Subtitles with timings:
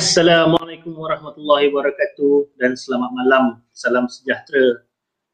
[0.00, 3.60] Assalamualaikum warahmatullahi wabarakatuh dan selamat malam.
[3.76, 4.80] Salam sejahtera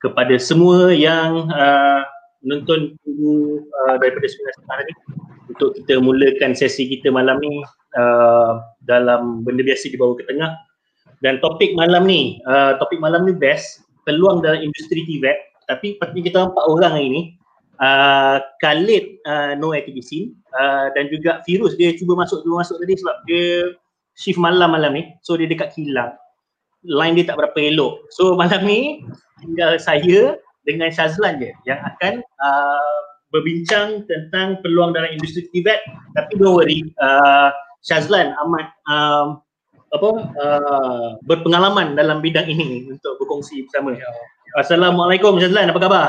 [0.03, 2.03] kepada semua yang uh,
[2.43, 4.95] menonton dulu uh, daripada sebelah sekarang ni.
[5.55, 7.63] Untuk kita mulakan sesi kita malam ni
[7.95, 10.59] uh, dalam benda biasa di bawah ke tengah.
[11.23, 16.27] Dan topik malam ni, uh, topik malam ni best peluang dalam industri TVET tapi patutnya
[16.27, 17.23] kita empat orang hari ni
[17.79, 22.99] uh, Khalid uh, no activism uh, dan juga Firuz dia cuba masuk cuba masuk tadi
[22.99, 23.79] sebab dia
[24.17, 26.13] shift malam malam ni so dia dekat kilang
[26.83, 29.05] line dia tak berapa elok so malam ni
[29.45, 32.99] tinggal saya dengan Shazlan je yang akan uh,
[33.31, 35.79] berbincang tentang peluang dalam industri TVET
[36.17, 37.55] tapi don't worry uh,
[37.87, 39.39] Shazlan amat um,
[39.95, 40.11] apa
[40.43, 43.95] uh, berpengalaman dalam bidang ini untuk berkongsi bersama.
[43.95, 44.11] Ya.
[44.59, 46.07] Assalamualaikum Shazlan, apa khabar?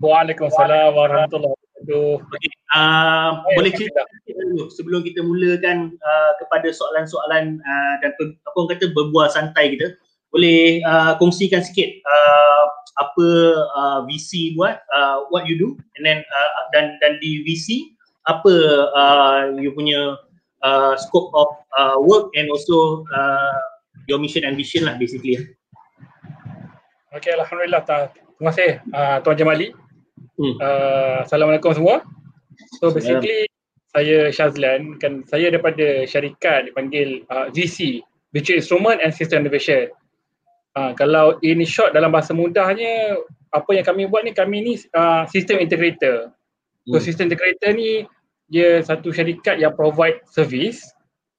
[0.00, 2.50] Waalaikumsalam warahmatullahi Okay.
[2.74, 8.84] Uh, boleh cerita dulu sebelum kita mulakan uh, kepada soalan-soalan uh, dan apa orang kata
[8.90, 9.94] berbual santai kita.
[10.34, 12.64] Boleh uh, kongsikan sikit uh,
[12.98, 13.26] apa
[13.76, 17.94] uh, VC buat, uh, what you do and then uh, dan dan di VC
[18.26, 18.52] apa
[18.92, 20.18] uh, you punya
[20.66, 21.48] uh, scope of
[21.78, 23.56] uh, work and also uh,
[24.10, 25.38] your mission and vision lah basically.
[27.14, 27.80] Okay, Alhamdulillah.
[27.86, 29.85] Terima kasih uh, Tuan Jamali.
[30.36, 30.54] Hmm.
[30.60, 32.04] Uh, Assalamualaikum semua.
[32.76, 33.48] So basically
[33.96, 38.04] saya Shazlan, kan saya daripada syarikat dipanggil uh, VC,
[38.36, 39.88] Virtual Instrument and System Innovation.
[40.76, 43.16] Uh, kalau in short dalam bahasa mudahnya,
[43.48, 46.28] apa yang kami buat ni, kami ni uh, system integrator.
[46.84, 47.04] So hmm.
[47.04, 48.04] system integrator ni
[48.52, 50.84] dia satu syarikat yang provide service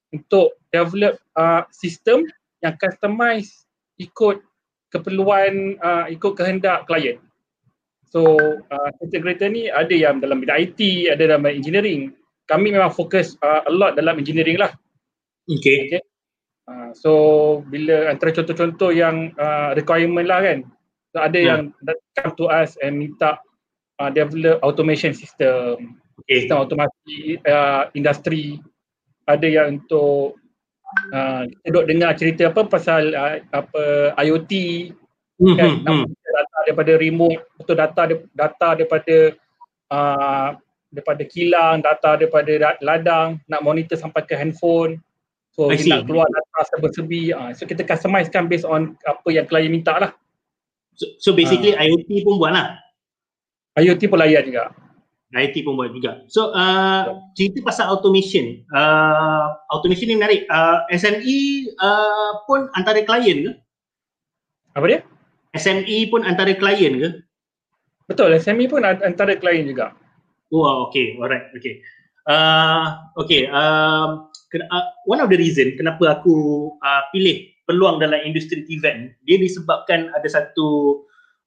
[0.10, 2.26] untuk develop uh, sistem
[2.66, 3.70] yang customize
[4.02, 4.42] ikut
[4.90, 7.22] keperluan uh, ikut kehendak klien.
[8.08, 8.40] So
[8.72, 12.16] uh, integrator ni ada yang dalam bidang IT, ada dalam engineering.
[12.48, 14.72] Kami memang fokus uh, a lot dalam engineering lah.
[15.48, 15.92] Okay.
[15.92, 16.02] okay.
[16.68, 17.12] Uh, so
[17.68, 20.60] bila antara contoh-contoh yang uh, requirement lah kan.
[21.12, 21.48] So ada hmm.
[21.48, 21.62] yang
[22.16, 23.40] come to us and minta
[24.00, 26.44] uh, develop automation system okay.
[26.44, 28.62] sistem automasi uh, industri
[29.28, 30.40] ada yang untuk
[31.12, 34.54] uh, kita duduk dengar cerita apa pasal uh, apa IoT
[35.42, 35.58] mm-hmm.
[35.58, 36.06] kan hmm.
[36.68, 38.02] Daripada remote atau data
[38.36, 39.16] data daripada
[39.88, 40.50] uh,
[40.92, 45.00] daripada kilang data daripada ladang nak monitor sampai ke handphone
[45.56, 49.72] so kita nak keluar data serba-serbi uh, so kita customizekan based on apa yang klien
[49.72, 50.12] minta lah
[51.00, 52.76] so, so basically uh, IoT pun buat lah
[53.80, 54.76] IoT pun layan juga
[55.36, 56.24] IT pun buat juga.
[56.32, 58.64] So uh, cerita pasal automation.
[58.72, 60.48] Uh, automation ni menarik.
[60.48, 63.52] Uh, SME uh, pun antara klien ke?
[64.72, 65.00] Apa dia?
[65.58, 67.10] SME pun antara klien ke?
[68.08, 69.92] Betul, SME pun antara klien juga.
[70.54, 71.20] Wow, okay.
[71.20, 71.84] Alright, okay.
[72.28, 78.64] Uh, okay, uh, uh, one of the reason kenapa aku uh, pilih peluang dalam industri
[78.72, 81.02] event, dia disebabkan ada satu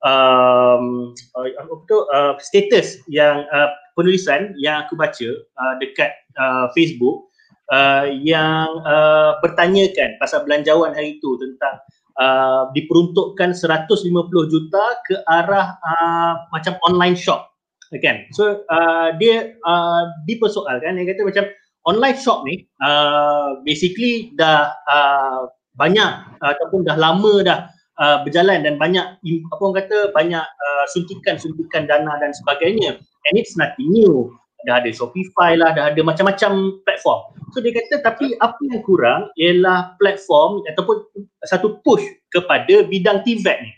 [0.04, 6.68] um, uh, apa tu uh, status yang uh, penulisan yang aku baca uh, dekat uh,
[6.72, 7.28] Facebook
[7.72, 11.80] uh, yang uh, bertanyakan pasal belanjawan hari itu tentang
[12.20, 17.48] uh, diperuntukkan 150 juta ke arah uh, macam online shop.
[17.90, 18.30] Kan?
[18.36, 21.44] So uh, dia uh, dipersoalkan dia kata macam
[21.90, 27.58] online shop ni uh, basically dah uh, banyak ataupun dah lama dah
[27.98, 33.00] uh, berjalan dan banyak apa orang kata banyak uh, suntikan-suntikan dana dan sebagainya.
[33.00, 34.30] And it's nothing new
[34.68, 37.20] dah ada Shopify lah dah ada macam-macam platform.
[37.50, 41.02] So dia kata tapi apa yang kurang ialah platform ataupun
[41.44, 43.72] satu push kepada bidang TVET ni.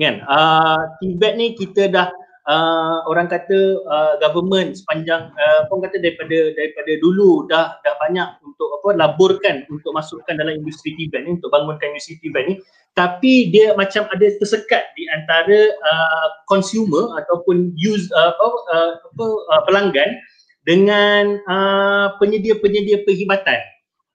[0.00, 0.24] Kan?
[0.24, 2.08] Uh, TVET ni kita dah
[2.48, 8.28] uh, orang kata uh, government sepanjang uh, apa kata daripada daripada dulu dah dah banyak
[8.42, 12.54] untuk apa laburkan untuk masukkan dalam industri TVET ni untuk bangunkan industri TVET ni
[12.92, 19.26] tapi dia macam ada tersekat di antara uh, consumer ataupun use uh, apa uh, apa
[19.48, 20.10] uh, pelanggan
[20.62, 23.58] dengan uh, penyedia-penyedia perkhidmatan.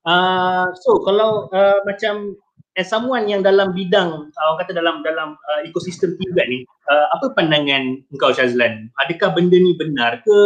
[0.07, 2.37] Uh, so kalau uh, macam
[2.77, 7.09] as someone yang dalam bidang uh, orang kata dalam dalam uh, ekosistem TVET ni uh,
[7.17, 8.93] apa pandangan engkau Shazlan?
[9.01, 10.39] Adakah benda ni benar ke?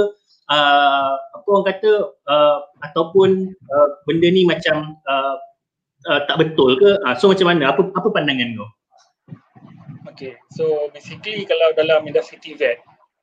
[0.51, 1.91] Uh, apa orang kata
[2.27, 5.35] uh, ataupun uh, benda ni macam uh,
[6.07, 6.97] uh, tak betul ke?
[7.03, 7.75] Uh, so macam mana?
[7.75, 8.69] Apa apa pandangan kau?
[10.11, 12.79] Okay, so basically kalau dalam industri TVET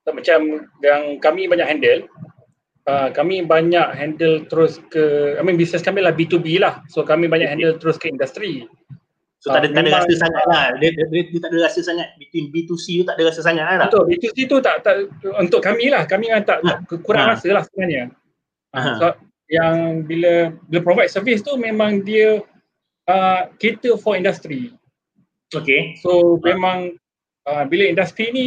[0.09, 2.00] macam yang kami banyak handle
[2.88, 7.28] uh, kami banyak handle terus ke I mean business kami lah B2B lah so kami
[7.28, 8.64] banyak handle terus ke industri
[9.38, 10.64] So tak ada, tak ada rasa sangat lah.
[10.83, 13.64] Dia, dia, dia, dia, tak ada rasa sangat between B2C tu tak ada rasa sangat
[13.71, 13.87] lah.
[13.87, 15.07] Betul, B2C tu tak, tak
[15.38, 16.11] untuk kami lah.
[16.11, 16.83] Kami memang tak, ha.
[17.07, 17.38] kurang ha.
[17.38, 18.11] rasa lah sebenarnya.
[18.75, 18.99] Ha.
[18.99, 19.14] So,
[19.49, 22.42] yang bila bila provide service tu memang dia
[23.09, 24.76] uh, cater for industry.
[25.49, 25.97] Okay.
[26.04, 27.00] So memang
[27.49, 28.47] uh, bila industri ni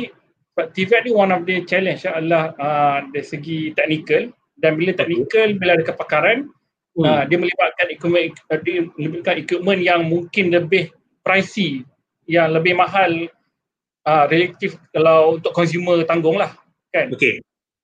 [0.56, 4.30] TVET ni one of the challenge adalah uh, dari segi teknikal
[4.60, 6.52] dan bila teknikal bila ada kepakaran
[7.00, 7.04] hmm.
[7.08, 10.92] uh, dia melibatkan equipment uh, dia melibatkan equipment yang mungkin lebih
[11.24, 11.88] pricey
[12.28, 13.32] yang lebih mahal
[14.06, 16.52] uh, relatif kalau untuk consumer tanggung lah
[16.92, 17.08] kan.
[17.16, 17.40] Okay.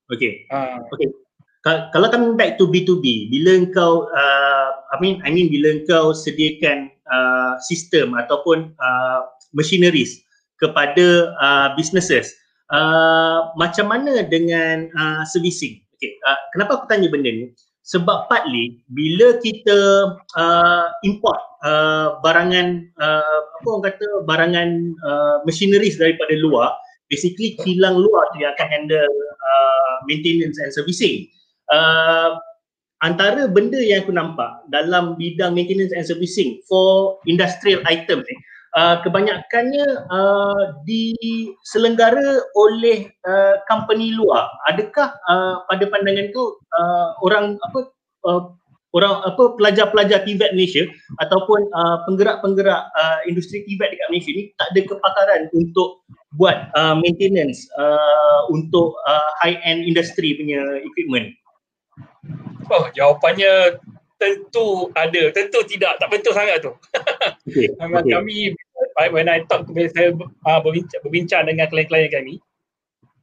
[0.07, 0.47] Okay.
[0.51, 1.11] Uh, okay
[1.91, 6.91] kalau coming back to B2B, bila engkau, uh, I mean, I mean bila engkau sediakan
[7.09, 9.19] uh, sistem ataupun uh,
[9.51, 10.23] machineries
[10.61, 12.31] kepada uh, businesses,
[12.71, 15.79] uh, macam mana dengan uh, servicing?
[15.97, 17.45] Okay, uh, kenapa aku tanya benda ni?
[17.87, 19.79] Sebab partly bila kita
[20.35, 24.69] uh, import uh, barangan, uh, apa orang kata, barangan
[25.07, 26.75] uh, machineries daripada luar,
[27.07, 31.27] basically kilang luar tu yang akan handle uh, maintenance and servicing
[31.71, 32.35] uh,
[33.03, 38.37] antara benda yang aku nampak dalam bidang maintenance and servicing for industrial items ni
[38.77, 47.57] uh, kebanyakannya uh, diselenggara oleh uh, company luar adakah uh, pada pandangan tu uh, orang
[47.65, 47.79] apa
[48.29, 48.53] uh,
[48.95, 50.85] orang apa pelajar-pelajar TVET Malaysia
[51.19, 56.05] ataupun uh, penggerak-penggerak uh, industri TVET dekat Malaysia ni tak ada kepakaran untuk
[56.37, 61.33] buat uh, maintenance uh, untuk uh, high end industry punya equipment
[62.67, 63.79] Oh, jawapannya
[64.17, 66.71] tentu ada, tentu tidak, tak betul sangat tu.
[67.47, 67.69] Okay.
[67.79, 68.11] okay.
[68.11, 68.51] kami
[69.13, 72.35] when I talk bila saya uh, berbincang, berbincang dengan klien-klien kami,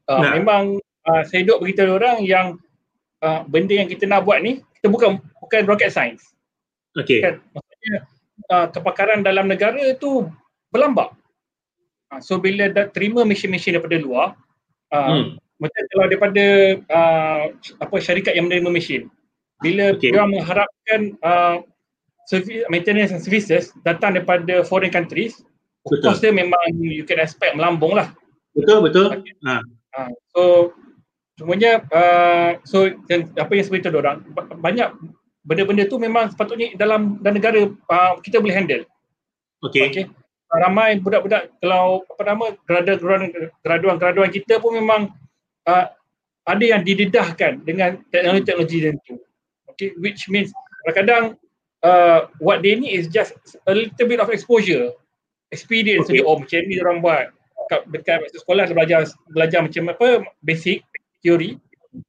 [0.07, 0.33] uh, nah.
[0.39, 0.79] memang
[1.11, 2.47] uh, saya duk beritahu orang yang
[3.27, 6.23] uh, benda yang kita nak buat ni kita bukan bukan rocket science.
[6.95, 7.27] Okay.
[7.27, 7.43] Kan?
[7.51, 7.95] Maksudnya
[8.55, 10.31] uh, kepakaran dalam negara tu
[10.71, 11.11] berlambak.
[12.15, 14.39] Uh, so bila dah terima mesin-mesin daripada luar,
[14.95, 15.41] uh, hmm.
[15.59, 16.45] macam kalau daripada
[16.87, 17.45] uh,
[17.83, 19.03] apa syarikat yang menerima mesin,
[19.59, 20.15] bila okay.
[20.15, 21.59] dia mengharapkan uh,
[22.31, 25.43] service, maintenance and services datang daripada foreign countries
[25.85, 26.01] betul.
[26.01, 28.11] of course dia memang you can expect melambung lah
[28.57, 29.35] betul betul okay.
[29.45, 29.61] ha.
[29.95, 30.09] Ha.
[30.33, 30.73] so
[31.35, 34.23] semuanya uh, so yang, apa yang seperti itu orang
[34.59, 34.89] banyak
[35.45, 38.83] benda-benda tu memang sepatutnya dalam dalam negara uh, kita boleh handle
[39.67, 40.05] okey okay.
[40.49, 42.47] ramai budak-budak kalau apa nama
[43.61, 45.11] graduan-graduan kita pun memang
[45.69, 45.87] uh,
[46.45, 49.17] ada yang didedahkan dengan teknologi-teknologi tertentu
[49.69, 50.55] okay, which means
[50.87, 51.35] kadang-kadang
[51.83, 53.35] uh, what they need is just
[53.67, 54.95] a little bit of exposure
[55.55, 56.27] experience okay.
[56.27, 57.25] oh macam ni orang buat
[57.71, 60.09] dekat, dekat sekolah belajar belajar macam apa
[60.43, 60.83] basic
[61.23, 61.55] teori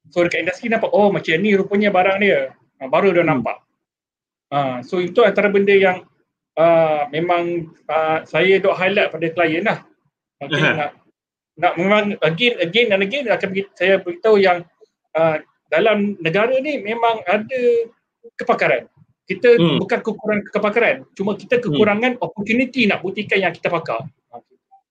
[0.10, 3.30] so dekat industri nampak oh macam ni rupanya barang dia uh, baru dia hmm.
[3.30, 3.58] nampak
[4.50, 6.02] uh, so itu antara benda yang
[6.58, 9.86] uh, memang uh, saya dok highlight pada klien lah
[10.42, 10.75] okay, uh-huh.
[10.75, 10.92] nak,
[11.62, 14.66] nak memang again again dan again akan saya beritahu yang
[15.14, 15.38] uh,
[15.72, 17.62] dalam negara ni memang ada
[18.38, 18.86] kepakaran.
[19.25, 19.82] Kita hmm.
[19.82, 22.25] bukan kekurangan kepakaran, cuma kita kekurangan hmm.
[22.25, 24.05] opportunity nak buktikan yang kita pakar.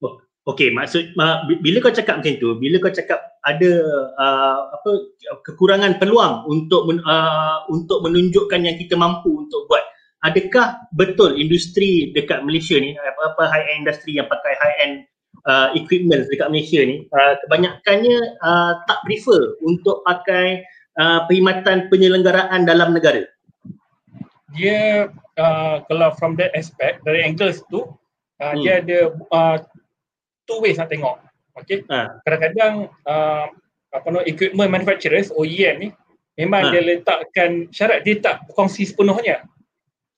[0.03, 0.19] Oh,
[0.51, 3.71] okey, maksud uh, bila kau cakap macam tu, bila kau cakap ada
[4.19, 4.91] uh, apa
[5.39, 9.87] kekurangan peluang untuk men, uh, untuk menunjukkan yang kita mampu untuk buat.
[10.27, 14.95] Adakah betul industri dekat Malaysia ni apa-apa high end industri yang pakai high end
[15.47, 20.65] uh, equipment dekat Malaysia ni uh, kebanyakannya uh, tak prefer untuk pakai
[20.99, 23.23] uh, perkhidmatan penyelenggaraan dalam negara?
[24.55, 28.59] Dia uh, kalau from that aspect dari angles tu uh, hmm.
[28.63, 28.99] dia ada
[29.31, 29.57] uh,
[30.47, 31.19] two ways nak tengok.
[31.55, 31.83] Okay.
[31.87, 32.19] Ha.
[32.27, 33.45] Kadang-kadang uh,
[33.95, 35.89] apa nama equipment manufacturers OEM ni
[36.35, 36.71] memang ha.
[36.75, 39.47] dia letakkan syarat dia tak berkongsi sepenuhnya.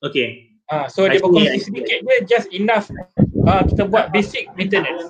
[0.01, 0.49] Okay.
[0.67, 2.89] Uh, so I dia berkongsi sedikit dia just enough
[3.45, 5.07] uh, kita buat basic maintenance.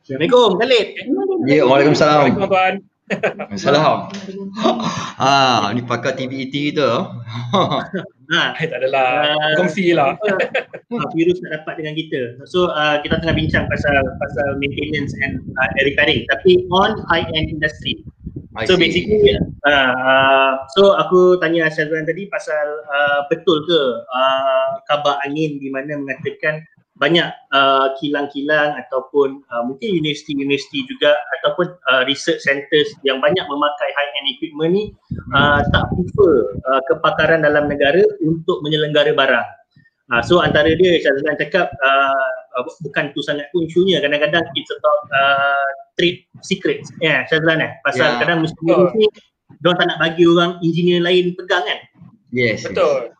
[0.00, 0.86] Assalamualaikum Khalid.
[1.46, 2.34] Ya, Waalaikumsalam.
[2.34, 2.89] Waalaikumsalam.
[3.60, 4.10] Salam.
[5.22, 7.10] ah, ni pakar TVET kita.
[8.30, 9.34] ha, tak adalah.
[9.34, 10.14] Uh, Kongsi lah.
[11.14, 12.22] virus nak dapat dengan kita.
[12.46, 16.26] So, uh, kita tengah bincang pasal pasal maintenance and uh, repairing.
[16.30, 18.02] Tapi on high end industry.
[18.58, 18.82] I so see.
[18.82, 25.62] basically, uh, uh, so aku tanya Syazwan tadi pasal uh, betul ke uh, kabar angin
[25.62, 26.66] di mana mengatakan
[27.00, 33.88] banyak uh, kilang-kilang ataupun uh, mungkin universiti-universiti juga ataupun uh, research centers yang banyak memakai
[33.96, 34.84] high-end equipment ni
[35.32, 39.48] uh, tak prefer uh, kepakaran dalam negara untuk menyelenggara barang.
[40.12, 42.26] Uh, so antara dia Syazlan cakap uh,
[42.84, 47.72] bukan tu sangat pun isunya kadang-kadang it's about uh, trade secrets ya yeah, Syazlan eh
[47.80, 48.18] pasal yeah.
[48.20, 48.92] kadang mesti oh.
[48.92, 49.08] ni
[49.62, 51.80] dia tak nak bagi orang engineer lain pegang kan.
[52.30, 52.62] Yes.
[52.62, 53.10] Betul.
[53.10, 53.19] Yes.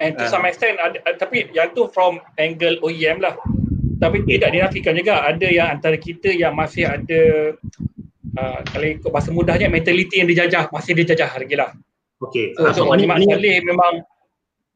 [0.00, 0.32] And to uh.
[0.32, 3.36] some extent, ada, uh, tapi yang tu from angle OEM lah.
[4.00, 7.52] Tapi tidak dinafikan juga ada yang antara kita yang masih ada
[8.40, 11.76] uh, kalau ikut bahasa mudahnya mentality yang dijajah, masih dijajah lagi lah.
[12.20, 12.56] Okay.
[12.56, 14.04] So, so ni Mak Saleh memang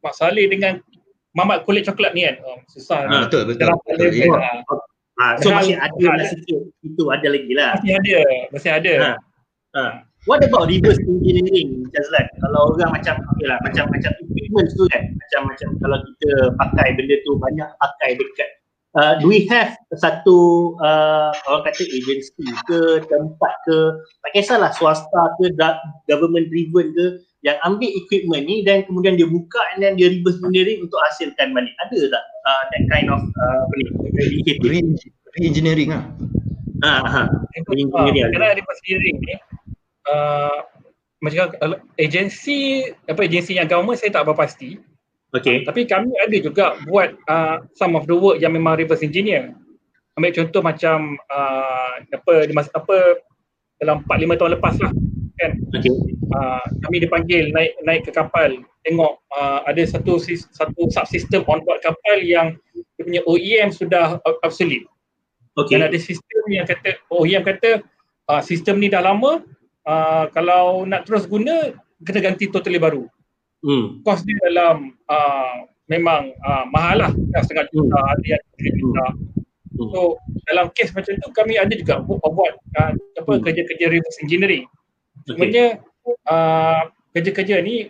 [0.04, 0.80] Mak Saleh dengan
[1.34, 2.36] Mamat kulit coklat ni kan.
[2.46, 3.10] Oh, susah.
[3.10, 3.66] Ha, betul, betul.
[3.66, 4.78] betul, betul, betul.
[5.14, 6.62] Ha, so masih ada lah sikit.
[6.82, 7.74] Itu ada lagi lah.
[7.78, 8.18] Masih ada.
[8.54, 8.94] Masih ada.
[8.94, 9.12] Ha.
[9.74, 9.82] Ha.
[10.24, 12.26] What about reverse engineering, Jazlan?
[12.40, 16.88] Kalau orang macam, okay lah, macam macam equipment tu kan, macam macam kalau kita pakai
[16.96, 18.50] benda tu banyak pakai dekat
[18.94, 23.78] Uh, do we have satu uh, orang kata agensi ke tempat ke?
[24.22, 25.50] Tak kisahlah swasta ke
[26.06, 30.86] government driven ke yang ambil equipment ni dan kemudian dia buka dan dia reverse engineering
[30.86, 31.74] untuk hasilkan balik.
[31.82, 33.84] Ada tak uh, that kind of uh, apa ni
[34.62, 36.06] re-engineering lah.
[36.86, 36.92] Ha.
[37.02, 37.22] Ha
[37.66, 38.30] re-engineering.
[38.30, 39.34] kerana reverse engineering ni
[40.10, 40.58] uh,
[41.22, 41.56] macam
[41.96, 44.76] agensi apa agensi yang government saya tak apa pasti
[45.34, 45.66] Okay.
[45.66, 49.50] Tapi kami ada juga buat uh, some of the work yang memang reverse engineer.
[50.14, 53.18] Ambil contoh macam uh, apa di masa apa
[53.82, 54.92] dalam 4 5 tahun lepas lah
[55.42, 55.52] kan.
[55.74, 55.90] Okay.
[56.30, 61.82] Uh, kami dipanggil naik naik ke kapal tengok uh, ada satu satu subsystem on board
[61.82, 62.54] kapal yang
[62.94, 64.86] dia punya OEM sudah obsolete.
[65.58, 65.82] Okay.
[65.82, 67.82] Dan ada sistem yang kata OEM kata
[68.30, 69.42] uh, sistem ni dah lama
[69.88, 71.72] uh, kalau nak terus guna
[72.04, 73.08] kena ganti totally baru
[73.64, 74.04] hmm.
[74.04, 77.10] kos dia dalam uh, memang uh, mahal lah
[77.40, 78.12] setengah juta hmm.
[78.16, 79.88] ada yang tiga juta hmm.
[79.92, 80.00] so
[80.48, 83.42] dalam kes macam tu kami ada juga buat, buat uh, apa hmm.
[83.44, 84.64] kerja-kerja reverse engineering
[85.28, 86.16] sebenarnya okay.
[86.28, 86.82] uh,
[87.16, 87.88] kerja-kerja ni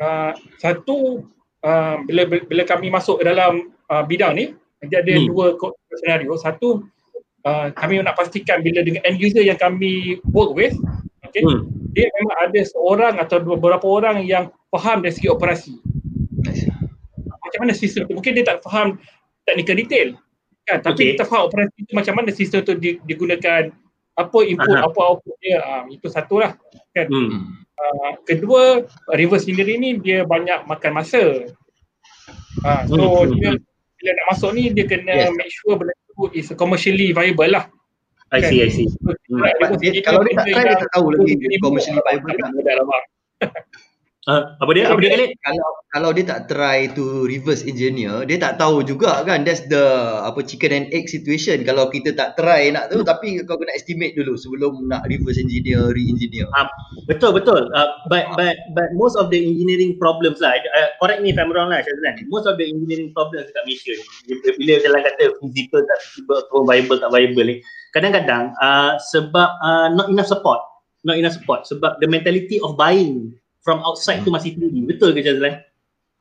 [0.00, 1.24] uh, satu
[1.64, 4.46] uh, bila bila kami masuk dalam uh, bidang ni
[4.90, 5.30] dia ada hmm.
[5.30, 5.54] dua
[6.02, 6.82] senario satu
[7.46, 10.74] uh, kami nak pastikan bila dengan end user yang kami work with
[11.32, 11.64] okay, hmm.
[11.96, 15.80] dia memang ada seorang atau beberapa orang yang faham dari segi operasi.
[17.24, 18.16] Macam mana sistem tu?
[18.20, 19.00] Mungkin dia tak faham
[19.48, 20.08] technical detail.
[20.68, 20.78] Kan?
[20.84, 21.08] Tapi okay.
[21.16, 23.72] kita faham operasi tu macam mana sistem tu digunakan,
[24.12, 24.88] apa input, Aha.
[24.88, 25.58] apa output dia.
[25.64, 26.52] Uh, itu satu lah.
[26.92, 27.08] Kan?
[27.08, 27.64] Hmm.
[27.72, 28.84] Uh, kedua,
[29.16, 31.48] reverse engineering ni dia banyak makan masa.
[32.62, 33.32] Uh, so hmm.
[33.40, 33.56] dia
[34.02, 35.32] bila nak masuk ni dia kena yes.
[35.38, 37.70] make sure benda tu is commercially viable lah.
[38.32, 38.88] I see, I see.
[39.28, 39.44] Hmm.
[39.60, 42.32] Kalau dia tak try, dia tak tahu lagi commercially viable.
[44.22, 44.86] Uh, apa dia?
[44.86, 45.34] Apa dia kali?
[45.42, 49.42] Kalau kalau dia tak try to reverse engineer, dia tak tahu juga kan.
[49.42, 49.82] That's the
[50.22, 51.66] apa chicken and egg situation.
[51.66, 53.10] Kalau kita tak try nak tahu, hmm.
[53.10, 56.46] tapi kau kena estimate dulu sebelum nak reverse engineer, re-engineer.
[56.54, 56.70] Uh,
[57.10, 57.66] betul betul.
[57.74, 60.54] Uh, but but but most of the engineering problems lah.
[60.54, 62.22] Uh, correct me if I'm wrong lah, Syazlan.
[62.30, 64.06] Most of the engineering problems dekat Malaysia ni,
[64.54, 67.56] bila jalan kata physical tak tiba atau viable tak viable ni,
[67.90, 70.62] kadang-kadang uh, sebab uh, not enough support,
[71.02, 71.66] not enough support.
[71.66, 74.82] Sebab the mentality of buying from outside tu masih tinggi.
[74.84, 75.62] Betul ke Jazlan?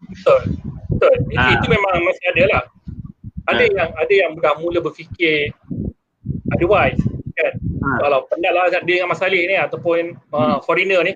[0.10, 0.41] Betul.
[0.95, 1.15] Betul.
[1.38, 1.58] Ha.
[1.58, 2.63] Itu memang masih ada lah.
[3.49, 3.73] Ada ha.
[3.73, 5.54] yang ada yang dah mula berfikir
[6.54, 7.01] otherwise
[7.36, 7.54] kan.
[7.58, 7.88] Ha.
[8.06, 10.51] Kalau penat lah dia dengan masalah ni ataupun uh, hmm.
[10.56, 11.13] uh, foreigner ni.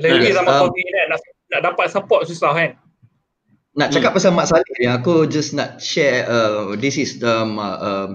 [0.00, 0.36] Lagi ha.
[0.42, 1.20] zaman um, COVID ni nak,
[1.52, 2.70] nak dapat support susah kan.
[3.78, 4.18] Nak cakap hmm.
[4.18, 8.10] pasal Mak Saleh ni, aku just nak share uh, this is the um, uh,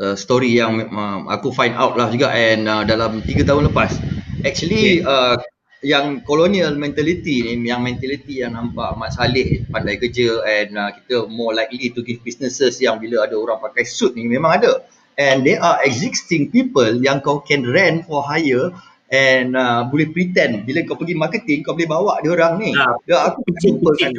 [0.00, 3.94] uh, story yang uh, aku find out lah juga and uh, dalam 3 tahun lepas.
[4.42, 5.06] Actually okay.
[5.06, 5.38] uh,
[5.84, 11.28] yang colonial mentality ni yang mentality yang nampak Mat Saleh pandai kerja and uh, kita
[11.28, 14.80] more likely to give businesses yang bila ada orang pakai suit ni memang ada
[15.20, 18.72] and there are existing people yang kau can rent for hire
[19.12, 22.96] and uh, boleh pretend bila kau pergi marketing kau boleh bawa dia orang ni nah,
[23.04, 24.12] ya, aku jumpa kan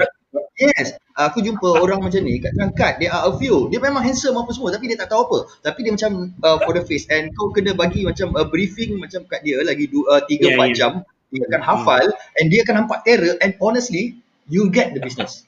[0.55, 3.67] Yes, aku jumpa orang macam ni kat Trangkat, dia are a few.
[3.71, 5.39] Dia memang handsome apa semua tapi dia tak tahu apa.
[5.63, 9.27] Tapi dia macam uh, for the face and kau kena bagi macam a briefing macam
[9.27, 10.67] kat dia lagi 2 uh, 3 4 yeah, yeah.
[10.71, 10.91] jam
[11.35, 11.69] dia akan hmm.
[11.69, 12.05] hafal
[12.39, 14.15] and dia akan nampak terror and honestly
[14.47, 15.43] you get the business.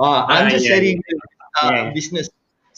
[0.00, 1.60] Ah, I'm ah, just yeah, sharing yeah.
[1.60, 1.84] Uh, yeah.
[1.92, 2.30] business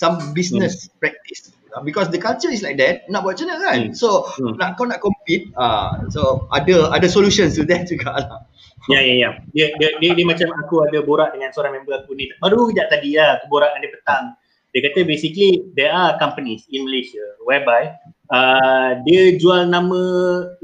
[0.03, 0.98] some business mm.
[0.98, 1.55] practice
[1.87, 3.92] because the culture is like that nak buat macam mana kan mm.
[3.94, 4.59] so mm.
[4.59, 8.42] nak kau nak compete uh, so ada ada solutions to that juga lah
[8.90, 12.18] ya ya ya dia, dia, dia, dia macam aku ada borak dengan seorang member aku
[12.18, 14.25] ni baru kejap tadi lah aku borak dengan dia petang
[14.72, 17.94] dia kata basically there are companies in Malaysia whereby
[18.33, 20.01] uh, dia jual nama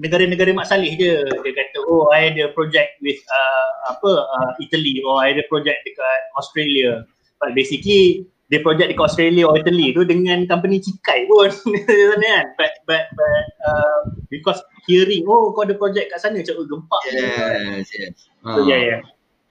[0.00, 1.22] negara-negara Mak Saleh je.
[1.22, 5.85] Dia kata, oh I ada project with uh, apa uh, Italy or I ada project
[5.85, 7.04] dekat Australia.
[7.38, 11.52] But basically dia project dekat Australia or Italy tu dengan company Cikai pun
[12.24, 12.44] kan.
[12.57, 14.00] But but but uh,
[14.33, 17.02] because hearing oh kau ada project kat sana macam oh, gempak.
[17.12, 18.16] Yes, yes.
[18.42, 19.00] So, yeah, yeah.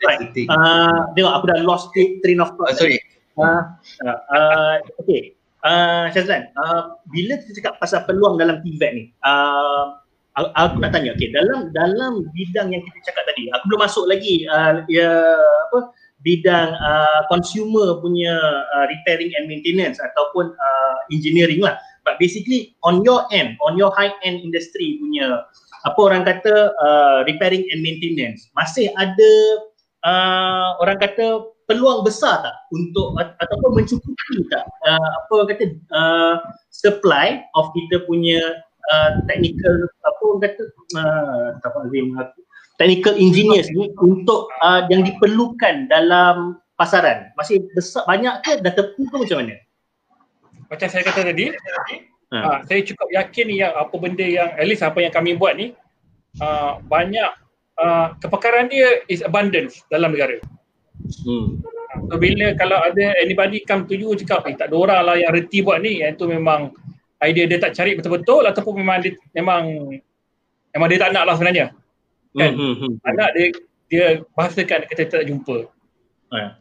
[0.06, 0.21] Right.
[0.30, 1.89] Uh, tengok aku dah lost
[2.21, 2.73] train of thought.
[2.73, 3.01] Uh, sorry.
[3.38, 3.62] Uh,
[4.01, 4.75] uh, uh,
[5.06, 9.98] okay uh, Syazlan, uh, bila kita cakap pasal peluang dalam TVET ni, uh,
[10.38, 14.46] aku nak tanya, okay, dalam dalam bidang yang kita cakap tadi, aku belum masuk lagi
[14.46, 15.10] uh, ya
[15.70, 15.80] apa
[16.22, 18.34] bidang uh, consumer punya
[18.74, 21.78] uh, repairing and maintenance ataupun uh, engineering lah.
[22.06, 25.46] But basically on your end, on your high end industry punya
[25.86, 29.34] apa orang kata uh, repairing and maintenance masih ada
[30.04, 36.36] uh, orang kata peluang besar tak untuk ataupun mencukupi tak uh, apa orang kata uh,
[36.71, 38.39] supply of kita punya
[38.95, 39.75] uh, technical
[40.08, 40.63] apa orang kata
[40.95, 42.15] uh, Azim
[42.80, 47.34] technical engineers ni untuk uh, yang diperlukan dalam pasaran.
[47.34, 48.62] Masih besar banyak ke?
[48.62, 49.58] Dah tepu ke macam mana?
[50.69, 51.51] Macam saya kata tadi
[52.32, 52.38] ha.
[52.38, 55.73] uh, saya cukup yakin yang apa benda yang at least apa yang kami buat ni
[56.43, 57.32] uh, banyak
[57.80, 60.39] uh, kepakaran dia is abundance dalam negara
[61.05, 61.47] hmm.
[62.07, 65.33] So bila kalau ada anybody come to you cakap eh, tak ada orang lah yang
[65.33, 66.69] reti buat ni yang tu memang
[67.25, 69.89] idea dia tak cari betul-betul ataupun memang dia memang
[70.73, 71.73] memang dia tak nak lah sebenarnya
[72.38, 72.93] kan hmm, hmm, hmm.
[73.10, 73.45] anak dia
[73.89, 74.05] dia
[74.38, 75.65] bahasakan kita tak jumpa
[76.29, 76.51] uh.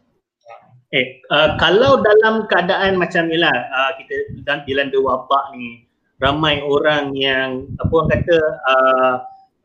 [0.94, 5.84] eh uh, kalau dalam keadaan macam ni lah uh, kita dan dilanda wabak ni
[6.16, 9.14] ramai orang yang apa orang kata uh,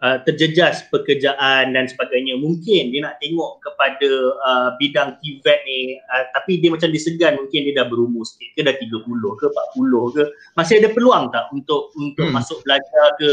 [0.02, 2.36] uh, terjejas pekerjaan dan sebagainya.
[2.42, 4.10] Mungkin dia nak tengok kepada
[4.42, 8.62] uh, bidang TVET ni uh, tapi dia macam disegan mungkin dia dah berumur sikit ke
[8.66, 10.24] dah 30 ke 40 ke.
[10.58, 12.36] Masih ada peluang tak untuk untuk hmm.
[12.36, 13.32] masuk belajar ke?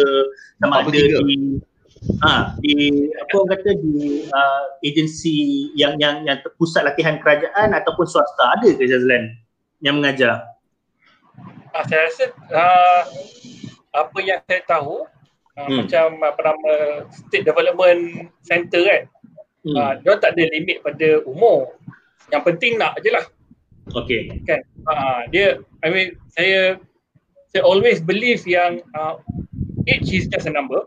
[0.61, 1.59] Sama ada di
[2.23, 8.07] ha di apa orang kata di uh, agensi yang yang yang pusat latihan kerajaan ataupun
[8.07, 8.61] swasta.
[8.61, 9.35] Ada ke Jazlan
[9.83, 10.47] yang mengajar?
[11.75, 13.03] Ah, saya rasa uh,
[13.95, 15.07] apa yang saya tahu
[15.59, 15.79] uh, hmm.
[15.85, 16.73] macam apa nama
[17.11, 19.03] state development center kan
[19.67, 19.75] hmm.
[19.75, 21.75] uh, dia tak ada limit pada umur
[22.31, 23.27] yang penting nak je lah
[23.99, 26.79] okay kan uh, dia I mean saya
[27.51, 29.19] saya always believe yang uh,
[29.91, 30.87] age is just a number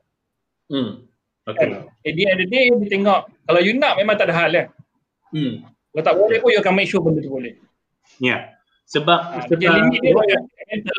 [0.71, 1.03] Hmm.
[1.43, 1.67] Okay.
[1.67, 1.91] Kan?
[1.91, 4.51] At the end of the day, dia tengok kalau you nak memang tak ada hal
[4.55, 4.67] kan.
[5.35, 5.67] Hmm.
[5.91, 7.59] Kalau tak boleh pun, you akan make sure benda tu boleh.
[8.23, 8.31] Ya.
[8.31, 8.41] Yeah.
[8.87, 10.95] Sebab ha, sebab limit dia dia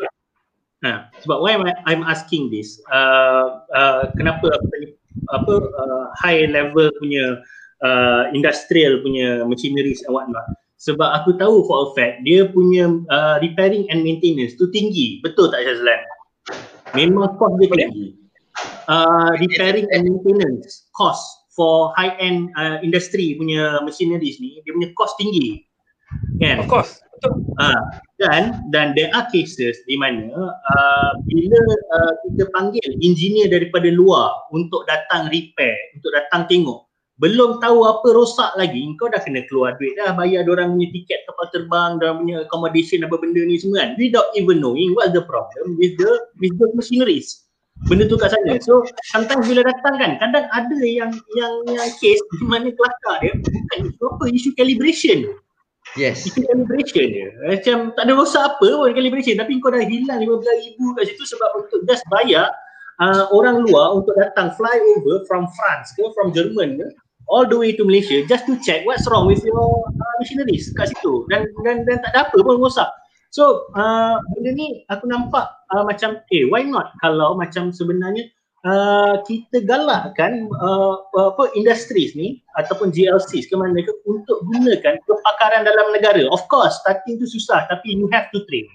[0.83, 2.83] Ha, sebab why am I, I'm asking this?
[2.91, 4.89] Uh, uh, kenapa aku tanya
[5.31, 7.39] apa uh, high level punya
[7.87, 10.43] uh, industrial punya machineries and whatnot?
[10.83, 15.23] Sebab aku tahu for a fact dia punya uh, repairing and maintenance tu tinggi.
[15.23, 16.03] Betul tak Syazlan?
[16.91, 18.23] Memang cost dia tinggi
[18.87, 24.89] uh, repairing and maintenance cost for high end uh, industry punya machineries ni dia punya
[24.97, 25.63] cost tinggi
[26.41, 27.83] kan of course uh,
[28.19, 31.59] dan dan there are cases di mana uh, bila
[31.95, 36.87] uh, kita panggil engineer daripada luar untuk datang repair untuk datang tengok
[37.21, 41.19] belum tahu apa rosak lagi kau dah kena keluar duit dah bayar orang punya tiket
[41.29, 45.21] kapal terbang dan punya accommodation apa benda ni semua kan without even knowing what the
[45.23, 47.43] problem with the with the machineries
[47.89, 48.55] benda tu kat sana.
[48.61, 53.33] So sometimes bila datang kan kadang ada yang yang yang case di mana kelakar dia
[53.35, 55.27] bukan apa isu calibration.
[55.93, 56.25] Yes.
[56.25, 57.29] Isu calibration dia.
[57.45, 61.49] Macam tak ada rosak apa pun calibration tapi kau dah hilang RM15,000 kat situ sebab
[61.61, 62.49] untuk just bayar
[62.97, 66.87] uh, orang luar untuk datang fly over from France ke from German ke
[67.29, 70.91] all the way to Malaysia just to check what's wrong with your uh, machineries kat
[70.91, 72.89] situ dan, dan dan tak ada apa pun rosak.
[73.33, 78.29] So uh, benda ni aku nampak uh, macam eh why not kalau macam sebenarnya
[78.63, 85.67] uh, kita galakkan uh, apa industries ni ataupun GLCs ke mana ke untuk gunakan kepakaran
[85.67, 86.23] dalam negara.
[86.31, 88.67] Of course starting tu susah tapi you have to train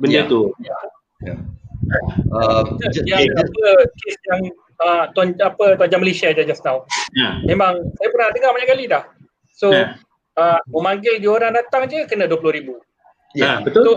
[0.00, 0.26] benda yeah.
[0.26, 0.40] tu.
[0.60, 0.82] Yeah.
[1.20, 1.38] Yeah.
[2.32, 2.64] Uh,
[3.04, 3.40] yang yeah.
[3.40, 3.64] apa
[3.98, 4.42] kes yang
[4.80, 6.88] uh, tuan apa tuan jam Malaysia je just now.
[7.12, 7.44] Yeah.
[7.44, 9.04] Memang saya pernah dengar banyak kali dah.
[9.52, 10.00] So yeah.
[10.40, 12.72] uh, memanggil dia orang datang je kena 20000.
[13.30, 13.86] Ya, ha, betul.
[13.86, 13.92] So,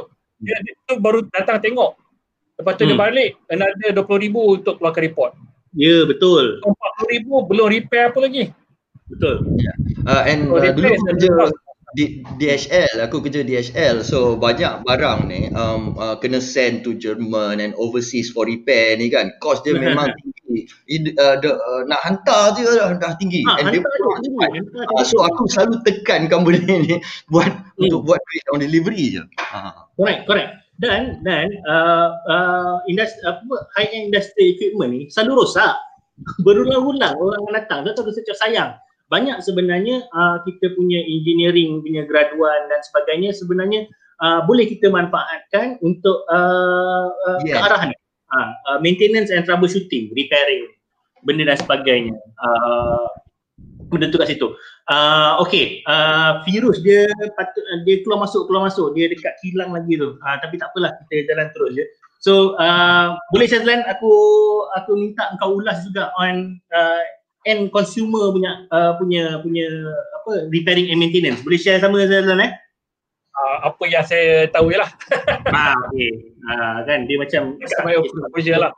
[0.45, 1.97] dia, dia tu baru datang tengok.
[2.61, 2.91] Lepas tu hmm.
[2.93, 5.31] dia balik, another RM20,000 untuk keluarkan report.
[5.73, 6.61] Ya, betul.
[6.61, 8.53] RM40,000 belum repair apa lagi.
[9.09, 9.35] Betul.
[9.57, 9.75] Yeah.
[10.05, 11.31] Uh, and so, uh, dulu kerja
[11.93, 14.01] di DHL, aku kerja DHL.
[14.01, 19.13] So banyak barang ni um, uh, kena send to German and overseas for repair ni
[19.13, 19.29] kan.
[19.37, 20.65] Cost dia memang tinggi.
[20.89, 23.45] It, uh, the, uh, nak hantar je dah, dah tinggi.
[23.45, 26.97] Ha, and dia uh, so aku selalu tekankan benda ni
[27.29, 27.83] buat hmm.
[27.85, 29.23] untuk buat duit on delivery je.
[29.53, 29.85] Uh.
[29.97, 30.62] Correct, correct.
[30.81, 35.77] Dan dan uh, uh, industri, apa, high end industry equipment ni selalu rosak.
[36.45, 37.85] Berulang-ulang orang datang.
[37.85, 38.71] Dia tahu saya sayang
[39.13, 43.85] banyak sebenarnya uh, kita punya engineering punya graduan dan sebagainya sebenarnya
[44.25, 47.61] uh, boleh kita manfaatkan untuk uh, uh, yeah.
[47.61, 47.95] ke arah ni
[48.33, 50.65] uh, uh, maintenance and troubleshooting repairing
[51.29, 53.05] benda dan sebagainya uh,
[53.93, 54.57] benda tu kat situ.
[54.89, 57.05] Uh, okay uh, virus dia
[57.37, 58.97] patut dia keluar masuk keluar masuk.
[58.97, 60.17] Dia dekat hilang lagi tu.
[60.17, 61.85] Uh, tapi tak apalah kita jalan terus je.
[62.23, 64.11] So uh, boleh Syazlan aku
[64.79, 67.03] aku minta engkau ulas juga on uh,
[67.45, 69.67] end consumer punya uh, punya punya
[70.23, 71.43] apa repairing and maintenance.
[71.43, 72.62] Boleh share sama Zazlan eh
[73.33, 74.89] uh, apa yang saya tahu lah.
[75.57, 76.11] ah, okay.
[76.49, 78.71] Ah, kan dia macam exposure lah.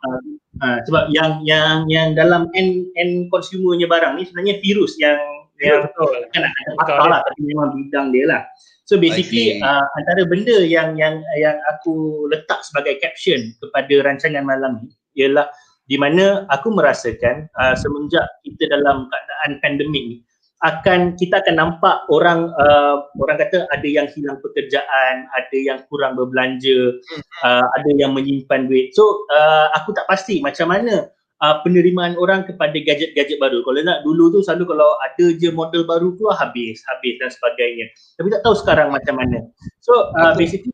[0.64, 5.20] Uh, sebab yang yang yang dalam end end consumernya barang ni sebenarnya virus yang
[5.60, 6.16] ya, yang betul.
[6.32, 8.42] kan ada pakar lah tapi memang bidang dia lah.
[8.86, 14.86] So basically uh, antara benda yang yang yang aku letak sebagai caption kepada rancangan malam
[14.86, 15.50] ni ialah
[15.86, 20.18] di mana aku merasakan uh, semenjak kita dalam keadaan pandemik ni
[20.64, 26.16] akan kita akan nampak orang uh, orang kata ada yang hilang pekerjaan, ada yang kurang
[26.16, 27.24] berbelanja, hmm.
[27.44, 28.96] uh, ada yang menyimpan duit.
[28.96, 31.12] So uh, aku tak pasti macam mana
[31.44, 33.62] uh, penerimaan orang kepada gadget-gadget baru.
[33.68, 37.92] Kalau nak dulu tu selalu kalau ada je model baru tu habis, habis dan sebagainya.
[38.16, 39.44] Tapi tak tahu sekarang macam mana.
[39.84, 40.72] So uh, basically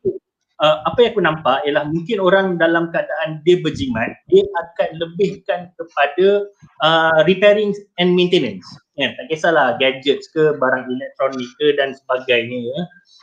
[0.62, 5.60] uh, apa yang aku nampak ialah mungkin orang dalam keadaan dia berjimat, dia akan lebihkan
[5.74, 6.46] kepada
[6.86, 8.64] uh, repairing and maintenance.
[8.94, 12.76] Ya, tak kisahlah gadgets ke, barang elektronik ke dan sebagainya.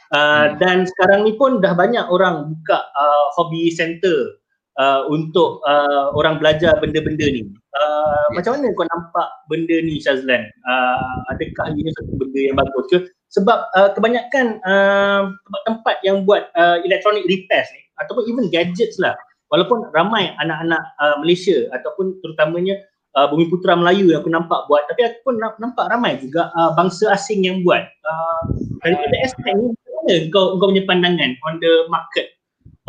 [0.09, 0.57] Uh, hmm.
[0.57, 4.38] Dan sekarang ni pun dah banyak orang buka uh, hobby center
[4.79, 7.45] uh, untuk uh, orang belajar benda-benda ni.
[7.75, 10.47] Uh, macam mana kau nampak benda ni Syazlan?
[10.65, 12.97] Uh, adakah ini satu benda yang bagus ke?
[13.29, 19.13] Sebab uh, kebanyakan uh, tempat-tempat yang buat uh, electronic repairs ni ataupun even gadgets lah
[19.51, 22.79] walaupun ramai anak-anak uh, Malaysia ataupun terutamanya
[23.17, 26.71] uh, Bumi Putera Melayu yang aku nampak buat tapi aku pun nampak ramai juga uh,
[26.77, 28.41] bangsa asing yang buat uh,
[28.85, 32.38] daripada aspek ni mana kau, kau punya pandangan on the market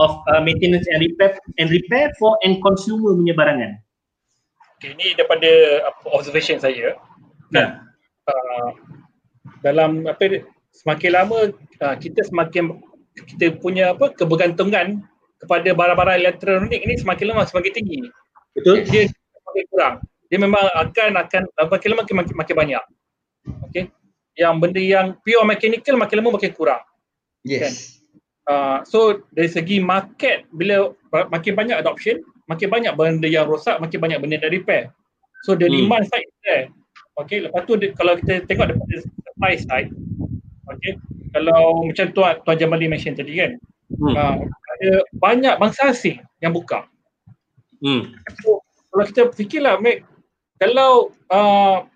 [0.00, 3.76] of uh, maintenance and repair and repair for end consumer punya barangan
[4.80, 5.84] okay, ini daripada
[6.16, 6.96] observation saya
[7.52, 7.84] kan
[8.26, 8.68] uh,
[9.60, 11.38] dalam apa semakin lama
[11.84, 12.80] uh, kita semakin
[13.14, 15.04] kita punya apa kebergantungan
[15.40, 18.00] kepada barang-barang elektronik ini semakin lama semakin tinggi.
[18.52, 18.84] Betul.
[18.86, 19.94] Dia semakin kurang.
[20.30, 22.84] Dia memang akan akan makin lama makin, makin, makin banyak.
[23.68, 23.84] Okey.
[24.38, 26.82] Yang benda yang pure mechanical makin lama makin kurang.
[27.42, 27.60] Yes.
[27.60, 27.74] Kan?
[28.50, 30.90] Uh, so dari segi market bila
[31.30, 32.18] makin banyak adoption,
[32.50, 34.90] makin banyak benda yang rosak, makin banyak benda yang repair.
[35.46, 35.86] So the hmm.
[35.86, 36.66] demand side there.
[37.14, 39.90] Okay, lepas tu kalau kita tengok daripada supply side
[40.70, 40.92] okay
[41.30, 43.50] kalau macam tuan tuan Jamali mention tadi kan
[43.98, 44.14] hmm.
[44.14, 46.86] uh, ada banyak bangsa asing yang buka
[47.82, 48.14] hmm.
[48.42, 50.02] so, kalau kita fikirlah Mac,
[50.58, 51.86] kalau uh,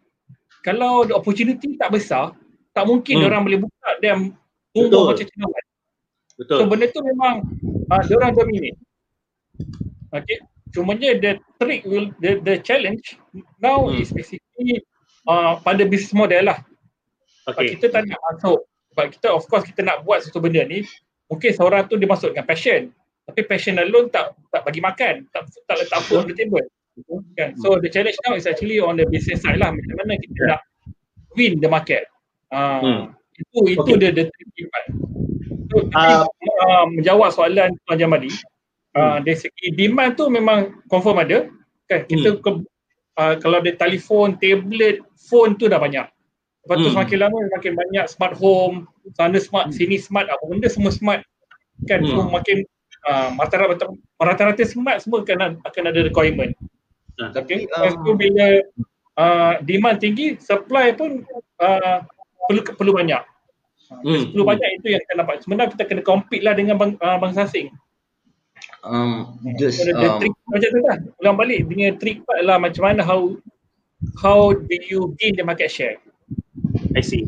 [0.63, 2.35] kalau the opportunity tak besar
[2.75, 3.27] tak mungkin hmm.
[3.31, 4.35] orang boleh buka dan
[4.75, 5.65] tumbuh macam cendawan
[6.41, 6.59] betul.
[6.59, 7.35] So benda tu memang
[7.91, 8.79] uh, orang dominate
[10.15, 10.39] okay.
[10.75, 13.15] Cumanya the trick will the the challenge
[13.63, 14.03] now hmm.
[14.03, 14.83] is basically
[15.27, 16.59] uh, pada business model lah.
[17.47, 17.79] Okay.
[17.79, 18.67] Kita tak nak masuk.
[18.95, 20.83] Sebab kita of course kita nak buat satu benda ni
[21.31, 22.91] mungkin seorang tu dia masuk dengan passion.
[23.25, 25.31] Tapi passion alone tak tak bagi makan.
[25.31, 26.67] Tak tak letak food on the table.
[27.39, 27.55] Kan?
[27.63, 29.71] So the challenge now is actually on the business side lah.
[29.71, 30.51] Macam mana kita yeah.
[30.59, 30.61] nak
[31.39, 32.11] win the market.
[32.51, 33.03] Uh, hmm.
[33.35, 33.99] itu itu okay.
[33.99, 34.87] the the tricky part
[35.75, 39.19] uh, uh, menjawab soalan Tuan Jamali uh, hmm.
[39.27, 41.49] dari segi demand tu memang confirm ada
[41.91, 42.41] kan kita hmm.
[42.41, 42.51] ke,
[43.21, 46.07] uh, kalau ada telefon tablet phone tu dah banyak
[46.65, 46.95] Lepas tu hmm.
[46.97, 48.89] semakin lama semakin banyak smart home,
[49.21, 49.77] sana smart, hmm.
[49.77, 51.21] sini smart, apa benda semua smart.
[51.85, 52.09] Kan hmm.
[52.09, 52.65] so makin
[53.05, 53.85] uh, rata-rata,
[54.17, 56.57] rata-rata smart semua akan, akan ada requirement.
[57.21, 57.37] Hmm.
[57.37, 57.69] Okay.
[57.69, 58.65] Lepas tu bila
[59.21, 61.29] uh, demand tinggi, supply pun
[61.61, 62.01] uh,
[62.49, 63.21] perlu perlu banyak.
[64.03, 64.35] Hmm.
[64.35, 65.37] Perlu banyak itu yang kita dapat.
[65.45, 67.71] Sebenarnya kita kena compete lah dengan bang, uh, bangsa asing.
[68.85, 70.97] Um, just, um, trick macam tu lah.
[71.25, 73.33] Ulang balik dengan trick part lah macam mana how
[74.21, 75.97] how do you gain the market share.
[76.93, 77.25] I see.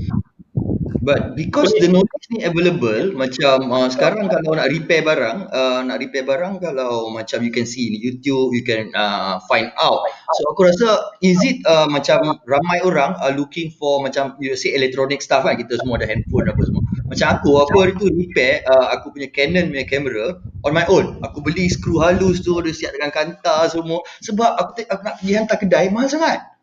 [1.06, 6.02] But because the knowledge ni available, macam uh, sekarang kalau nak repair barang, uh, nak
[6.02, 10.02] repair barang kalau macam you can see in YouTube, you can uh, find out.
[10.34, 14.74] So aku rasa is it uh, macam ramai orang are looking for macam you say
[14.74, 16.82] electronic stuff kan, kita semua ada handphone apa semua.
[17.06, 20.26] Macam aku, aku hari tu repair uh, aku punya Canon punya kamera
[20.66, 21.22] on my own.
[21.22, 24.02] Aku beli skru halus tu, dia siap dengan kantar semua.
[24.26, 26.55] Sebab aku, aku nak pergi hantar kedai mahal sangat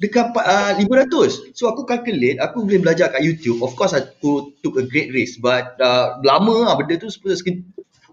[0.00, 3.60] dekat uh, 500 so aku calculate aku boleh belajar kat YouTube.
[3.60, 5.44] Of course aku took a great risk.
[5.44, 7.12] But uh, lama lah benda tu.
[7.12, 7.60] Seperti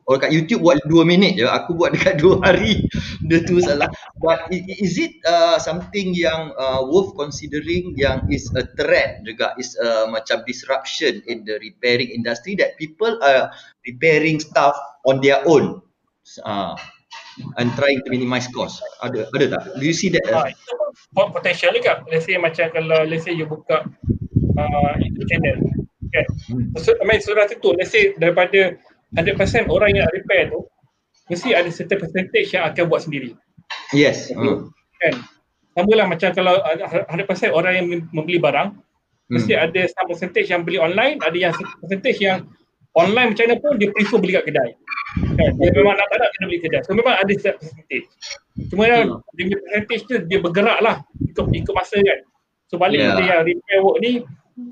[0.08, 1.48] orang kat YouTube buat 2 minit je.
[1.48, 2.92] Aku buat dekat 2 hari.
[3.24, 3.88] Benda tu salah.
[4.20, 9.56] But is it uh, something yang uh, worth considering yang is a threat juga?
[9.56, 13.48] Is uh, macam disruption in the repairing industry that people are
[13.88, 14.76] repairing stuff
[15.08, 15.80] on their own.
[16.44, 16.76] Uh,
[17.58, 20.48] and trying to minimize cost ada ada tak do you see that uh,
[21.30, 23.86] potential juga let's say macam kalau let's say you buka
[24.58, 25.58] uh, YouTube channel
[26.14, 26.26] kan
[26.80, 28.78] so, I mean surat itu let's say daripada
[29.16, 30.66] 100% orang yang repair tu
[31.28, 33.36] mesti ada certain percentage yang akan buat sendiri
[33.94, 34.48] yes okay.
[34.48, 34.60] uh.
[35.04, 35.14] kan
[35.78, 39.34] sama lah macam kalau 100% orang yang membeli barang hmm.
[39.34, 42.50] mesti ada some percentage yang beli online ada yang percentage yang
[42.98, 44.70] online macam mana pun dia prefer beli kat kedai.
[45.38, 45.52] Kan?
[45.58, 46.82] Dia memang nak tak nak kena beli kedai.
[46.86, 48.08] So memang ada set percentage.
[48.74, 49.22] Cuma hmm.
[49.38, 52.20] dia punya percentage tu dia bergerak lah ikut, ikut masa kan.
[52.68, 53.20] So balik yeah.
[53.22, 54.26] yang repair work ni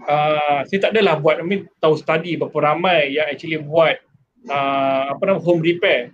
[0.10, 4.02] uh, saya tak adalah buat, I mean tahu study berapa ramai yang actually buat
[4.50, 6.12] uh, apa nama home repair.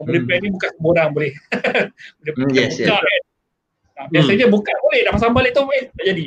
[0.00, 0.16] Home hmm.
[0.22, 1.32] repair ni bukan semua orang boleh.
[2.24, 3.02] dia mm, yes, buka yes.
[3.02, 3.22] kan.
[3.92, 4.54] Nah, biasanya hmm.
[4.56, 6.24] buka boleh dah pasang balik tu eh, tak jadi.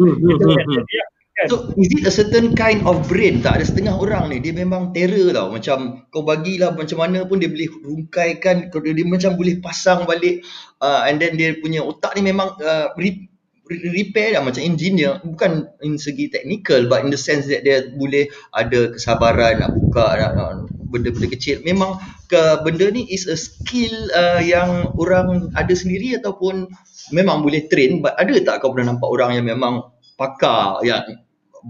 [0.00, 1.17] hmm, hmm, hmm, hmm.
[1.46, 3.46] So is it a certain kind of brain?
[3.46, 4.42] Tak ada setengah orang ni.
[4.42, 5.54] Dia memang terror tau.
[5.54, 8.74] Macam kau bagilah macam mana pun dia boleh rungkaikan.
[8.74, 10.42] Dia, dia macam boleh pasang balik
[10.82, 13.30] uh, and then dia punya otak ni memang uh, re,
[13.70, 14.42] repair lah.
[14.42, 18.26] Macam engineer bukan in segi technical but in the sense that dia boleh
[18.58, 20.50] ada kesabaran nak buka nak, nak
[20.90, 21.62] benda-benda kecil.
[21.62, 26.66] Memang ke benda ni is a skill uh, yang orang ada sendiri ataupun
[27.14, 28.02] memang boleh train.
[28.02, 29.86] But ada tak kau pernah nampak orang yang memang
[30.18, 31.06] pakar yang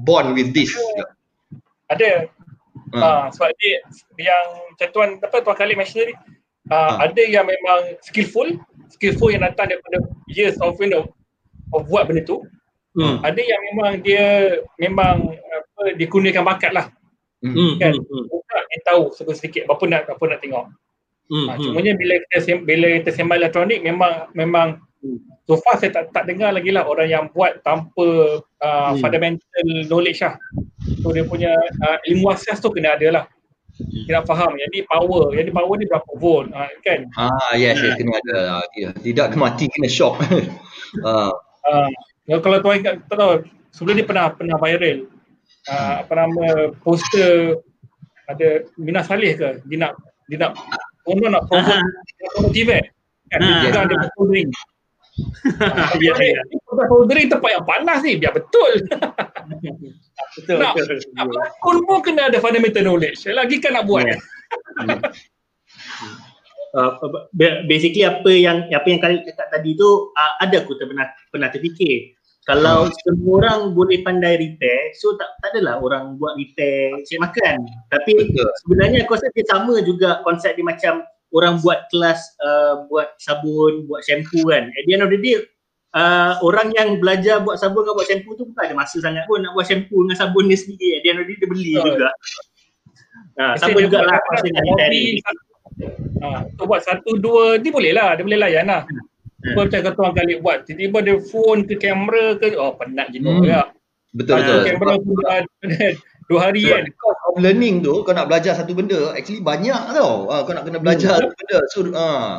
[0.02, 0.74] born with this?
[1.88, 2.28] Ada.
[2.88, 3.02] Hmm.
[3.04, 3.84] Uh, sebab dia
[4.16, 6.16] yang macam tuan apa tuan kali mention tadi
[6.72, 6.98] uh, hmm.
[7.04, 8.48] ada yang memang skillful,
[8.88, 10.00] skillful yang datang daripada
[10.32, 11.04] years of you know
[11.76, 12.44] of buat benda tu.
[12.96, 13.20] Hmm.
[13.22, 14.24] Ada yang memang dia
[14.80, 16.88] memang apa dia kurniakan bakat lah.
[17.44, 17.76] Hmm.
[17.76, 17.94] Kan?
[17.94, 18.24] Hmm.
[18.26, 19.02] Bukan dia tahu
[19.36, 20.66] sedikit apa nak apa nak tengok.
[21.28, 21.46] Hmm.
[21.52, 24.80] Uh, cumanya bila kita bila kita sembang elektronik memang memang
[25.46, 28.98] So far saya tak, tak dengar lagi lah orang yang buat tanpa uh, hmm.
[28.98, 30.34] fundamental knowledge lah.
[31.00, 33.24] So dia punya uh, ilmu asas tu kena ada lah.
[33.78, 34.58] Dia nak faham.
[34.58, 35.30] Jadi power.
[35.38, 37.06] Jadi power ni berapa volt uh, kan?
[37.14, 38.62] Ah yes, yes kena ada lah.
[38.98, 40.18] Tidak, mati kena shock.
[41.04, 41.32] uh.
[41.68, 41.84] Uh,
[42.40, 43.44] kalau tuan ingat, tak tahu.
[43.76, 45.04] Sebelum ni pernah pernah viral.
[45.68, 47.60] Uh, apa nama poster
[48.24, 49.60] ada Mina Salih ke?
[49.68, 49.92] Dia nak
[50.32, 50.56] dia nak
[51.04, 52.48] orang nak promote uh-huh.
[52.56, 52.80] TV
[53.28, 53.40] kan?
[53.44, 54.48] Dia ada soldering.
[55.98, 56.42] Ya, ya.
[56.88, 58.86] Soldering tempat yang panas ni biar betul.
[60.38, 60.98] betul, nak, betul.
[61.18, 63.26] Nak pelakon pun kena ada fundamental knowledge.
[63.26, 64.06] Lagi kan nak buat.
[64.06, 64.18] Yeah.
[66.74, 66.92] uh,
[67.68, 72.12] basically apa yang apa yang kalian cakap tadi tu uh, ada aku pernah pernah terfikir
[72.48, 72.94] kalau hmm.
[73.04, 78.12] semua orang boleh pandai repair so tak tak adalah orang buat repair cek makan tapi
[78.16, 78.50] Betul.
[78.64, 83.84] sebenarnya aku rasa dia sama juga konsep dia macam orang buat kelas uh, buat sabun,
[83.84, 84.72] buat shampoo kan.
[84.72, 85.44] At the end of the day,
[85.92, 89.44] uh, orang yang belajar buat sabun dengan buat shampoo tu bukan ada masa sangat pun
[89.44, 90.88] nak buat shampoo dengan sabun dia sendiri.
[90.96, 91.84] At the end of the day, dia beli oh.
[91.84, 92.08] juga.
[93.38, 94.18] Uh, sama juga lah
[94.80, 95.20] dari.
[96.18, 98.18] Uh, buat satu, dua, dia boleh lah.
[98.18, 98.82] Dia boleh layan lah.
[99.38, 99.54] Hmm.
[99.54, 103.46] Macam kata orang kali buat, tiba-tiba dia phone ke kamera ke, oh penat jenuh hmm.
[103.46, 103.70] ya.
[104.10, 104.58] Betul, betul.
[104.66, 105.14] Kamera pun
[106.28, 106.84] Dua hari kan.
[107.00, 110.28] Kau learning tu kau nak belajar satu benda actually banyak tau.
[110.28, 111.18] Uh, kau nak kena belajar hmm.
[111.24, 111.58] satu benda.
[111.72, 111.96] So ah.
[111.96, 112.34] Uh,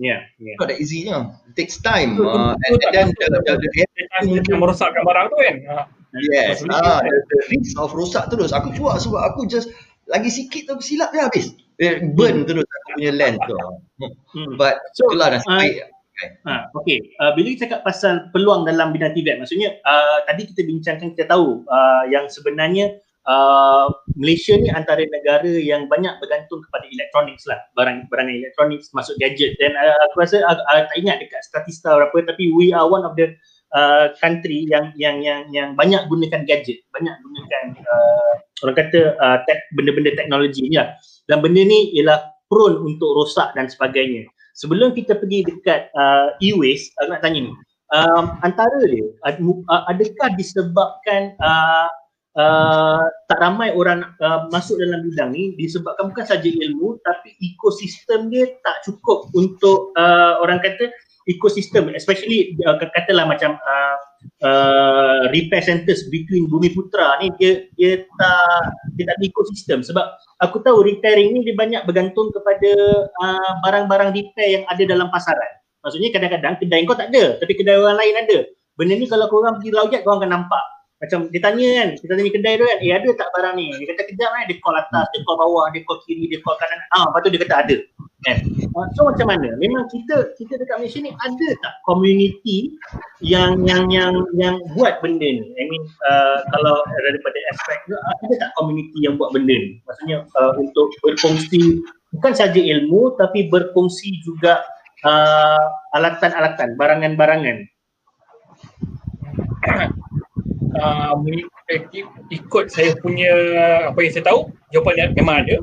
[0.00, 0.56] Yeah, yeah.
[0.56, 1.28] Not that easy nya.
[1.52, 2.16] It takes time.
[2.16, 3.84] Uh, and, and then the, the, the,
[4.24, 5.56] the, the merosakkan barang tu kan.
[6.32, 6.64] Yes.
[6.72, 8.56] Ah, the, the risk of rosak terus.
[8.56, 9.68] Aku cuak sebab aku just
[10.08, 11.52] lagi sikit tu silap dia habis.
[11.84, 12.48] Eh, burn hmm.
[12.48, 13.56] terus aku punya lens tu.
[14.32, 14.56] Hmm.
[14.56, 15.76] But so, itulah nasib uh, baik.
[16.44, 16.98] Ha, okay.
[17.20, 21.28] Uh, bila kita cakap pasal peluang dalam bidang TVET, maksudnya uh, tadi kita bincangkan, kita
[21.28, 27.58] tahu uh, yang sebenarnya uh, Malaysia ni antara negara yang banyak bergantung kepada elektronik lah,
[27.76, 32.32] barang-barang elektronik masuk gadget dan uh, aku rasa uh, uh, tak ingat dekat statista berapa
[32.32, 33.32] tapi we are one of the
[33.76, 38.32] uh, country yang yang yang yang banyak gunakan gadget, banyak gunakan uh,
[38.64, 40.94] orang kata uh, tek, benda-benda teknologi ni lah.
[41.26, 44.26] Dan benda ni ialah prone untuk rosak dan sebagainya
[44.60, 47.52] sebelum kita pergi dekat uh, e-waste, aku nak tanya ni.
[47.90, 51.90] Um, antara dia, uh, adakah disebabkan uh,
[52.36, 58.30] uh, tak ramai orang uh, masuk dalam bidang ni disebabkan bukan saja ilmu tapi ekosistem
[58.30, 60.90] dia tak cukup untuk uh, orang kata
[61.30, 63.96] ekosistem especially uh, katalah macam uh,
[64.42, 70.04] uh, repair centers between Bumi Putra ni dia dia tak dia tak ada ekosistem sebab
[70.42, 72.72] aku tahu repairing ni dia banyak bergantung kepada
[73.20, 75.52] uh, barang-barang repair yang ada dalam pasaran.
[75.80, 78.38] Maksudnya kadang-kadang kedai kau tak ada tapi kedai orang lain ada.
[78.76, 80.64] Benda ni kalau kau orang pergi laujat kau akan nampak.
[81.00, 83.72] Macam dia tanya kan, kita tanya kedai tu kan, eh ada tak barang ni?
[83.80, 86.60] Dia kata kejap kan, dia call atas, dia call bawah, dia call kiri, dia call
[86.60, 86.76] kanan.
[86.92, 87.76] Ah, lepas tu dia kata ada.
[88.28, 88.36] Kan?
[88.76, 89.48] Uh, so macam mana?
[89.56, 92.76] Memang kita kita dekat Malaysia ni ada tak community
[93.24, 95.40] yang yang yang yang buat benda ni?
[95.56, 99.80] I mean uh, kalau daripada aspek tu ada tak community yang buat benda ni?
[99.88, 101.80] Maksudnya uh, untuk berkongsi
[102.12, 104.68] bukan saja ilmu tapi berkongsi juga
[105.08, 107.64] uh, alatan-alatan, barangan-barangan.
[110.70, 111.18] Uh,
[112.30, 113.32] ikut saya punya
[113.90, 115.56] apa yang saya tahu jawapan dia memang ada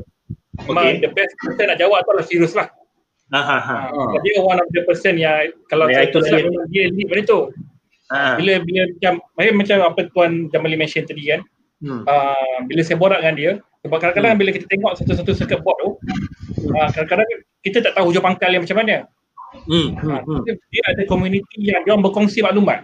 [0.68, 1.00] memang okay.
[1.04, 2.68] the best person nak jawab tu adalah serius lah
[3.32, 3.78] ha, ha, ha.
[3.92, 7.40] Uh, dia one of the person yang kalau saya tahu dia, dia lead benda tu
[8.12, 8.36] uh.
[8.36, 9.14] bila bila macam
[9.56, 11.40] macam apa tuan Jamali mention tadi kan
[11.84, 12.04] hmm.
[12.04, 13.52] uh, bila saya borak dengan dia
[13.86, 14.42] Sebab kadang-kadang hmm.
[14.44, 16.76] bila kita tengok satu-satu circuit board tu, hmm.
[16.76, 17.30] uh, kadang-kadang
[17.62, 18.96] kita tak tahu hujung pangkal yang macam mana.
[19.64, 19.96] Hmm.
[19.96, 20.44] Uh, hmm.
[20.44, 22.84] Dia ada komuniti yang dia berkongsi maklumat.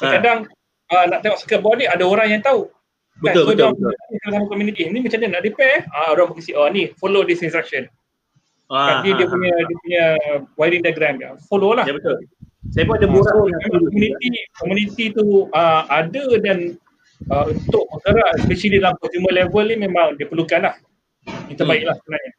[0.00, 0.48] Kadang-kadang
[0.90, 2.68] uh, nak tengok circuit board ni ada orang yang tahu.
[3.20, 3.44] Betul, kan?
[3.44, 3.94] so, betul, betul.
[4.26, 7.44] Dalam komuniti ni macam mana nak repair, ah uh, orang berkongsi, oh ni follow this
[7.44, 7.86] instruction.
[8.70, 10.04] Ah, kan, dia, dia punya dia punya
[10.54, 11.30] wiring diagram dia.
[11.50, 11.84] Follow lah.
[11.84, 12.22] Ya betul.
[12.70, 14.28] Saya pun ada borak uh, so, community,
[14.60, 16.78] community tu uh, ada dan
[17.32, 20.74] uh, untuk bergerak especially dalam consumer level ni memang diperlukan lah.
[21.50, 21.70] Itu hmm.
[21.70, 22.32] baiklah sebenarnya.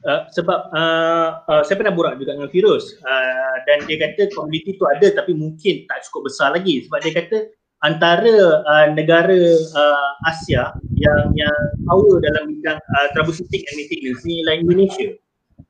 [0.00, 4.80] Uh, sebab uh, uh, saya pernah borak juga dengan Virus uh, dan dia kata community
[4.80, 9.40] tu ada tapi mungkin tak cukup besar lagi sebab dia kata antara uh, negara
[9.76, 11.58] uh, Asia yang yang
[11.88, 15.08] power dalam bidang uh, troubleshooting and maintenance ni ialah Indonesia.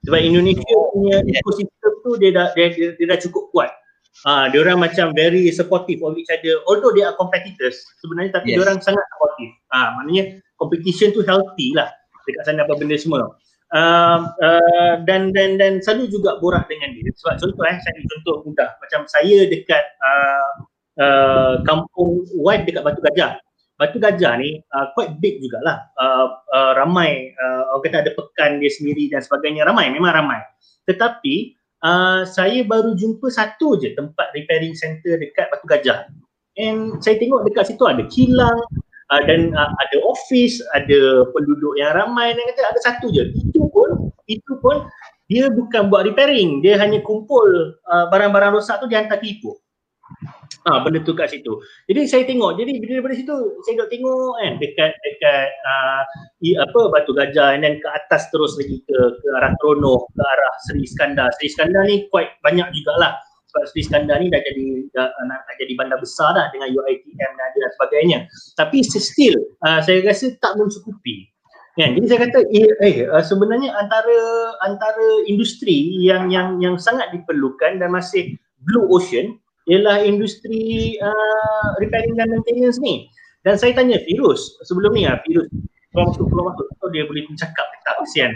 [0.07, 3.71] Sebab Indonesia punya ekosistem tu dia dah dia, dia, dia dah cukup kuat.
[4.27, 6.59] Ah, uh, dia orang macam very supportive of each other.
[6.67, 8.55] Although they are competitors sebenarnya tapi yes.
[8.59, 9.53] dia orang sangat supportive.
[9.71, 11.89] Ah, uh, maknanya competition tu healthy lah
[12.27, 13.33] dekat sana apa benda semua.
[13.71, 17.07] Uh, uh, dan dan dan selalu juga borak dengan dia.
[17.15, 20.67] Sebab contoh eh saya contoh mudah macam saya dekat uh,
[21.01, 23.41] uh, kampung wife dekat Batu Gajah.
[23.81, 25.89] Batu Gajah ni uh, quite big jugalah.
[25.97, 29.65] Uh, uh, ramai, uh, orang kata ada pekan dia sendiri dan sebagainya.
[29.65, 30.45] Ramai, memang ramai.
[30.85, 36.13] Tetapi uh, saya baru jumpa satu je tempat repairing center dekat Batu Gajah.
[36.61, 38.61] And saya tengok dekat situ ada kilang
[39.09, 43.33] uh, dan uh, ada office, ada penduduk yang ramai dan kata ada satu je.
[43.33, 44.85] Itu pun, itu pun
[45.33, 46.61] dia bukan buat repairing.
[46.61, 49.57] Dia hanya kumpul uh, barang-barang rosak tu dia hantar ke Ipoh.
[50.69, 51.57] Ah benda tu kat situ.
[51.89, 52.61] Jadi saya tengok.
[52.61, 53.33] Jadi daripada situ
[53.65, 56.03] saya dok tengok kan dekat dekat uh,
[56.45, 60.55] i, apa Batu Gajah dan ke atas terus lagi ke ke arah Trono, ke arah
[60.69, 61.33] Seri Iskandar.
[61.41, 63.17] Seri Iskandar ni quite banyak jugalah.
[63.49, 67.31] Sebab Seri Iskandar ni dah jadi dah, nak, nak jadi bandar besar dah dengan UiTM
[67.41, 68.19] dan dan sebagainya.
[68.61, 71.25] Tapi still uh, saya rasa tak mencukupi.
[71.81, 71.97] Kan?
[71.97, 72.95] Jadi saya kata eh, eh
[73.25, 74.19] sebenarnya antara
[74.69, 82.17] antara industri yang yang yang sangat diperlukan dan masih blue ocean ialah industri uh, repairing
[82.17, 83.11] dan maintenance ni.
[83.45, 85.49] Dan saya tanya Virus sebelum ni ah Virus
[85.91, 88.33] kalau masuk kalau masuk so dia boleh mencakap tak kesian.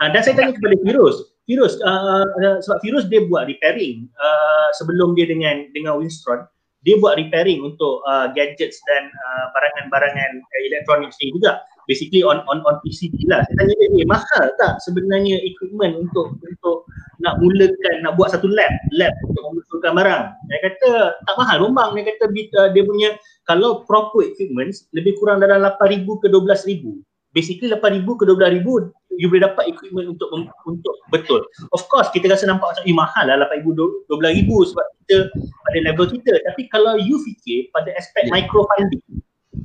[0.00, 4.68] Uh, dan saya tanya kepada Virus, Virus uh, uh, sebab Virus dia buat repairing uh,
[4.76, 6.44] sebelum dia dengan dengan Winstron
[6.84, 12.60] dia buat repairing untuk uh, gadgets dan uh, barangan-barangan elektronik ni juga basically on on
[12.64, 13.44] on PCB lah.
[13.46, 16.88] Saya tanya dia ni mahal tak sebenarnya equipment untuk untuk
[17.20, 20.24] nak mulakan nak buat satu lab lab untuk membetulkan barang.
[20.50, 20.90] Dia kata
[21.24, 21.90] tak mahal bombang.
[21.96, 27.00] Dia kata uh, dia punya kalau proper equipment lebih kurang dalam 8000 ke 12000.
[27.34, 30.28] Basically 8000 ke 12000 you boleh dapat equipment untuk
[30.66, 31.42] untuk betul.
[31.70, 36.06] Of course kita rasa nampak macam eh mahal lah 8000 12000 sebab kita pada level
[36.10, 38.42] kita tapi kalau you fikir pada aspek yeah.
[38.42, 39.02] micro funding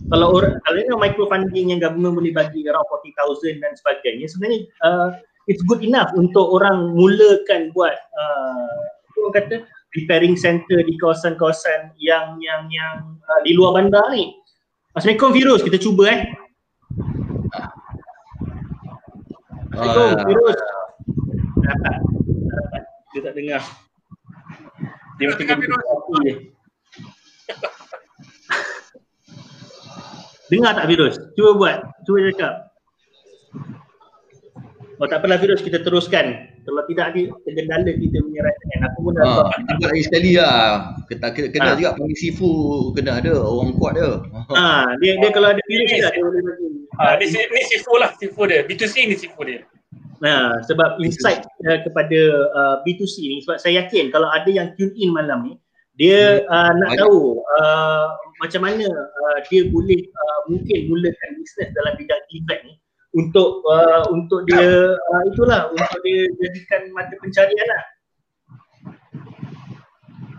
[0.09, 4.59] kalau orang kalau ini micro funding yang government boleh bagi around 40000 dan sebagainya sebenarnya
[4.81, 5.09] uh,
[5.45, 8.79] it's good enough untuk orang mulakan buat uh,
[9.21, 9.55] orang kata
[9.93, 14.37] repairing center di kawasan-kawasan yang yang yang uh, di luar bandar ni.
[14.93, 16.21] Assalamualaikum virus kita cuba eh.
[19.73, 20.57] Assalamualaikum uh, virus.
[23.13, 23.61] Dia tak dengar.
[25.17, 25.81] Dia mesti dengar
[30.49, 31.15] Dengar tak virus?
[31.37, 31.77] Cuba buat.
[32.03, 32.53] Cuba cakap.
[34.99, 36.51] Oh tak apalah virus kita teruskan.
[36.67, 38.79] Kalau tidak nanti tergendala kita punya rancangan.
[38.91, 40.59] Aku pun dah ha, buat lagi sekali lah.
[41.07, 41.77] Kena, kena, kena ha.
[41.79, 42.51] juga panggil Sifu
[42.91, 43.33] kena ada.
[43.39, 44.19] Orang kuat dia.
[44.51, 46.67] Ha, dia, dia kalau ada virus dia, dia boleh bagi.
[46.99, 48.11] Ha, ni, ni Sifu lah.
[48.19, 48.59] Sifu dia.
[48.67, 49.63] B2C ni Sifu dia.
[50.19, 52.19] Nah, sebab insight uh, kepada
[52.51, 55.53] uh, B2C ni sebab saya yakin kalau ada yang tune in malam ni
[55.99, 56.47] dia hmm.
[56.47, 58.07] uh, nak tahu uh,
[58.39, 62.75] macam mana uh, dia boleh uh, mungkin mulakan bisnes dalam bidang event ni
[63.19, 67.83] untuk uh, untuk dia uh, itulah untuk dia jadikan mata pencarian lah.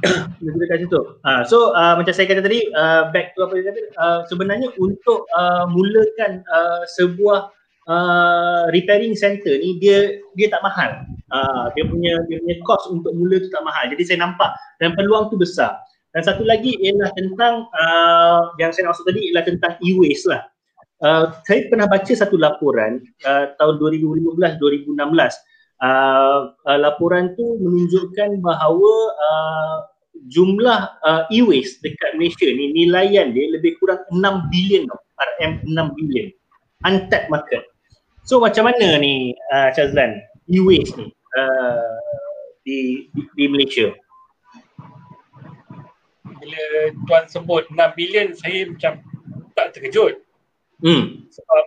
[0.40, 1.00] dia kat situ.
[1.28, 4.72] Uh, so uh, macam saya kata tadi uh, back to apa dia kata uh, sebenarnya
[4.80, 7.52] untuk uh, mulakan uh, sebuah
[7.88, 11.06] uh, repairing center ni dia dia tak mahal.
[11.30, 13.88] Uh, dia punya dia punya cost untuk mula tu tak mahal.
[13.88, 14.50] Jadi saya nampak
[14.82, 15.78] dan peluang tu besar.
[16.10, 20.42] Dan satu lagi ialah tentang uh, yang saya maksud tadi ialah tentang e-waste lah.
[21.00, 24.90] Uh, saya pernah baca satu laporan uh, tahun 2015-2016.
[25.80, 29.76] Uh, uh, laporan tu menunjukkan bahawa uh,
[30.28, 34.20] jumlah uh, e-waste dekat Malaysia ni nilaian dia lebih kurang 6
[34.52, 34.84] bilion
[35.16, 36.28] RM 6 bilion
[36.86, 37.64] untapped market.
[38.24, 40.20] So macam mana ni uh, Chazlan
[40.50, 41.08] e-waste ni
[41.38, 41.98] uh,
[42.64, 43.90] di, di di Malaysia?
[46.40, 46.64] bila
[47.04, 48.92] tuan sebut 6 bilion saya macam
[49.52, 50.24] tak terkejut.
[50.80, 51.28] Hmm.
[51.28, 51.62] Sebab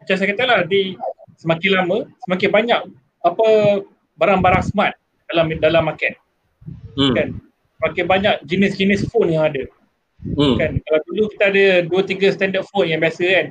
[0.00, 0.96] macam saya kata lah di
[1.36, 2.80] semakin lama semakin banyak
[3.20, 3.46] apa
[4.16, 4.96] barang-barang smart
[5.28, 6.16] dalam dalam market.
[6.96, 7.12] Hmm.
[7.12, 7.28] Kan?
[7.78, 9.68] Semakin banyak jenis-jenis phone yang ada.
[10.24, 10.56] Hmm.
[10.56, 10.80] Kan?
[10.80, 13.46] Kalau dulu kita ada 2 3 standard phone yang biasa kan.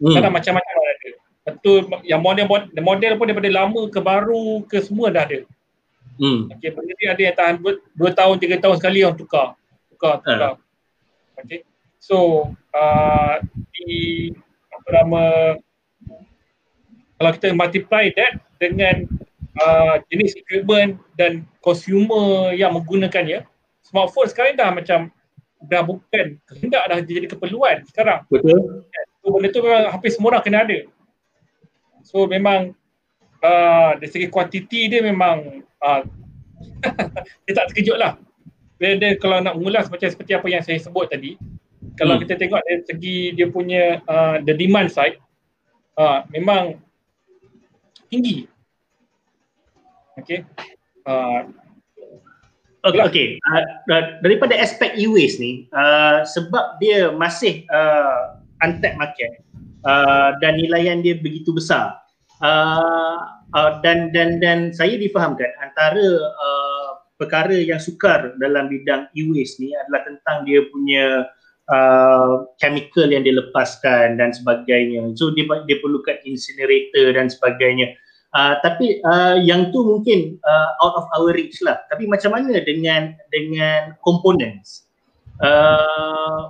[0.00, 0.12] Hmm.
[0.14, 1.10] Sekarang macam-macam ada.
[1.42, 2.46] Betul yang model
[2.78, 5.42] model pun daripada lama ke baru ke semua dah ada.
[6.20, 6.46] Hmm.
[6.54, 9.58] Okay, benda ni ada yang tahan 2 tahun 3 tahun sekali yang tukar.
[9.90, 10.54] Tukar, tukar.
[10.54, 11.42] Uh.
[11.42, 11.66] Okay.
[11.98, 13.42] So, uh,
[13.74, 14.30] di
[14.70, 15.22] apa nama
[17.18, 19.06] kalau kita multiply that dengan
[19.62, 23.46] uh, jenis equipment dan consumer yang menggunakannya,
[23.86, 25.10] smartphone sekarang dah macam
[25.62, 28.26] dah bukan kehendak dah jadi keperluan sekarang.
[28.26, 28.86] Betul.
[29.22, 30.78] So, benda tu memang hampir semua orang kena ada.
[32.02, 32.74] So memang
[33.40, 36.02] uh, dari segi kuantiti dia memang uh,
[37.46, 38.18] dia tak terkejut lah.
[38.82, 41.38] Dia, dia kalau nak mengulas macam seperti apa yang saya sebut tadi,
[41.94, 42.26] kalau hmm.
[42.26, 45.22] kita tengok dari segi dia punya uh, the demand side,
[45.94, 46.82] uh, memang
[48.10, 48.50] tinggi.
[50.18, 50.42] Okay.
[51.06, 51.48] Uh,
[52.82, 53.28] Okay, okay.
[53.46, 59.42] Uh, daripada aspek e-waste ni, uh, sebab dia masih uh, untapped market
[59.84, 61.98] uh, dan nilaian dia begitu besar,
[62.40, 63.18] uh,
[63.54, 69.70] uh, dan dan dan saya difahamkan antara uh, perkara yang sukar dalam bidang e-waste ni
[69.74, 71.30] adalah tentang dia punya
[71.70, 75.14] uh, chemical yang dilepaskan dan sebagainya.
[75.14, 77.94] So dia dia perlukan incinerator dan sebagainya.
[78.32, 81.78] Uh, tapi uh, yang tu mungkin uh, out of our reach lah.
[81.92, 84.88] Tapi macam mana dengan dengan components?
[85.42, 86.48] Uh,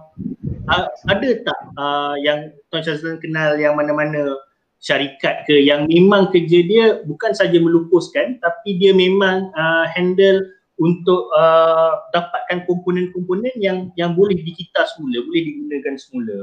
[0.73, 4.41] uh, ada tak uh, yang Tuan Syazlan kenal yang mana-mana
[4.83, 10.43] syarikat ke yang memang kerja dia bukan saja melupuskan tapi dia memang uh, handle
[10.83, 16.37] untuk uh, dapatkan komponen-komponen yang yang boleh dikita semula, boleh digunakan semula.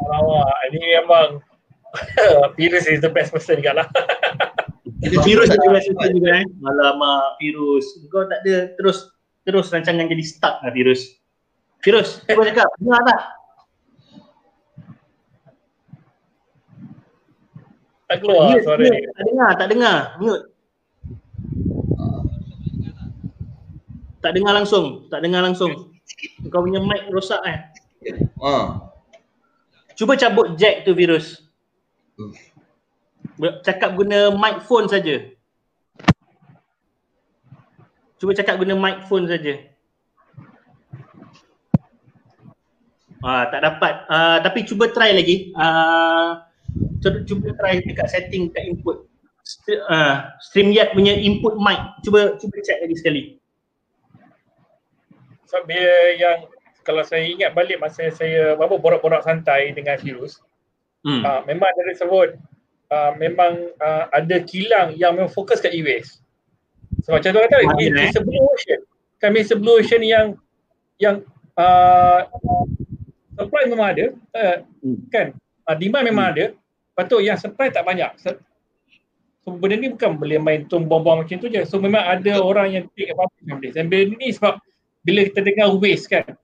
[0.00, 1.28] Alamak, ini memang
[2.56, 3.86] virus is the best person juga lah.
[5.26, 6.46] virus is the best person juga eh.
[6.62, 7.98] Alamak, virus.
[8.12, 9.10] Kau tak ada terus
[9.42, 11.19] terus rancangan jadi stuck lah virus.
[11.80, 13.20] Virus, cuba cakap, dengar tak?
[18.10, 19.06] Tak keluar mute, suara mute.
[19.16, 19.96] Tak dengar, tak dengar.
[20.20, 20.44] Mute.
[24.20, 25.72] Tak dengar langsung, tak dengar langsung.
[26.52, 27.58] Kau punya mic rosak eh.
[28.42, 28.92] Ah.
[29.96, 31.48] Cuba cabut jack tu virus.
[33.64, 35.32] Cakap guna mic phone saja.
[38.20, 39.69] Cuba cakap guna mic phone saja.
[43.20, 43.94] Ah, tak dapat.
[44.08, 45.52] Ah, tapi cuba try lagi.
[45.56, 46.48] Ah,
[47.04, 48.96] cuba, cuba try dekat setting dekat input.
[49.44, 51.80] St- ah, StreamYard punya input mic.
[52.04, 53.22] Cuba cuba check lagi sekali.
[55.50, 56.46] So, dia yang
[56.86, 60.40] kalau saya ingat balik masa saya apa borak-borak santai dengan virus,
[61.04, 61.22] hmm.
[61.22, 62.40] uh, memang ada disebut
[62.90, 66.20] uh, memang uh, ada kilang yang memang fokus kat e-waste.
[67.06, 68.80] So macam tu kata, it's a blue ocean.
[69.22, 70.36] Kami blue ocean yang
[71.00, 71.24] yang
[71.56, 72.28] uh,
[73.40, 74.04] supply memang ada,
[74.36, 75.08] uh, hmm.
[75.08, 75.26] kan?
[75.64, 76.34] Uh, demand memang hmm.
[76.36, 76.44] ada.
[76.52, 78.12] Lepas tu yang supply tak banyak.
[78.20, 78.36] So,
[79.58, 81.64] benda ni bukan boleh main tum bom-bom macam tu je.
[81.64, 83.74] So memang ada orang yang take advantage of this.
[83.74, 84.60] Dan benda ni sebab
[85.02, 86.36] bila kita dengar waste kan,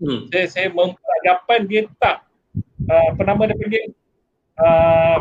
[0.00, 0.30] hmm.
[0.30, 2.24] saya, saya memperagapan dia tak
[2.88, 3.84] uh, apa nama dia panggil
[4.62, 5.18] uh,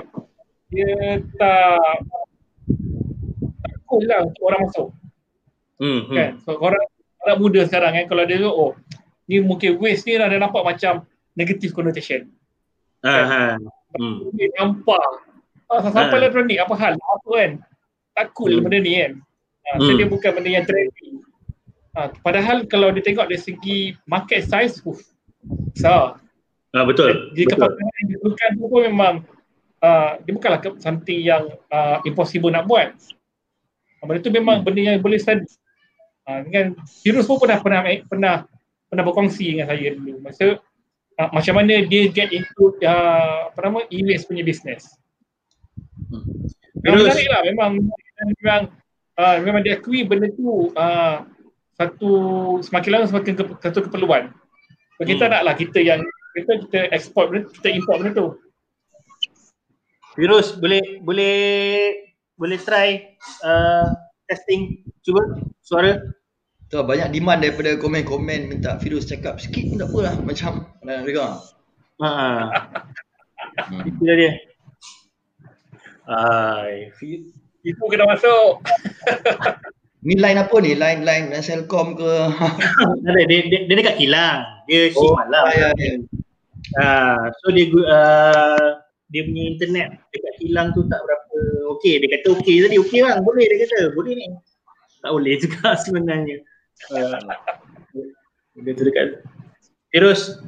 [0.70, 0.94] dia
[1.42, 1.80] tak
[3.66, 4.90] tak cool lah untuk orang masuk.
[5.82, 6.16] Hmm, hmm.
[6.16, 6.30] Kan?
[6.46, 6.86] So orang
[7.26, 8.72] orang muda sekarang kan kalau dia tu oh
[9.26, 12.30] ni mungkin waste ni dah, dah nampak macam negative connotation.
[13.04, 13.60] Ah, kan?
[14.00, 14.32] hmm.
[14.38, 15.10] Dia nampak
[15.68, 16.22] ah, sampai uh.
[16.24, 17.52] elektronik apa hal apa kan
[18.14, 18.64] tak cool hmm.
[18.64, 19.14] benda ni kan.
[19.74, 19.98] Ah, hmm.
[19.98, 21.20] dia bukan benda yang trendy.
[21.94, 23.80] Ah, padahal kalau dia tengok dari segi
[24.10, 25.02] market size, uf,
[25.74, 26.18] besar.
[26.74, 27.34] Ah, betul.
[27.38, 29.14] Jadi kepakaran yang diperlukan tu pun memang
[29.86, 32.98] uh, dia bukanlah something yang uh, impossible nak buat.
[34.02, 34.66] Benda tu memang hmm.
[34.66, 35.46] benda yang boleh study.
[36.24, 36.66] Uh, dengan
[37.04, 38.36] virus pun pernah pernah pernah
[38.88, 40.24] pernah berkongsi dengan saya dulu.
[40.24, 40.58] Masa
[41.20, 44.88] uh, macam mana dia get into uh, apa nama e-waste punya business.
[46.10, 46.26] Hmm.
[46.84, 47.72] Menarik lah memang
[48.40, 48.62] memang
[49.18, 51.26] uh, memang diakui benda tu uh,
[51.74, 52.12] satu
[52.62, 54.30] semakin lama semakin ke, satu keperluan.
[55.02, 55.34] So, kita hmm.
[55.34, 56.02] naklah kita yang
[56.38, 58.28] kita kita export benda kita import benda tu.
[60.14, 61.38] Virus boleh boleh
[62.38, 63.90] boleh try uh,
[64.30, 65.98] testing cuba suara.
[66.74, 71.38] Tu banyak demand daripada komen-komen minta virus cakap sikit pun tak apalah macam nak dengar.
[72.02, 72.10] Ha.
[73.62, 73.94] hmm.
[73.94, 74.34] Itu dia.
[76.10, 76.90] Ai,
[77.62, 78.66] itu kena masuk.
[80.10, 80.74] Ni line apa ni?
[80.74, 82.10] Line line line Selcom ke?
[83.06, 84.42] dia, dia, dia, dia dekat kilang.
[84.66, 85.46] Dia shift oh, malam.
[85.54, 85.94] Ya, ya.
[86.74, 88.82] Uh, so dia uh,
[89.14, 91.38] dia punya internet dekat kilang tu tak berapa
[91.78, 94.26] okey dia kata okey tadi okey bang boleh dia kata boleh ni
[95.04, 96.40] tak boleh juga sebenarnya
[96.94, 97.20] uh,
[98.60, 99.24] dia tu dekat
[99.94, 100.42] terus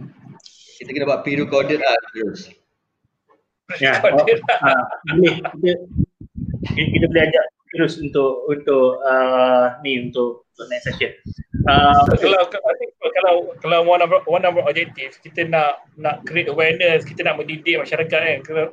[0.82, 2.51] kita kena buat pre-recorded lah terus
[3.82, 4.84] ya oh, uh,
[5.17, 5.71] boleh kita
[6.76, 7.45] kita boleh ajak
[7.76, 11.11] terus untuk untuk uh, ni untuk untuk next session.
[11.67, 17.28] Uh, kalau kalau kalau one of one of objective kita nak nak create awareness, kita
[17.28, 18.39] nak mendidik masyarakat kan.
[18.47, 18.71] Kalau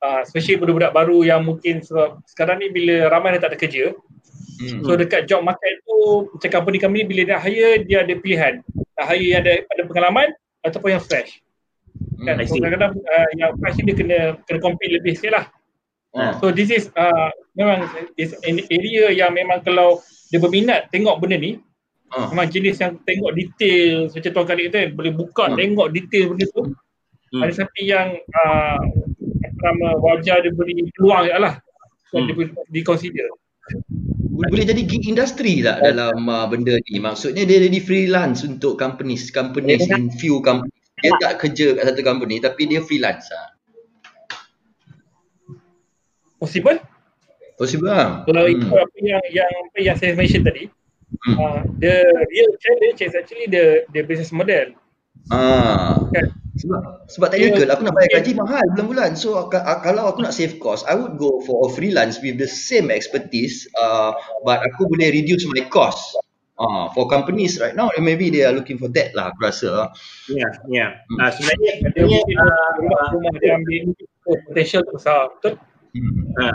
[0.00, 3.92] uh, especially budak-budak baru yang mungkin sebab sekarang ni bila ramai yang tak ada kerja.
[4.60, 4.80] Hmm.
[4.86, 8.62] So dekat job market tu macam company-company bila dia hire dia ada pilihan.
[8.98, 10.28] Nak hire yang ada ada pengalaman
[10.62, 11.42] ataupun yang fresh.
[12.26, 12.38] Kan?
[12.40, 15.44] Hmm, so, kadang-kadang uh, yang fresh ni dia kena kena compete lebih sikit lah.
[16.14, 16.32] Uh.
[16.38, 19.98] So this is uh, memang is an area yang memang kalau
[20.30, 21.58] dia berminat tengok benda ni
[22.14, 22.30] uh.
[22.30, 25.56] memang jenis yang tengok detail macam tuan kali kata boleh buka uh.
[25.58, 27.42] tengok detail benda tu uh.
[27.42, 28.82] ada satu yang uh,
[29.54, 31.54] pertama wajah dia beri peluang je lah
[32.14, 32.22] uh.
[32.26, 33.26] dia boleh di consider
[34.34, 36.98] boleh jadi gig industry tak dalam uh, benda ni?
[36.98, 40.74] Maksudnya dia jadi freelance untuk companies companies in few companies.
[40.98, 41.46] Dia tak.
[41.46, 43.54] kerja kat satu company tapi dia freelance lah
[46.44, 46.78] possible?
[47.56, 48.52] Possible lah kalau hmm.
[48.52, 50.68] itu apa yang yang apa yang saya mention tadi.
[51.24, 51.36] Hmm.
[51.38, 51.94] uh, the
[52.28, 54.74] real challenge is actually the the business model
[55.32, 56.26] ah kan?
[56.54, 60.86] sebab sebab technical aku nak bayar gaji mahal bulan-bulan so kalau aku nak save cost
[60.86, 64.14] i would go for a freelance with the same expertise uh,
[64.46, 66.14] but aku boleh reduce my cost
[66.54, 69.90] Ah, uh, for companies right now, maybe they are looking for that lah, aku rasa.
[70.30, 70.70] Ya, yeah, ya.
[70.70, 70.90] Yeah.
[71.10, 71.18] Hmm.
[71.18, 73.04] Uh, sebenarnya, uh, rumah,
[73.42, 73.90] dia ambil
[74.46, 75.58] potential besar, betul?
[75.98, 76.30] Hmm.
[76.38, 76.46] Ha.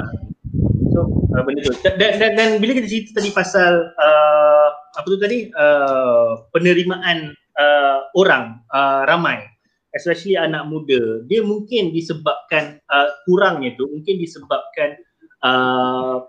[0.95, 0.99] So
[1.35, 1.75] uh, benda tu.
[1.83, 8.07] Dan, dan, dan bila kita cerita tadi pasal uh, apa tu tadi uh, penerimaan uh,
[8.15, 9.43] orang uh, ramai.
[9.91, 11.25] Especially anak muda.
[11.25, 15.01] Dia mungkin disebabkan uh, kurangnya tu mungkin disebabkan
[15.43, 16.23] uh,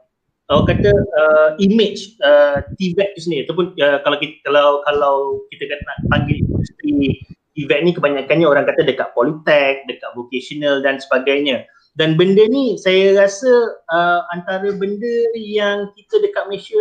[0.51, 3.47] orang kata uh, image uh, TVET tu sendiri.
[3.47, 5.17] Ataupun uh, kalau kita kalau kalau
[5.53, 7.21] kita kata nak panggil industri
[7.53, 11.69] TVET ni kebanyakannya orang kata dekat politek, dekat vocational dan sebagainya.
[11.99, 13.51] Dan benda ni saya rasa
[13.93, 16.81] uh, antara benda yang kita dekat Malaysia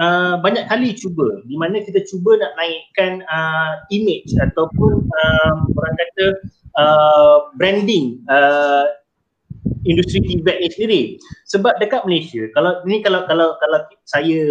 [0.00, 1.42] uh, banyak kali cuba.
[1.44, 6.26] Di mana kita cuba nak naikkan uh, image ataupun uh, orang kata
[6.78, 8.86] uh, branding uh,
[9.84, 11.02] industri tibet ni sendiri.
[11.50, 14.48] Sebab dekat Malaysia kalau ini kalau kalau kalau saya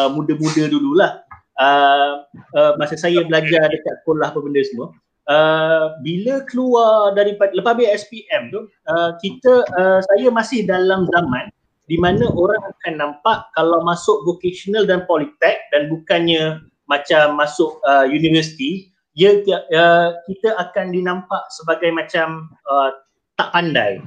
[0.00, 1.22] uh, muda-muda dululah
[1.60, 2.24] uh,
[2.56, 4.90] uh, masa saya belajar dekat sekolah apa benda semua
[5.30, 11.46] Uh, bila keluar daripada lepas habis SPM tu uh, kita uh, saya masih dalam zaman
[11.90, 18.06] di mana orang akan nampak kalau masuk vocational dan politek dan bukannya macam masuk uh,
[18.06, 19.34] universiti ya
[19.74, 22.94] uh, kita akan dinampak sebagai macam uh,
[23.34, 23.98] tak pandai.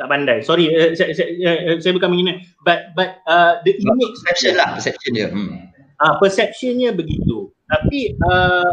[0.00, 0.40] Tak pandai.
[0.40, 4.80] Sorry uh, saya, saya, uh, saya bukan menghina but but uh, the image perception lah
[4.80, 5.28] perception dia.
[5.28, 5.68] Hmm.
[6.00, 8.72] uh, perceptionnya begitu tapi uh,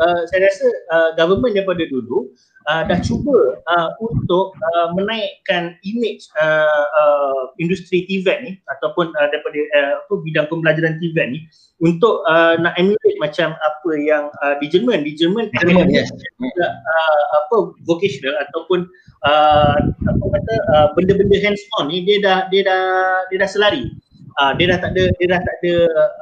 [0.00, 2.32] uh, saya rasa uh, government daripada dulu
[2.66, 9.28] uh, dah cuba uh, untuk uh, menaikkan image uh, uh, industri TVET ni ataupun uh,
[9.28, 11.38] daripada uh, apa bidang pembelajaran TVET ni
[11.82, 16.08] untuk uh, nak emulate macam apa yang uh, di Jerman di Jerman Jerman yes.
[16.40, 18.86] uh, apa vocational ataupun
[19.26, 22.84] uh, apa kata uh, benda-benda hands on ni dia dah dia dah
[23.28, 23.92] dia dah selari
[24.40, 25.74] uh, dia dah tak ada dia dah tak ada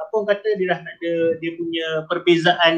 [0.03, 2.73] apa orang kata dia dah tak ada dia punya perbezaan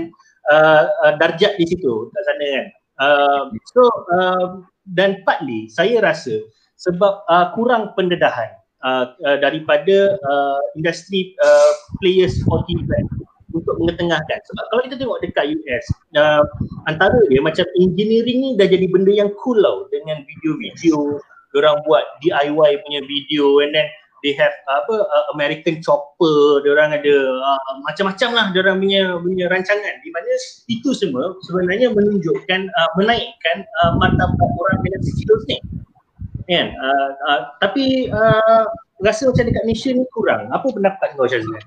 [0.51, 2.67] uh, uh, darjat di situ kat sana kan.
[3.01, 3.81] Uh, so
[4.13, 4.45] uh,
[4.93, 6.43] dan partly saya rasa
[6.77, 8.53] sebab uh, kurang pendedahan
[8.85, 11.71] uh, uh, daripada uh, industri uh,
[12.03, 13.07] players for brand
[13.53, 15.85] untuk mengetengahkan sebab kalau kita tengok dekat US
[16.17, 16.43] uh,
[16.89, 21.21] antara dia macam engineering ni dah jadi benda yang cool tau dengan video-video
[21.53, 23.87] orang buat DIY punya video and then
[24.23, 29.03] they have apa uh, American chopper, dia orang ada uh, macam-macam lah dia orang punya
[29.19, 30.31] punya rancangan di mana
[30.71, 35.59] itu semua sebenarnya menunjukkan uh, menaikkan uh, martabat orang dengan skills ni.
[36.47, 36.71] Kan?
[36.75, 38.65] Uh, uh, tapi uh,
[39.03, 40.47] rasa macam dekat Malaysia ni kurang.
[40.55, 41.61] Apa pendapat kau Syazlan?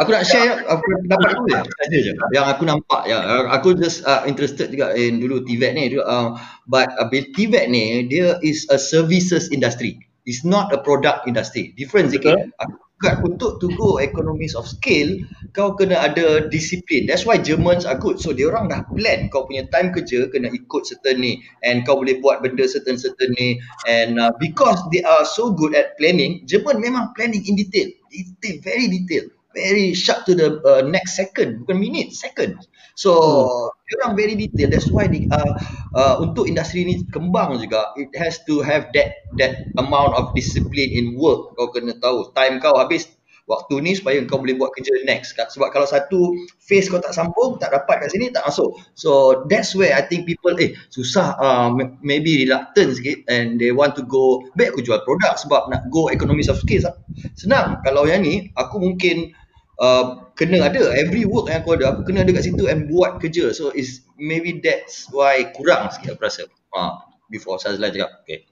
[0.00, 1.60] Aku nak share apa pendapat aku ya.
[1.60, 2.12] Saja je.
[2.32, 3.20] Yang aku nampak ya.
[3.52, 5.92] Aku just uh, interested juga in dulu TVET ni.
[6.00, 6.32] Uh,
[6.64, 10.00] but uh, TVET ni dia is a services industry.
[10.24, 11.76] It's not a product industry.
[11.76, 12.32] Different sikit.
[12.32, 12.84] Okay.
[13.20, 15.12] untuk to go economies of scale,
[15.52, 17.04] kau kena ada disiplin.
[17.04, 18.16] That's why Germans are good.
[18.16, 21.44] So, dia orang dah plan kau punya time kerja kena ikut certain ni.
[21.60, 23.60] And kau boleh buat benda certain-certain ni.
[23.84, 27.92] And uh, because they are so good at planning, German memang planning in detail.
[28.08, 29.28] Detail, very detail.
[29.54, 32.58] Very sharp to the uh, next second bukan minute second.
[32.94, 33.10] So
[33.46, 33.98] hmm.
[34.02, 35.54] orang very detail that's why di, uh,
[35.94, 40.90] uh, untuk industri ni kembang juga it has to have that that amount of discipline
[40.90, 41.54] in work.
[41.54, 43.10] Kau kena tahu time kau habis
[43.44, 45.36] waktu ni supaya kau boleh buat kerja next.
[45.36, 46.32] Sebab kalau satu
[46.64, 48.72] phase kau tak sambung tak dapat kat sini tak masuk.
[48.96, 51.68] So that's where I think people eh susah uh,
[52.00, 56.08] maybe reluctant sikit and they want to go back aku jual produk sebab nak go
[56.08, 56.88] economies of scale.
[57.36, 57.80] Senang.
[57.84, 59.36] Kalau yang ni aku mungkin
[59.80, 63.18] uh, kena ada every work yang aku ada aku kena ada kat situ and buat
[63.22, 63.50] kerja.
[63.54, 66.42] So is maybe that's why kurang sikit aku rasa.
[66.74, 66.98] Uh,
[67.30, 68.42] before Sazlan cakap okay.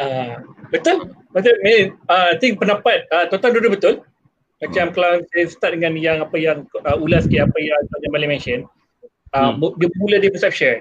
[0.00, 0.40] Uh,
[0.72, 1.12] betul?
[1.36, 3.94] Betul I uh, think pendapat uh, tuan-tuan dua betul.
[4.56, 4.94] Macam hmm.
[4.96, 8.64] kalau saya start dengan yang apa yang uh, ulas sikit apa yang Tuan Jamal mention.
[9.36, 9.76] Uh, hmm.
[9.76, 10.80] dia mula dia perception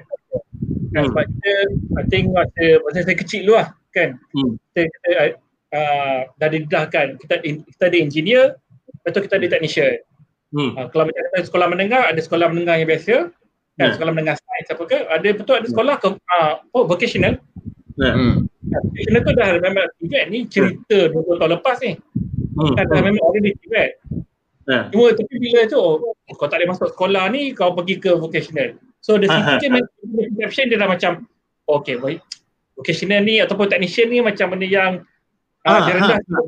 [0.96, 1.12] hmm.
[1.12, 1.54] sebab kita
[2.00, 4.20] I think masa, masa saya kecil dulu lah kan?
[4.32, 4.60] Hmm.
[4.72, 5.40] kita, kita
[5.76, 8.46] uh, dah didedahkan kita, kita ada engineer
[9.04, 10.00] lepas tu kita ada technician
[10.56, 10.72] hmm.
[10.80, 13.16] uh, kalau macam sekolah menengah ada sekolah menengah yang biasa
[13.76, 13.94] kan, hmm.
[14.00, 17.36] sekolah menengah sains apa ke ada betul ada sekolah ke, uh, oh, vocational
[18.00, 18.48] hmm.
[18.66, 21.22] National tu dah memang event ni cerita hmm.
[21.22, 21.94] 20 tahun lepas ni.
[22.56, 22.74] Hmm.
[22.74, 23.92] Kan dah memang ada di event.
[24.66, 24.84] Yeah.
[24.90, 26.02] Cuma tapi bila tu oh,
[26.34, 28.82] kau tak boleh masuk sekolah ni kau pergi ke vocational.
[29.06, 29.70] So the situ je
[30.34, 31.30] perception dia dah macam
[31.70, 32.26] okay baik.
[32.74, 35.06] Vocational ni ataupun technician ni macam benda yang
[35.66, 36.40] ah, dia rendah ha, ha.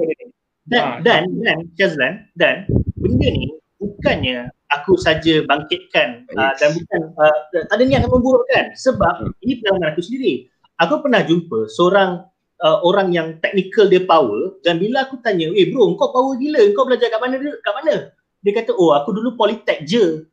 [0.68, 0.91] Dan, ha.
[1.01, 2.68] dan, dan, Jazlan, dan
[2.99, 9.24] benda ni bukannya aku saja bangkitkan uh, dan bukan uh, tak ada niat memburukkan sebab
[9.24, 9.43] hmm.
[9.45, 12.26] ini pengalaman aku sendiri aku pernah jumpa seorang
[12.61, 16.61] uh, orang yang technical dia power dan bila aku tanya, "Eh bro, kau power gila.
[16.74, 17.53] Kau belajar kat mana dia?
[17.61, 17.95] Kat mana?"
[18.41, 20.26] Dia kata, "Oh, aku dulu politek je."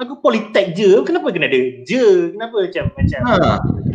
[0.00, 0.98] Aku politek je.
[1.06, 2.34] Kenapa kena ada je?
[2.34, 3.20] Kenapa macam macam?
[3.22, 3.34] Ha.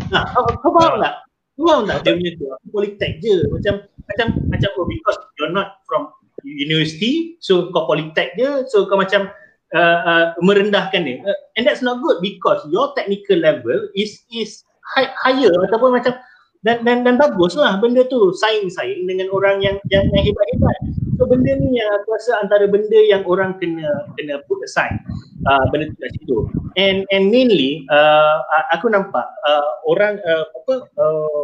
[0.07, 1.26] Nah, kau, kau faham tak?
[1.57, 2.45] Faham tak dia punya tu?
[2.53, 3.41] Aku politek je.
[3.49, 6.13] Macam macam macam oh because you're not from
[6.45, 9.27] university, so kau politek je, so kau macam
[9.73, 11.17] uh, uh, merendahkan dia.
[11.25, 14.61] Uh, and that's not good because your technical level is is
[14.95, 16.13] higher ataupun macam
[16.61, 20.79] dan dan dan baguslah benda tu saing-saing dengan orang yang yang, yang hebat-hebat.
[21.17, 25.01] So benda ni yang aku rasa antara benda yang orang kena kena put aside
[25.49, 26.37] uh, benda tu kat situ.
[26.77, 31.43] And and mainly uh, aku nampak uh, orang uh, apa uh,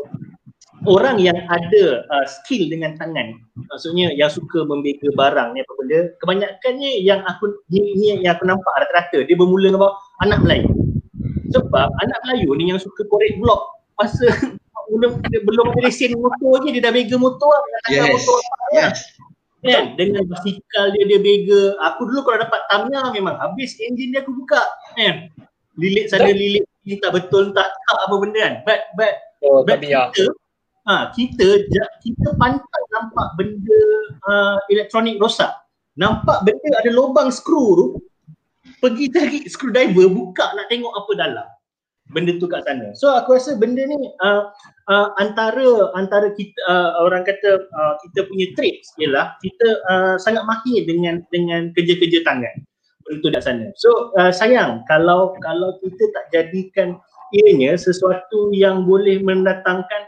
[0.88, 3.39] orang yang ada uh, skill dengan tangan
[3.71, 8.43] maksudnya yang suka membega barang ni apa benda kebanyakannya yang aku ni, ni yang aku
[8.43, 9.95] nampak rata-rata dia bermula dengan
[10.28, 10.71] anak Melayu
[11.55, 14.28] sebab anak Melayu ni yang suka korek blok masa
[14.93, 18.11] belum belum ada lesen motor je dia dah bega motor lah yes.
[18.13, 18.99] motor apa yes.
[19.64, 19.84] Kan?
[19.95, 21.80] Dengan basikal dia dia bega.
[21.91, 24.61] Aku dulu kalau dapat Tamiya memang habis enjin dia aku buka.
[24.99, 25.32] Kan?
[25.80, 28.53] Lilit sana lilit ni tak betul tak tak apa benda kan?
[28.68, 29.14] But but
[29.47, 30.26] oh, but kita
[30.86, 31.47] ha, kita
[32.03, 33.82] kita pantas nampak benda
[34.28, 35.51] uh, elektronik rosak.
[35.95, 37.86] Nampak benda ada lubang skru tu
[38.84, 41.47] pergi cari screwdriver buka nak tengok apa dalam
[42.12, 42.91] benda tu kat sana.
[42.91, 44.51] So aku rasa benda ni uh,
[44.91, 50.43] uh, antara antara kita uh, orang kata uh, kita punya traits ialah kita uh, sangat
[50.43, 52.56] mahir dengan dengan kerja-kerja tangan.
[53.08, 53.72] Tu kat sana.
[53.80, 56.99] So uh, sayang kalau kalau kita tak jadikan
[57.34, 60.01] ianya sesuatu yang boleh mendatangkan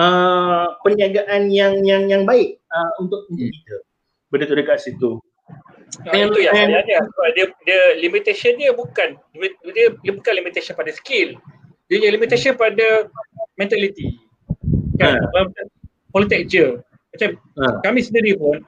[0.00, 3.54] uh, perniagaan yang yang yang baik uh, untuk untuk hmm.
[3.54, 3.76] kita.
[4.32, 5.20] Benda tu dekat situ
[6.00, 7.00] Nah, itu yang saya dia,
[7.36, 9.20] dia, dia limitation dia bukan
[9.76, 11.36] dia, dia bukan limitation pada skill.
[11.92, 13.12] Dia punya limitation pada
[13.60, 14.16] mentality.
[14.96, 15.20] Kan?
[15.36, 15.52] Uh.
[16.08, 16.80] Politik je.
[17.12, 17.30] Macam
[17.60, 17.76] uh.
[17.84, 18.64] kami sendiri pun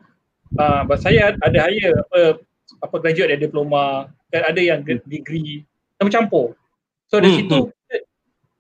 [0.61, 2.21] uh, saya ada hire apa
[2.85, 5.01] apa graduate ada diploma dan ada yang hmm.
[5.09, 5.65] degree
[5.97, 6.53] sama campur.
[7.09, 7.41] So dari hmm.
[7.41, 8.05] situ hmm.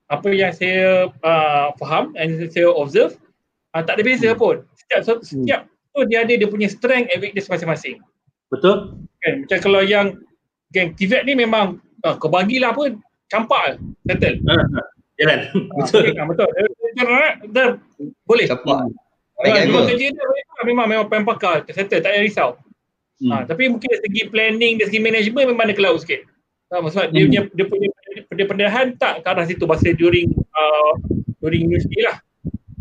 [0.08, 3.12] apa yang saya uh, faham and saya observe
[3.76, 4.40] uh, tak ada beza hmm.
[4.40, 4.56] pun.
[4.80, 5.92] Setiap so, setiap hmm.
[5.92, 8.00] tu dia ada dia punya strength and weakness masing-masing.
[8.52, 9.06] Betul.
[9.24, 10.06] Kan macam kalau yang
[10.74, 13.00] geng TVET ni memang uh, kau bagilah pun
[13.32, 14.40] campak settle.
[14.50, 14.54] Ha.
[15.14, 15.40] Jalan.
[15.78, 16.10] Betul.
[16.10, 16.48] Okay, betul.
[17.54, 17.78] Dah
[18.26, 18.46] boleh.
[18.50, 18.90] Campak.
[19.42, 20.24] Memang kerja dia
[20.66, 22.50] memang memang pen pakar settle tak payah risau.
[23.22, 23.30] Hmm.
[23.30, 26.26] Ha, tapi mungkin dari segi planning, dari segi management memang ada kelau sikit.
[26.74, 27.14] Ha, maksudnya hmm.
[27.14, 27.88] dia punya dia punya
[28.34, 30.92] dia pendedahan tak ke arah situ bahasa during uh,
[31.38, 32.18] during university lah.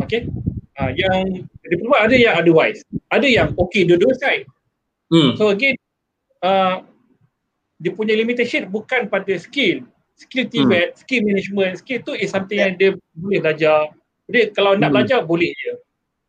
[0.01, 0.25] Okay.
[0.73, 2.81] Ha, yang diploma ada yang otherwise.
[3.13, 4.49] Ada yang okay dua-dua side.
[5.11, 5.35] Hmm.
[5.35, 5.75] So again,
[6.43, 6.83] uh,
[7.79, 9.83] dia punya limitation bukan pada skill.
[10.13, 10.93] Skill team, hmm.
[10.95, 12.71] skill management, skill tu is something yeah.
[12.71, 13.91] yang dia boleh belajar.
[14.29, 14.95] Jadi kalau nak hmm.
[14.95, 15.73] belajar boleh je.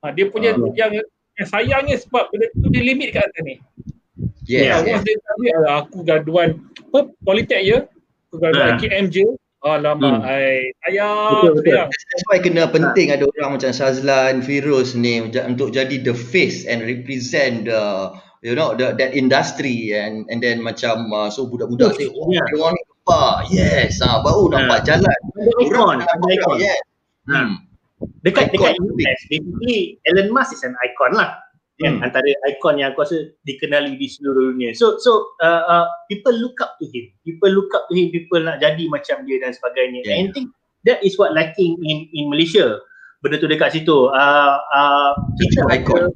[0.03, 0.73] Uh, dia punya uh.
[0.75, 0.91] yang,
[1.39, 3.57] yang sayangnya sebab benda tu dia limit kat atas ni.
[4.45, 5.01] Yeah, yeah.
[5.01, 6.61] Once dia tahu aku gaduan
[6.93, 7.79] apa, politek je,
[8.29, 8.79] aku gaduan uh.
[8.81, 9.27] KM je,
[9.65, 10.29] Alamak, hmm.
[10.29, 11.41] ai sayang.
[11.41, 11.73] Betul, betul.
[11.73, 11.89] Sayang.
[11.89, 13.17] That's why kena penting ha.
[13.17, 18.13] ada orang macam Shazlan, Firoz ni untuk jadi the face and represent the
[18.45, 22.45] you know the, that industry and and then macam uh, so budak-budak say oh yeah.
[22.61, 25.01] orang ni nampak yes ah baru nampak yeah.
[25.01, 25.19] jalan
[25.73, 26.57] orang nampak icon.
[26.61, 26.81] yes.
[27.25, 27.53] Hmm.
[28.21, 28.77] dekat icon.
[28.77, 31.41] Dekat US basically Elon Musk is an icon lah.
[31.81, 32.07] Kan hmm.
[32.07, 34.77] antara ikon yang aku rasa dikenali di seluruh dunia.
[34.77, 37.09] So so uh, uh, people look up to him.
[37.25, 40.05] People look up to him people nak jadi macam dia dan sebagainya.
[40.05, 40.21] Yeah.
[40.21, 40.47] and I think
[40.85, 42.77] that is what lacking in in Malaysia.
[43.25, 44.13] Benda tu dekat situ.
[44.13, 46.13] Uh, uh, kita icon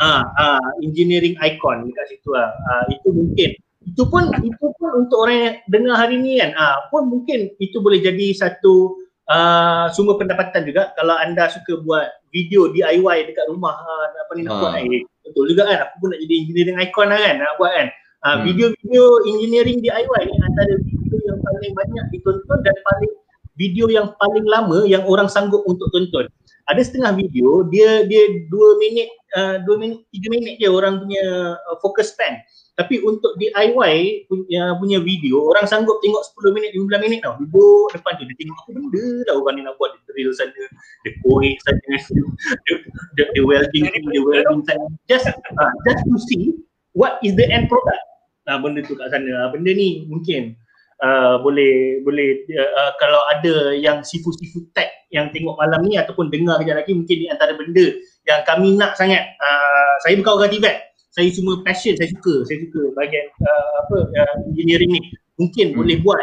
[0.00, 2.52] ah uh, uh, engineering icon dekat situ lah.
[2.68, 3.50] Uh, itu mungkin.
[3.86, 6.52] Itu pun itu pun untuk orang yang dengar hari ni kan.
[6.56, 8.98] Ah uh, pun mungkin itu boleh jadi satu
[9.30, 14.44] uh, sumber pendapatan juga kalau anda suka buat video DIY dekat rumah uh, apa ni
[14.44, 14.60] nak ha.
[14.60, 15.78] buat eh, betul juga kan.
[15.88, 17.88] Aku pun nak jadi engineering icon lah kan nak buat kan.
[18.26, 18.42] Uh, hmm.
[18.48, 23.12] video-video engineering DIY ni antara video yang paling banyak ditonton dan paling
[23.56, 26.28] video yang paling lama yang orang sanggup untuk tonton
[26.68, 31.24] ada setengah video dia dia 2 minit uh, 2 minit 3 minit je orang punya
[31.56, 32.40] uh, focus span
[32.76, 37.32] tapi untuk DIY punya, punya video, orang sanggup tengok 10 minit, 15 minit tau.
[37.40, 39.96] Duduk depan tu, dia tengok apa benda lah orang ni nak buat.
[40.04, 40.52] Drill sana,
[41.00, 41.80] dia korek sana,
[42.68, 42.74] dia,
[43.16, 44.84] dia, dia welding, dia welding sana.
[45.08, 46.52] Just, uh, just to see
[46.92, 48.04] what is the end product.
[48.44, 49.48] Nah, benda tu kat sana.
[49.56, 50.60] Benda ni mungkin
[51.02, 56.28] uh, boleh boleh uh, uh, kalau ada yang sifu-sifu tech yang tengok malam ni ataupun
[56.28, 57.86] dengar kejap lagi mungkin di antara benda
[58.26, 60.76] yang kami nak sangat uh, saya bukan orang Tibet
[61.16, 65.02] saya cuma passion saya suka saya suka bahagian uh, apa uh, engineering ni.
[65.40, 65.76] Mungkin hmm.
[65.80, 66.20] boleh buat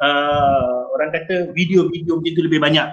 [0.00, 2.88] uh, orang kata video-video macam tu lebih banyak.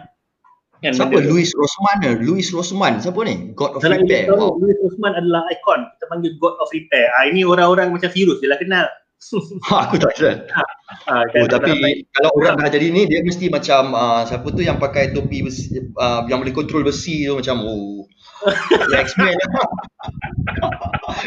[0.84, 1.24] Kan siapa?
[1.24, 3.56] Louis Rosman Louis Rosman siapa ni?
[3.56, 4.28] God of Salah Repair.
[4.36, 4.60] Wow.
[4.60, 5.88] Louis Rosman adalah ikon.
[5.96, 7.08] Kita panggil God of Repair.
[7.16, 8.44] Ah ini orang-orang macam virus.
[8.44, 8.86] Dia lah kenal
[9.68, 10.64] ha, aku tak kenal ha,
[11.10, 14.62] ha, kan, oh, tapi kalau orang dah jadi ni dia mesti macam uh, siapa tu
[14.62, 18.06] yang pakai topi besi, uh, yang boleh kontrol besi tu macam oh
[18.94, 19.68] X-Men lah.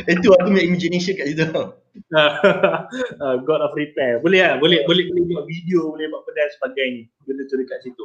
[0.07, 1.43] Itu aku punya imagination kat situ.
[1.51, 4.22] uh, God of Repair.
[4.22, 4.55] Boleh lah.
[4.62, 7.11] Boleh, boleh, boleh buat video, boleh buat benda sebagainya.
[7.26, 8.05] Benda tu dekat situ.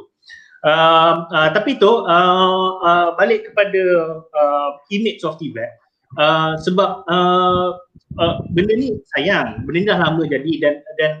[0.66, 3.82] Uh, uh, tapi tu uh, uh, balik kepada
[4.26, 5.70] uh, image of Tibet
[6.16, 7.76] uh, sebab uh,
[8.20, 11.12] uh, benda ni sayang benda ni dah lama jadi dan dan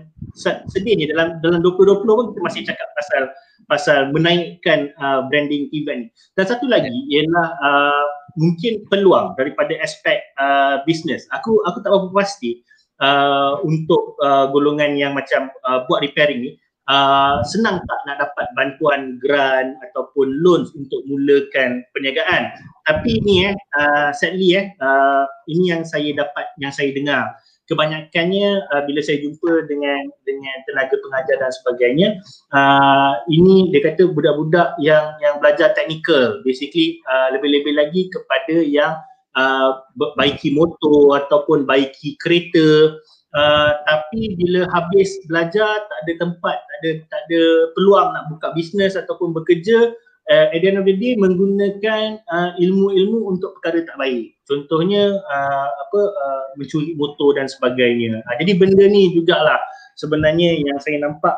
[0.72, 3.22] sedihnya dalam dalam 2020 pun kita masih cakap pasal
[3.66, 6.08] pasal menaikkan uh, branding event ni.
[6.38, 8.06] Dan satu lagi ialah uh,
[8.38, 11.26] mungkin peluang daripada aspek uh, bisnes.
[11.34, 12.62] Aku aku tak berapa pasti
[13.02, 16.52] uh, untuk uh, golongan yang macam uh, buat repairing ni
[16.90, 22.50] uh, senang tak nak dapat bantuan grant ataupun loans untuk mulakan perniagaan.
[22.86, 27.34] Tapi ni eh uh, sadly eh uh, ini yang saya dapat yang saya dengar.
[27.66, 32.08] Kebanyakannya uh, bila saya jumpa dengan dengan tenaga pengajar dan sebagainya
[32.54, 36.38] uh, ini dia kata budak-budak yang yang belajar teknikal.
[36.46, 38.94] Basically uh, lebih-lebih lagi kepada yang
[39.34, 39.82] uh,
[40.14, 42.94] baiki motor ataupun baiki kereta
[43.36, 47.42] uh, tapi bila habis belajar tak ada tempat tak ada tak ada
[47.76, 49.92] peluang nak buka bisnes ataupun bekerja
[50.32, 54.34] uh, at the end of the day menggunakan uh, ilmu-ilmu untuk perkara tak baik.
[54.46, 58.22] Contohnya uh, apa uh, mencuri motor dan sebagainya.
[58.26, 59.58] Uh, jadi benda ni jugalah
[59.98, 61.36] sebenarnya yang saya nampak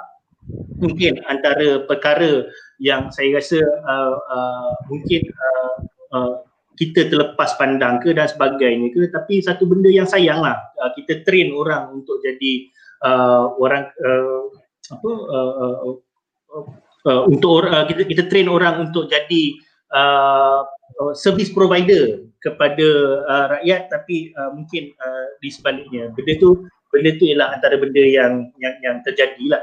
[0.81, 2.49] mungkin antara perkara
[2.81, 5.75] yang saya rasa uh, uh, mungkin uh,
[6.15, 6.35] uh,
[6.79, 10.55] kita terlepas pandang ke dan sebagainya ke tapi satu benda yang sayang lah.
[10.79, 12.71] Uh, kita train orang untuk jadi
[13.03, 14.47] uh, orang uh,
[14.95, 16.65] apa uh, uh, uh,
[17.11, 19.59] uh, untuk uh, kita kita train orang untuk jadi
[19.91, 20.63] uh,
[21.03, 22.87] uh, service provider kepada
[23.27, 26.15] uh, rakyat tapi uh, mungkin uh, di sebaliknya.
[26.15, 26.63] Benda tu
[26.95, 29.61] benda tu ialah antara benda yang yang yang terjadilah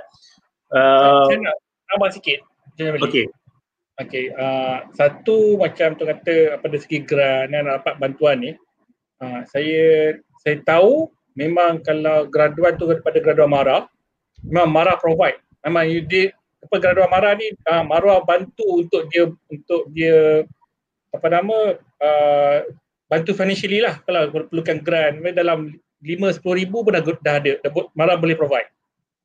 [0.76, 1.55] uh, saya nak
[1.88, 2.43] tambah sikit.
[2.99, 3.32] Okey
[4.01, 8.51] okey uh, satu macam tu kata apa dari segi grant dan dapat bantuan ni
[9.23, 13.77] uh, saya saya tahu memang kalau graduan tu daripada graduan Mara
[14.43, 16.35] memang Mara provide memang you did
[16.65, 20.43] apa graduan Mara ni uh, Marwah bantu untuk dia untuk dia
[21.15, 22.57] apa nama uh,
[23.07, 25.71] bantu financially lah kalau perlukan grant dalam
[26.03, 28.69] 5 10 ribu pun dah, dah ada dah, Mara boleh provide.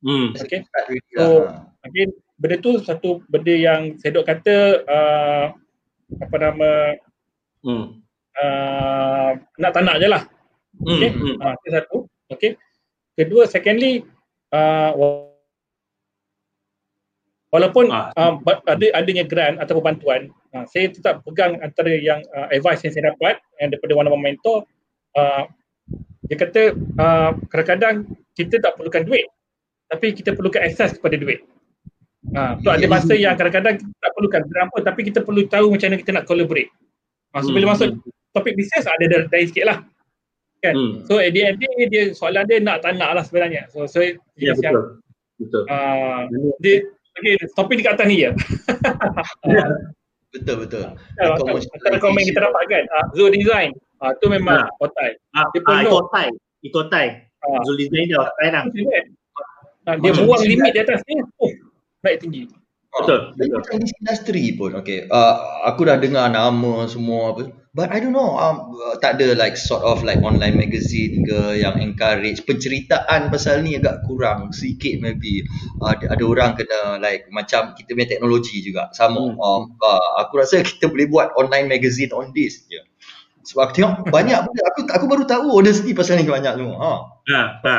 [0.01, 0.33] Hmm.
[0.33, 0.65] Okay.
[1.13, 1.45] So
[1.85, 2.09] again
[2.41, 4.57] benda tu satu benda yang saya dok kata
[4.89, 5.45] uh,
[6.17, 6.71] apa nama
[7.61, 7.85] hmm.
[8.41, 9.31] uh,
[9.61, 10.23] nak tak nak je lah.
[10.81, 11.13] Okay.
[11.13, 11.37] Hmm.
[11.37, 11.97] Uh, satu.
[12.33, 12.57] Okay.
[13.13, 14.01] Kedua secondly
[14.49, 14.91] uh,
[17.51, 18.15] Walaupun ah.
[18.15, 22.95] uh, ada adanya grant atau bantuan, uh, saya tetap pegang antara yang uh, advice yang
[22.95, 24.63] saya dapat yang daripada one of my mentor.
[25.11, 25.51] Uh,
[26.31, 28.07] dia kata uh, kadang-kadang
[28.39, 29.27] kita tak perlukan duit
[29.91, 31.43] tapi kita perlukan akses kepada duit.
[32.31, 35.89] Ha, so ada masa yang kadang-kadang kita tak perlukan pun tapi kita perlu tahu macam
[35.89, 36.69] mana kita nak collaborate.
[37.33, 37.55] Ha, so hmm.
[37.57, 37.97] bila masuk
[38.31, 39.77] topik bisnes ada dari, dari sikit lah.
[40.61, 40.73] Kan?
[40.77, 40.93] Hmm.
[41.09, 43.65] So at the end day, dia soalan dia nak tak nak lah sebenarnya.
[43.73, 44.61] So, so ya, betul.
[44.61, 44.75] Yang,
[45.41, 45.63] betul.
[45.65, 46.21] Uh,
[46.61, 46.85] dia,
[47.17, 48.31] okay, topik dekat atas ni ya.
[50.29, 50.85] betul, betul.
[51.17, 53.73] Antara komen kita dapat kan, uh, Zoo Design.
[54.01, 54.81] Uh, tu memang ha.
[54.81, 55.17] otai.
[55.33, 56.27] Ah, dia ah, itu otai.
[56.61, 57.07] Itu otai.
[57.41, 58.63] Uh, Zoo Design dia otai lah.
[59.97, 61.17] Dia buang limit di atas ni.
[61.41, 61.49] Oh,
[62.01, 62.49] naik tinggi.
[62.91, 63.31] Betul.
[63.39, 63.79] Betul.
[63.79, 64.75] Di industri pun.
[64.83, 65.07] Okay.
[65.07, 67.55] Uh, aku dah dengar nama semua apa.
[67.71, 68.35] But I don't know.
[68.35, 73.63] Um, uh, tak ada like sort of like online magazine ke yang encourage penceritaan pasal
[73.63, 75.47] ni agak kurang sikit maybe.
[75.79, 78.91] Uh, ada, ada orang kena like macam kita punya teknologi juga.
[78.91, 79.23] Sama.
[79.23, 79.39] Hmm.
[79.39, 82.75] Um, uh, aku rasa kita boleh buat online magazine on this je.
[82.75, 82.85] Yeah.
[83.47, 84.61] Sebab aku tengok banyak benda.
[84.75, 86.75] Aku, aku baru tahu honestly pasal ni banyak semua.
[86.75, 86.93] Ha.
[87.31, 87.77] Ha, ha.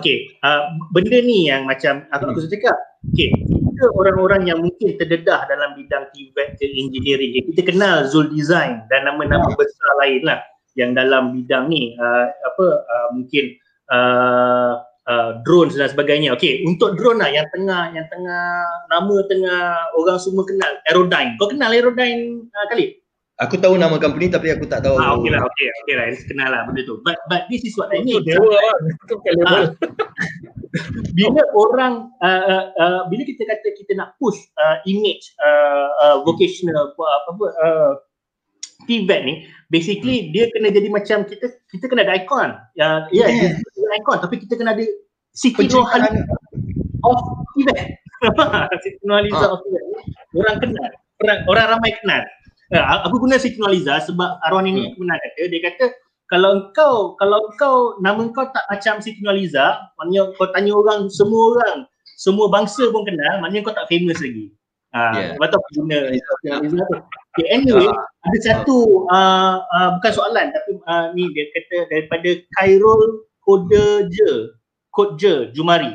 [0.00, 0.40] Okay.
[0.40, 2.52] Uh, benda ni yang macam aku, aku hmm.
[2.56, 2.76] cakap.
[3.12, 3.43] Okay
[3.74, 9.02] kita orang-orang yang mungkin terdedah dalam bidang TVET ke engineering kita kenal Zul Design dan
[9.10, 9.58] nama-nama oh.
[9.58, 10.38] besar lain lah
[10.78, 13.50] yang dalam bidang ni uh, apa uh, mungkin
[13.90, 14.78] uh,
[15.10, 16.34] uh, drones dan sebagainya.
[16.38, 19.62] Okey, untuk drone lah yang tengah yang tengah nama tengah
[19.98, 21.34] orang semua kenal Aerodyne.
[21.38, 22.98] Kau kenal Aerodyne uh, kali?
[23.42, 24.94] Aku tahu nama company tapi aku tak tahu.
[24.94, 27.02] Ah, okey lah, okey, okey lah, kenal lah benda tu.
[27.02, 28.22] But but this is what I mean.
[28.22, 29.64] Dewa lah, itu level.
[31.14, 36.16] bila orang uh, uh, uh, bila kita kata kita nak push uh, image uh, uh,
[36.26, 37.92] vocational apa apa uh,
[38.84, 39.34] TVET ni
[39.70, 40.30] basically hmm.
[40.34, 42.50] dia kena jadi macam kita kita kena ada ikon.
[42.74, 43.98] Ya, ya, yeah, yeah.
[44.02, 44.84] ikon tapi kita kena ada
[45.34, 46.22] Siti Nurhaliza
[47.02, 47.18] of
[47.54, 47.86] TVET.
[48.82, 49.54] Siti Nurhaliza ah.
[49.54, 49.84] of TVET.
[50.34, 50.90] Orang kenal,
[51.22, 52.22] orang orang ramai kenal.
[52.74, 54.98] Uh, aku guna Siti Nurhaliza sebab arwah ini hmm.
[54.98, 55.84] pernah kata, dia kata
[56.32, 61.42] kalau engkau kalau engkau nama engkau tak macam Siti Nurhaliza, maknanya kau tanya orang semua
[61.56, 61.76] orang,
[62.16, 64.48] semua bangsa pun kenal, maknanya kau tak famous lagi.
[64.94, 65.34] Ah, yeah.
[65.34, 65.82] aku
[66.70, 66.98] guna tu.
[67.34, 67.98] Okay, anyway, uh,
[68.30, 74.54] ada satu uh, uh, bukan soalan tapi uh, ni dia kata daripada Khairul Kode Je,
[74.94, 75.90] Kode Je Jumari.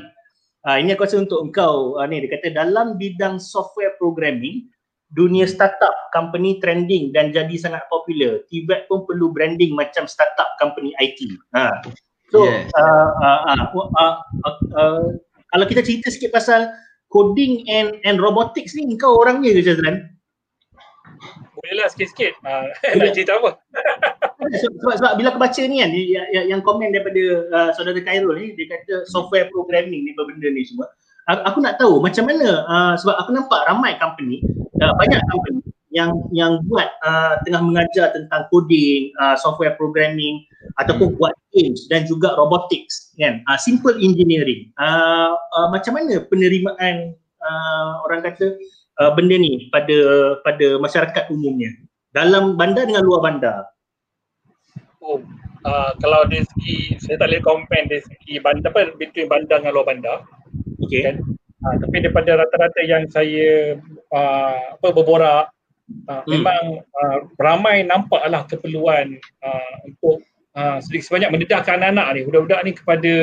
[0.67, 4.67] Uh, ini aku rasa untuk engkau uh, ni dia kata dalam bidang software programming
[5.13, 8.45] dunia startup company trending dan jadi sangat popular.
[8.49, 11.17] TVET pun perlu branding macam startup company IT.
[11.57, 11.81] Ha.
[12.29, 12.69] So yes.
[12.77, 15.03] uh, uh, uh, uh, uh, uh,
[15.49, 16.69] kalau kita cerita sikit pasal
[17.09, 20.13] coding and and robotics ni kau orangnya ke Jazlan?
[21.57, 22.37] Bolehlah sikit-sikit.
[22.45, 22.69] Uh,
[23.01, 23.57] nak cerita apa?
[24.39, 25.91] sebab, sebab bila aku baca ni kan
[26.31, 30.63] yang, yang komen daripada uh, saudara Khairul ni dia kata software programming ni benda ni
[30.63, 30.87] semua
[31.29, 34.41] aku nak tahu macam mana uh, sebab aku nampak ramai company
[34.81, 40.45] uh, banyak company yang yang buat uh, tengah mengajar tentang coding, uh, software programming
[40.77, 41.17] ataupun hmm.
[41.17, 43.41] buat games dan juga robotics kan.
[43.49, 44.69] Uh, simple engineering.
[44.77, 48.53] Uh, uh, macam mana penerimaan uh, orang kata
[49.01, 49.97] uh, benda ni pada
[50.45, 51.73] pada masyarakat umumnya
[52.13, 53.65] dalam bandar dengan luar bandar?
[55.01, 55.25] Oh,
[55.65, 59.73] uh, kalau dari segi saya tak boleh compare dari segi bandar apa between bandar dengan
[59.73, 60.17] luar bandar.
[60.85, 61.01] Okay.
[61.05, 61.15] Kan?
[61.59, 63.75] Uh, tapi daripada rata-rata yang saya
[64.15, 65.51] uh, apa berborak
[66.07, 66.29] uh, hmm.
[66.31, 70.23] memang uh, ramai nampaklah keperluan uh, untuk
[70.55, 73.13] uh, sedikit sebanyak mendedahkan anak-anak ni budak-budak ni kepada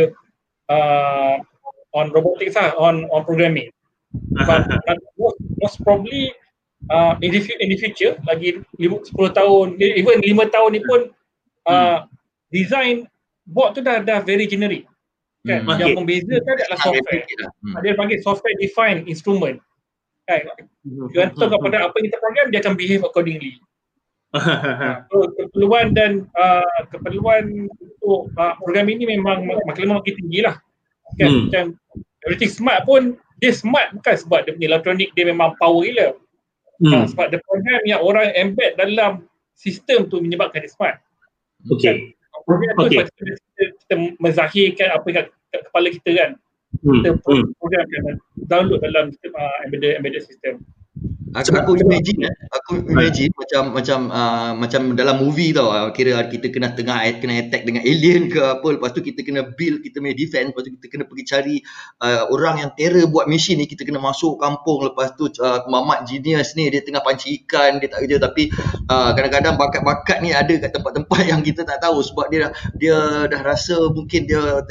[0.68, 1.36] uh,
[1.96, 3.72] on robotics lah, on on programming.
[4.44, 4.68] But
[5.20, 6.36] most, most probably
[6.92, 11.00] uh, in, the, in the future lagi 10 tahun even 5 tahun ni pun
[11.66, 12.00] uh, hmm.
[12.52, 12.94] design
[13.46, 14.84] board tu dah dah very generic
[15.46, 15.78] kan hmm.
[15.78, 15.96] yang okay.
[15.96, 17.74] membezakan adalah software hmm.
[17.80, 19.62] dia panggil software defined instrument
[20.26, 20.42] kan
[20.82, 21.06] hmm.
[21.14, 23.54] you enter kepada apa yang kita program dia akan behave accordingly
[24.36, 30.42] ha, so, keperluan dan uh, keperluan untuk uh, program ini memang makin lama makin tinggi
[30.42, 30.58] lah
[31.16, 31.42] kan hmm.
[31.48, 31.64] macam
[32.26, 36.18] everything smart pun dia smart bukan sebab dia punya elektronik dia memang power gila
[36.82, 36.90] hmm.
[36.90, 39.22] uh, sebab dia program yang orang embed dalam
[39.54, 40.98] sistem tu menyebabkan dia smart
[41.66, 42.14] Okay.
[42.44, 43.06] Program okay.
[43.06, 43.32] tu kita,
[43.88, 46.30] kita, menzahirkan apa yang kat kepala kita kan.
[46.84, 47.00] Hmm.
[47.00, 47.44] Kita hmm.
[47.56, 48.16] program kan
[48.50, 50.60] download dalam uh, embedded embedded system.
[51.34, 52.34] Aku, aku imagine eh.
[52.54, 53.38] Aku imagine ha.
[53.42, 55.74] macam macam uh, macam dalam movie tau.
[55.74, 58.78] Uh, kira kita kena tengah kena attack dengan alien ke apa.
[58.78, 60.54] Lepas tu kita kena build kita punya defense.
[60.54, 61.56] Lepas tu kita kena pergi cari
[61.98, 63.66] uh, orang yang terror buat mesin ni.
[63.66, 64.86] Kita kena masuk kampung.
[64.86, 67.82] Lepas tu uh, mamat genius ni dia tengah pancing ikan.
[67.82, 68.16] Dia tak kerja.
[68.22, 68.42] Tapi
[68.86, 72.06] uh, kadang-kadang bakat-bakat ni ada kat tempat-tempat yang kita tak tahu.
[72.06, 74.62] Sebab dia dia dah rasa mungkin dia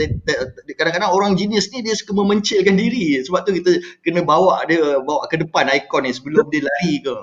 [0.79, 3.19] kadang-kadang orang genius ni dia suka memencilkan diri.
[3.27, 7.17] Sebab tu kita kena bawa dia bawa ke depan ikon ni sebelum dia lari ke?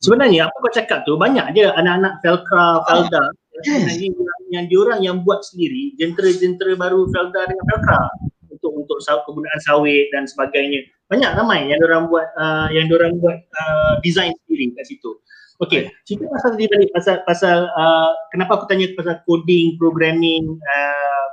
[0.00, 3.30] Sebenarnya apa kau cakap tu banyak je anak-anak Felcra, Felda ah,
[3.68, 4.00] yes.
[4.00, 4.16] yang,
[4.48, 8.02] yang diorang yang buat sendiri jentera-jentera baru Felda dengan Felcra
[8.48, 10.88] untuk untuk kegunaan sawit dan sebagainya.
[11.10, 15.18] banyak ramai yang orang buat uh, yang orang buat uh, design sendiri kat situ
[15.60, 21.28] Okay, cerita pasal tadi balik pasal pasal uh, kenapa aku tanya pasal coding, programming, uh,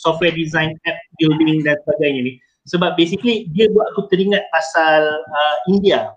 [0.00, 2.32] software design, app building dan sebagainya ni.
[2.64, 6.16] Sebab basically dia buat aku teringat pasal uh, India.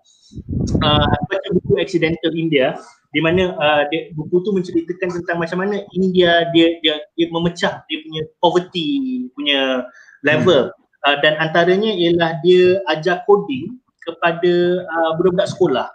[0.81, 2.79] Uh, baca buku Accidental India
[3.11, 7.83] di mana uh, dia, buku tu menceritakan tentang macam mana India dia dia, dia memecah
[7.91, 8.87] dia punya poverty
[9.35, 9.83] punya
[10.23, 11.03] level hmm.
[11.05, 13.75] uh, dan antaranya ialah dia ajar coding
[14.07, 15.87] kepada uh, budak-budak sekolah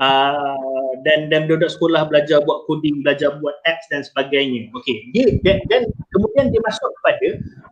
[0.00, 4.70] uh, dan dan budak sekolah belajar buat coding, belajar buat apps dan sebagainya.
[4.74, 5.82] Okey, dia dan, dan
[6.14, 7.28] kemudian dia masuk kepada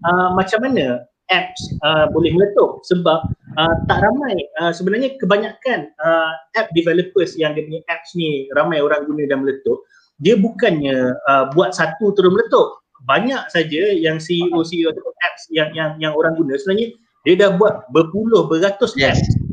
[0.07, 3.27] uh, macam mana apps uh, boleh meletup sebab
[3.59, 4.37] uh, tak ramai.
[4.62, 9.43] Uh, sebenarnya kebanyakan uh, app developers yang dia punya apps ni ramai orang guna dan
[9.43, 9.83] meletup
[10.16, 12.81] dia bukannya uh, buat satu terus meletup.
[13.05, 14.91] Banyak saja yang CEO CEO
[15.22, 19.20] apps yang yang yang orang guna sebenarnya dia dah buat berpuluh beratus yes.
[19.20, 19.47] apps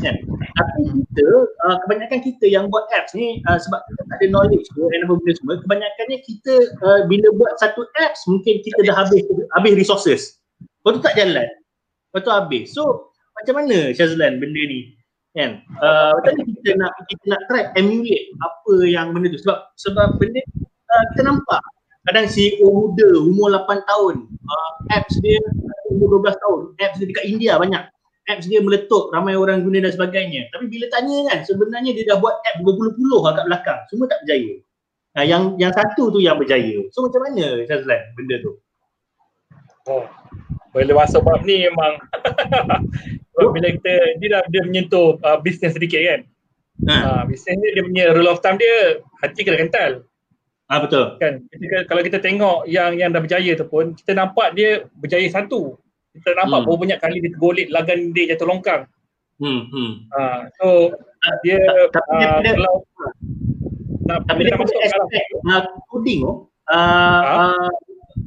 [0.00, 0.16] kan?
[0.40, 1.26] Tapi kita
[1.68, 5.04] uh, kebanyakan kita yang buat apps ni uh, sebab kita tak ada knowledge tu and
[5.04, 9.22] apa benda semua kebanyakannya kita uh, bila buat satu apps mungkin kita dah habis
[9.58, 10.39] habis resources
[10.80, 11.48] lepas tu tak jalan
[12.10, 14.96] lepas tu habis so macam mana Syazlan benda ni
[15.36, 20.18] kan uh, mana kita nak kita nak try emulate apa yang benda tu sebab sebab
[20.18, 21.62] benda uh, kita nampak
[22.08, 25.38] kadang CEO muda umur 8 tahun uh, apps dia
[25.92, 27.84] umur 12 tahun apps dia dekat India banyak
[28.30, 30.46] apps dia meletup, ramai orang guna dan sebagainya.
[30.54, 33.80] Tapi bila tanya kan, sebenarnya dia dah buat app berpuluh-puluh kat belakang.
[33.90, 34.54] Semua tak berjaya.
[35.18, 36.78] Nah, yang yang satu tu yang berjaya.
[36.94, 38.52] So macam mana Syazlan benda tu?
[39.90, 40.06] Oh,
[40.72, 41.98] bila masuk bab ni memang
[43.40, 43.50] oh.
[43.50, 46.20] bila kita, dia dah dia menyentuh uh, bisnes sedikit kan.
[46.86, 46.94] Ha.
[46.94, 50.06] Uh, bisnes ni dia punya rule of thumb dia hati kena kental.
[50.70, 51.18] Ah betul.
[51.18, 55.26] Kan kita, kalau kita tengok yang yang dah berjaya tu pun kita nampak dia berjaya
[55.26, 55.74] satu
[56.14, 56.66] kita nampak hmm.
[56.66, 58.82] berapa banyak kali dia tergolek lagan dia jatuh longkang.
[59.42, 59.66] Hmm.
[59.72, 59.92] hmm.
[60.14, 60.66] Uh, so
[61.42, 61.58] dia
[61.90, 62.74] tapi uh, dia, kalau
[64.08, 67.44] nak tapi dia masuk dalam coding oh uh, ha?
[67.54, 67.70] uh,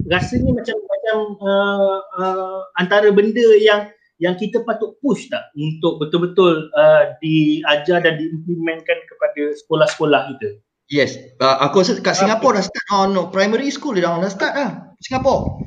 [0.09, 3.89] rasanya macam macam uh, uh, antara benda yang
[4.21, 10.49] yang kita patut push tak untuk betul-betul uh, diajar dan diimplementkan kepada sekolah-sekolah kita.
[10.91, 14.31] Yes, uh, aku rasa kat Singapura dah start on no, primary school dia dah, dah
[14.31, 14.71] start lah.
[15.01, 15.59] Singapura.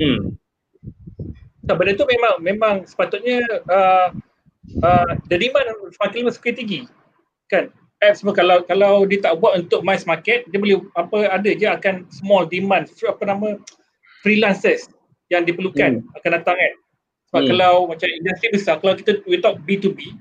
[0.00, 0.34] Hmm.
[1.66, 4.08] Tak, benda tu memang memang sepatutnya uh,
[4.86, 5.66] uh, the demand
[5.98, 6.80] semakin lama semakin tinggi.
[7.50, 7.70] Kan?
[8.04, 11.64] Apps semua kalau kalau dia tak buat untuk mass market, dia boleh apa ada je
[11.64, 13.56] akan small demand apa nama
[14.20, 14.92] freelancers
[15.32, 16.16] yang diperlukan hmm.
[16.20, 16.72] akan datang kan.
[17.32, 17.50] Sebab hmm.
[17.56, 20.12] kalau macam industri besar, kalau kita we talk B2B,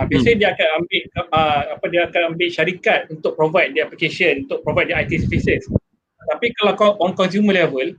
[0.00, 0.42] uh, biasanya hmm.
[0.42, 4.88] dia akan ambil uh, apa dia akan ambil syarikat untuk provide the application, untuk provide
[4.88, 5.68] the IT services.
[6.30, 7.92] Tapi kalau kau on consumer level,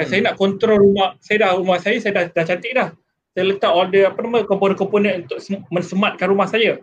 [0.00, 2.94] Kan saya nak kontrol rumah, saya dah rumah saya saya dah, dah cantik dah.
[3.34, 5.38] Saya letak order apa nama komponen-komponen untuk
[5.70, 6.78] mensematkan rumah saya.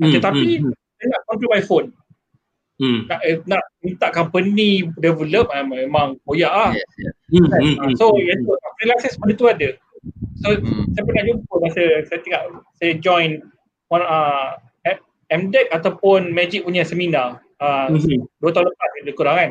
[0.00, 0.72] Hmm, Tetapi hmm,
[1.28, 1.88] saya nak kontrol by phone.
[2.78, 3.10] Hmm.
[3.10, 6.70] Nak, eh, nak minta company develop uh, memang koyak lah.
[6.72, 7.14] Yes, yes.
[7.28, 7.60] Hmm, kan?
[7.60, 8.72] hmm, hmm, so, hmm, itu, hmm.
[8.78, 9.68] freelance benda tu ada.
[10.38, 10.84] So, hmm.
[10.94, 12.42] saya pernah jumpa masa saya tengok,
[12.78, 13.30] saya join
[13.90, 14.56] one, uh,
[15.28, 18.24] MDEC ataupun Magic punya seminar uh, hmm.
[18.40, 19.50] dua tahun lepas lebih kurang kan.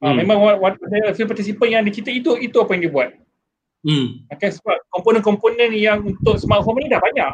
[0.00, 0.24] Ah, hmm.
[0.24, 0.74] memang what, what,
[1.12, 3.10] few participant yang dia cerita itu, itu apa yang dia buat.
[3.84, 4.24] Hmm.
[4.32, 7.32] Okay, sebab komponen-komponen yang untuk smartphone ni dah banyak.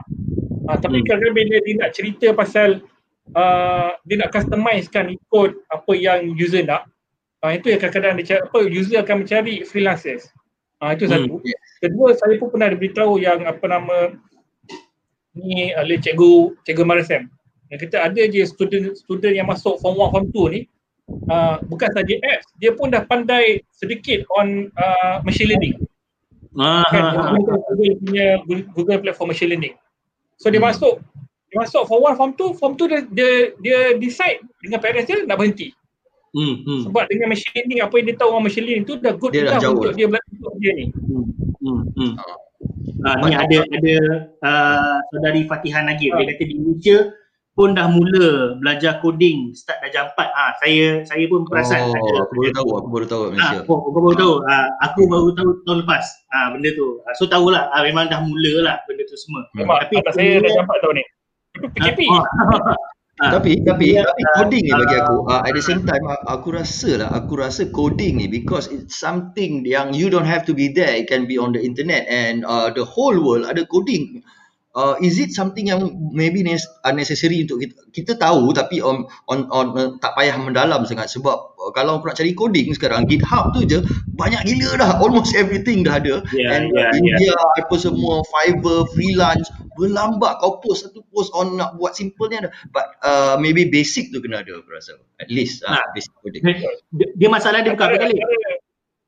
[0.66, 1.07] Uh, tapi hmm.
[1.07, 2.82] kadang-kadang bila dia nak cerita pasal
[3.35, 6.87] uh, dia nak customizekan ikut apa yang user nak,
[7.43, 10.31] uh, itu yang kadang-kadang dia cari, apa, user akan mencari freelancers.
[10.79, 11.41] Uh, itu satu.
[11.41, 11.57] Hmm.
[11.81, 14.12] Kedua, saya pun pernah beritahu yang apa nama
[15.37, 17.29] ni oleh cikgu, cikgu Marisem.
[17.72, 20.61] Yang kita ada je student-student yang masuk form 1, form 2 ni,
[21.29, 25.77] uh, bukan saja apps, dia pun dah pandai sedikit on uh, machine learning.
[26.57, 28.27] Ah, kan, Google, Google punya
[28.73, 29.77] Google platform machine learning.
[30.40, 30.69] So dia hmm.
[30.73, 30.94] masuk,
[31.57, 33.31] masuk form one, form two, form two dia, dia,
[33.65, 35.73] dia decide dengan parents dia nak berhenti.
[36.37, 36.81] Hmm, hmm.
[36.85, 39.49] Sebab dengan machine learning, apa yang dia tahu orang machine learning tu dah good dia
[39.49, 40.87] dah untuk dia belajar untuk dia ni.
[40.93, 41.24] Hmm,
[41.65, 42.15] hmm, hmm.
[42.97, 43.97] Uh, ni ada ada
[44.45, 46.20] uh, saudari Fatihah Nagib, uh.
[46.20, 46.97] dia kata di Indonesia
[47.57, 51.97] pun dah mula belajar coding start dah jam 4 ah saya saya pun perasan oh,
[51.97, 53.49] ada aku baru tahu aku baru tahu Malaysia.
[53.49, 56.05] Ah, aku, aku baru tahu ah, aku baru tahu tahun lepas
[56.37, 57.01] ah benda tu.
[57.09, 59.49] Ah, so tahulah ah, memang dah mula lah benda tu semua.
[59.57, 61.05] Memang, tapi saya dah jam 4 tahun ni.
[61.61, 62.01] PKP.
[63.16, 65.24] Ah, tapi tapi tapi coding ni bagi aku.
[65.24, 69.65] uh, at the same time aku rasa lah aku rasa coding ni because it's something
[69.65, 70.93] yang you don't have to be there.
[70.93, 74.20] It can be on the internet and uh, the whole world ada coding
[74.77, 75.81] uh, is it something yang
[76.12, 76.44] maybe
[76.85, 81.09] unnecessary untuk kita kita tahu tapi on on, on uh, tak payah mendalam sangat?
[81.09, 83.81] Sebab uh, kalau aku nak cari coding sekarang GitHub tu je
[84.15, 84.90] banyak gila dah.
[85.01, 86.20] Almost everything dah ada.
[86.31, 87.61] Yeah, and yeah, India yeah.
[87.65, 92.53] apa semua Fiverr freelance berlambat kau post satu post on nak buat simple ni ada.
[92.70, 95.01] But uh, maybe basic tu kena ada aku rasa.
[95.16, 96.44] At least uh, nah, basic coding.
[96.93, 98.20] Dia, dia masalah dia bukan kali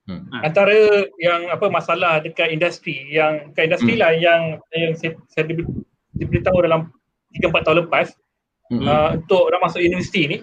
[0.09, 0.25] Hmm.
[0.33, 0.49] Ha.
[0.49, 4.01] Antara yang apa masalah dekat industri yang dekat industri hmm.
[4.01, 4.41] lah yang
[4.73, 5.45] yang saya, saya
[6.17, 6.89] diberitahu dalam
[7.37, 8.17] 3 4 tahun lepas
[8.73, 8.89] hmm.
[8.89, 10.39] uh, untuk orang masuk universiti ni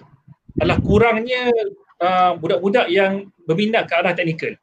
[0.62, 1.50] adalah kurangnya
[1.98, 4.54] uh, budak-budak yang berminat ke arah teknikal.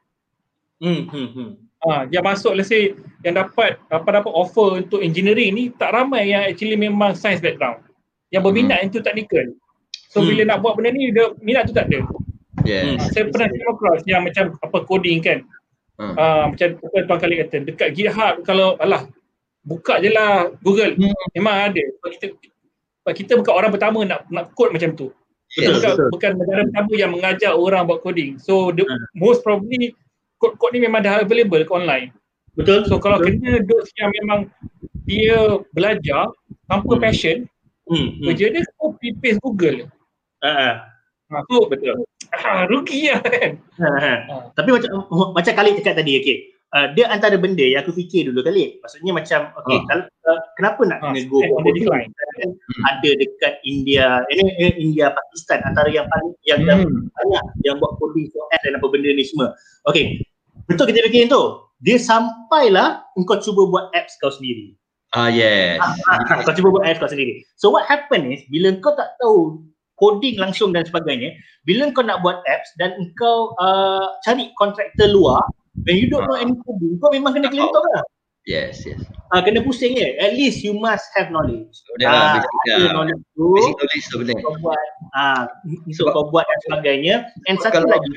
[0.79, 1.51] Hmm hmm hmm.
[1.83, 2.95] Uh, yang masuk let's say
[3.27, 7.83] yang dapat apa dapat offer untuk engineering ni tak ramai yang actually memang science background.
[8.31, 8.85] Yang berminat hmm.
[8.87, 9.51] into technical.
[10.15, 10.31] So hmm.
[10.31, 12.07] bila nak buat benda ni dia minat tu tak ada.
[12.63, 12.83] Yes.
[12.83, 12.97] Hmm.
[13.11, 15.39] Saya pernah tengok cross yang macam apa coding kan.
[15.99, 16.13] Hmm.
[16.17, 19.05] Uh, macam apa tuan kali kata dekat GitHub kalau alah
[19.61, 21.27] buka je lah Google hmm.
[21.37, 21.83] memang ada.
[21.99, 22.25] Sebab kita
[23.03, 25.11] sebab kita bukan orang pertama nak nak code macam tu.
[25.53, 26.09] Yes, bukan, betul.
[26.17, 28.41] bukan negara pertama yang mengajar orang buat coding.
[28.41, 29.05] So the hmm.
[29.13, 29.93] most probably
[30.41, 32.09] code-code ni memang dah available ke online.
[32.57, 32.89] Betul.
[32.89, 33.37] So kalau betul.
[33.37, 34.39] kena dos yang memang
[35.05, 36.31] dia belajar
[36.65, 37.01] tanpa hmm.
[37.03, 37.37] passion,
[37.85, 38.23] hmm.
[38.25, 39.85] kerja dia copy paste Google.
[40.43, 40.75] Uh-huh.
[41.33, 42.12] Ha, tu betul ha,
[42.71, 43.51] rugi lah kan.
[43.79, 44.13] Ha, ha.
[44.29, 44.35] ha.
[44.57, 44.89] Tapi macam
[45.33, 46.37] macam kali cakap tadi, okay.
[46.73, 48.81] Uh, dia antara benda yang aku fikir dulu kali.
[48.81, 49.85] Maksudnya macam, okay, ha.
[49.85, 52.09] kalau, uh, kenapa nak ha, kena go the decline?
[52.09, 52.81] Kan hmm.
[52.89, 57.13] Ada dekat India, ini eh, India, Pakistan antara yang paling yang hmm.
[57.13, 59.53] banyak yang buat coding for app dan apa benda ni semua.
[59.85, 60.25] Okay,
[60.65, 61.61] betul kita fikir tu.
[61.85, 64.73] Dia sampailah engkau cuba buat apps kau sendiri.
[65.13, 65.77] Ah uh, yes.
[65.77, 67.45] Ha, ha, kau cuba buat apps kau sendiri.
[67.53, 69.61] So what happen is bila kau tak tahu
[70.03, 71.31] coding langsung dan sebagainya
[71.63, 75.39] bila kau nak buat apps dan kau uh, cari kontraktor luar
[75.87, 78.03] when you don't know any coding kau memang kena kelentor lah.
[78.43, 78.99] Yes yes.
[79.31, 80.19] Uh, kena pusing je.
[80.19, 81.71] At least you must have knowledge.
[81.87, 83.47] Oh, uh, basic, uh, knowledge tu.
[83.55, 85.43] basic knowledge tu boleh kau buat uh,
[85.95, 87.15] so kau buat dan sebagainya.
[87.47, 88.11] And satu lagi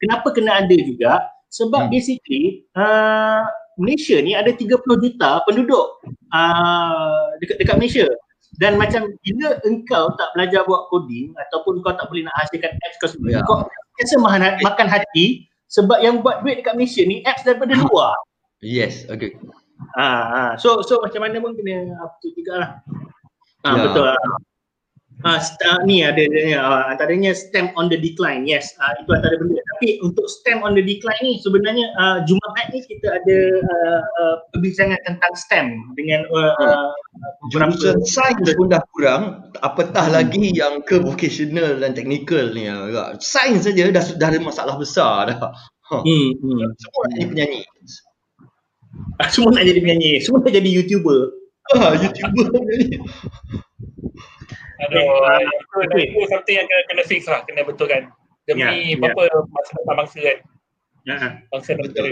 [0.00, 1.28] kenapa kena ada juga?
[1.52, 1.92] Sebab hmm.
[1.92, 3.44] basically uh,
[3.76, 4.72] Malaysia ni ada 30
[5.04, 6.00] juta penduduk
[6.32, 8.08] uh, dekat dekat Malaysia
[8.60, 12.96] dan macam bila engkau tak belajar buat coding ataupun kau tak boleh nak hasilkan apps
[13.00, 13.44] kau sendiri yeah.
[13.48, 13.64] kau
[14.00, 18.12] rasa makan, makan hati sebab yang buat duit dekat Malaysia ni apps daripada luar
[18.60, 19.32] yes okay
[19.96, 20.50] ah ha, ha.
[20.60, 22.70] so so macam mana pun kena apa tu juga lah
[23.64, 23.82] ah yeah.
[23.88, 24.18] betul lah
[25.22, 26.26] Ah, uh, ni ada
[26.58, 28.42] uh, antaranya stamp on the decline.
[28.42, 29.62] Yes, uh, itu antara benda.
[29.76, 34.36] Tapi untuk stamp on the decline ni sebenarnya uh, Jumaat ni kita ada uh, uh,
[34.50, 36.90] perbincangan tentang stamp dengan uh, uh,
[37.54, 40.14] jurusan sains pun dah kurang, apatah hmm.
[40.18, 43.22] lagi yang ke vocational dan technical ni agak.
[43.22, 45.54] Sains saja dah dah ada masalah besar dah.
[45.86, 46.34] Hmm.
[46.34, 46.66] hmm.
[46.82, 47.60] Semua nak jadi penyanyi.
[49.30, 50.10] Semua nak jadi penyanyi.
[50.18, 51.20] Semua nak jadi YouTuber.
[51.78, 52.46] Ah, YouTuber.
[54.88, 56.04] Aduh, uh, itu, okay.
[56.10, 58.10] itu something yang kena, kena fix lah, kena betulkan.
[58.50, 58.98] Demi yeah, ya.
[58.98, 59.42] berapa yeah.
[59.54, 60.38] masa depan bangsa kan.
[61.06, 61.30] Yeah.
[61.54, 62.10] Bangsa dan negara.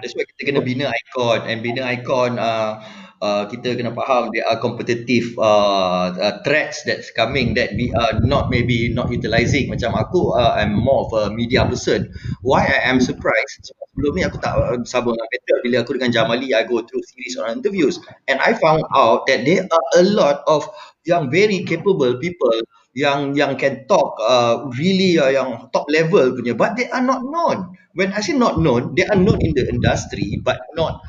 [0.00, 2.80] That's why kita kena bina ikon and bina ikon uh,
[3.22, 8.20] uh, kita kena faham there are competitive uh, uh, threats that's coming that we are
[8.20, 9.68] not maybe not utilizing.
[9.72, 12.12] Macam aku uh, I'm more of a media person.
[12.44, 13.72] Why I am surprised?
[13.96, 15.56] Sebelum ni aku tak sabar dengan Peter.
[15.64, 17.96] Bila aku dengan Jamali I go through series of interviews.
[18.28, 20.68] And I found out that there are a lot of
[21.08, 22.54] yang very capable people
[22.96, 26.56] yang yang can talk uh, really uh, yang top level punya.
[26.56, 27.76] But they are not known.
[27.96, 31.00] When i say not known they are known in the industry but not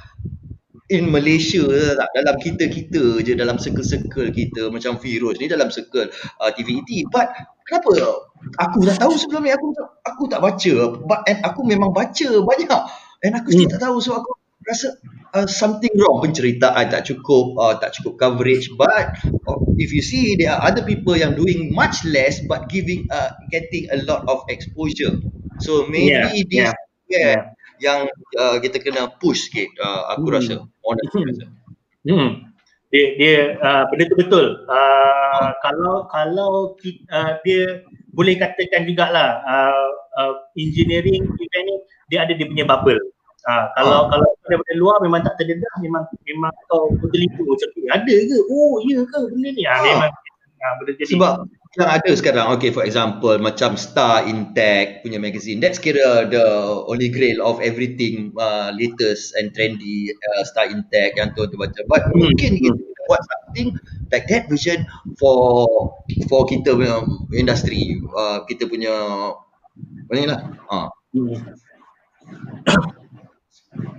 [0.88, 1.68] in Malaysia
[2.00, 6.08] tak dalam kita-kita je dalam circle-circle kita macam virus ni dalam circle
[6.40, 7.28] uh, TVET but
[7.68, 7.94] kenapa?
[8.64, 9.76] Aku dah tahu sebelum ni aku
[10.08, 10.74] aku tak baca.
[11.04, 12.82] But and aku memang baca banyak.
[13.26, 13.76] And aku still hmm.
[13.76, 14.32] tak tahu so aku
[14.64, 14.96] rasa
[15.36, 16.24] uh, something wrong.
[16.24, 18.72] Penceritaan tak cukup uh, tak cukup coverage.
[18.80, 23.12] But uh, if you see there are other people yang doing much less but giving
[23.12, 25.20] uh, getting a lot of exposure.
[25.60, 26.74] So maybe yeah, this yeah.
[27.08, 28.10] Yeah, yang
[28.40, 30.36] uh, kita kena push sikit uh, aku hmm.
[30.36, 30.54] rasa
[30.86, 31.26] honest hmm.
[31.28, 31.46] rasa
[32.08, 32.30] hmm.
[32.94, 35.52] dia dia uh, benda tu betul uh, hmm.
[35.62, 36.52] kalau kalau
[36.82, 37.82] kita, uh, dia
[38.16, 41.76] boleh katakan jugalah uh, uh, engineering event ni
[42.10, 42.98] dia ada dia punya bubble
[43.48, 44.12] Ha, kalau ha.
[44.12, 47.70] kalau daripada luar memang tak terdedah memang memang kau bergelipu macam.
[47.96, 48.38] Ada ke?
[48.52, 49.64] Oh, ya ke benda ni?
[49.64, 49.84] Ha, ha.
[49.88, 50.12] memang
[50.60, 51.16] ha, benda jadi.
[51.16, 51.48] Sebab
[51.78, 56.46] yang ada sekarang, okay for example macam Star Intech punya magazine, that's kira the
[56.90, 61.78] only grail of everything uh, latest and trendy uh, Star Intech yang tu tu baca.
[61.86, 62.34] But hmm.
[62.34, 63.78] mungkin kita buat something
[64.10, 64.90] like that vision
[65.22, 65.70] for
[66.26, 68.94] for kita punya industri, uh, kita punya
[70.10, 70.42] ni lah.
[70.74, 70.90] Ha.
[71.14, 71.38] Hmm.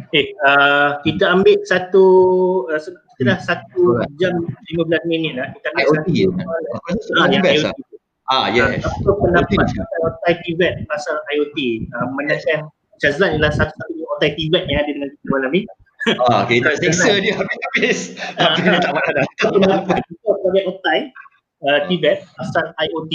[0.09, 2.05] Eh, uh, kita ambil satu
[2.72, 2.80] uh,
[3.18, 4.30] kita dah satu jam
[4.70, 5.50] 15 minit lah.
[5.50, 6.30] Kita nak IoT ya?
[7.18, 7.78] Ah, yang IoT.
[8.30, 8.86] Ah, yes.
[8.86, 11.58] Apa pendapat pasal otai TVET pasal IoT?
[11.98, 12.70] Uh, Menandakan
[13.02, 15.62] Syazlan ialah satu-satunya otai TVET yang ada dengan kita malam ni.
[16.30, 18.14] Ah, okay, tak seksa dia habis-habis.
[18.38, 19.50] Tapi dia tak mahu datang.
[19.98, 20.98] Kita sebagai otai
[21.66, 23.12] uh, TVET pasal IoT.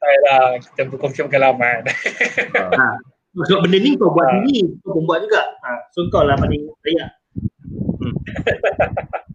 [0.00, 1.84] Baiklah, kita berkongsi pengalaman.
[2.56, 2.96] ha.
[3.36, 5.44] Sebab benda ni kau buat sendiri, kau pun buat juga.
[5.60, 5.92] Ha.
[5.92, 7.10] So kau lah paling layak.
[8.00, 8.16] Hmm.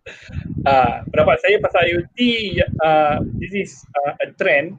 [0.65, 2.19] uh, pendapat saya pasal IoT,
[2.81, 3.71] uh, this is
[4.01, 4.77] uh, a trend.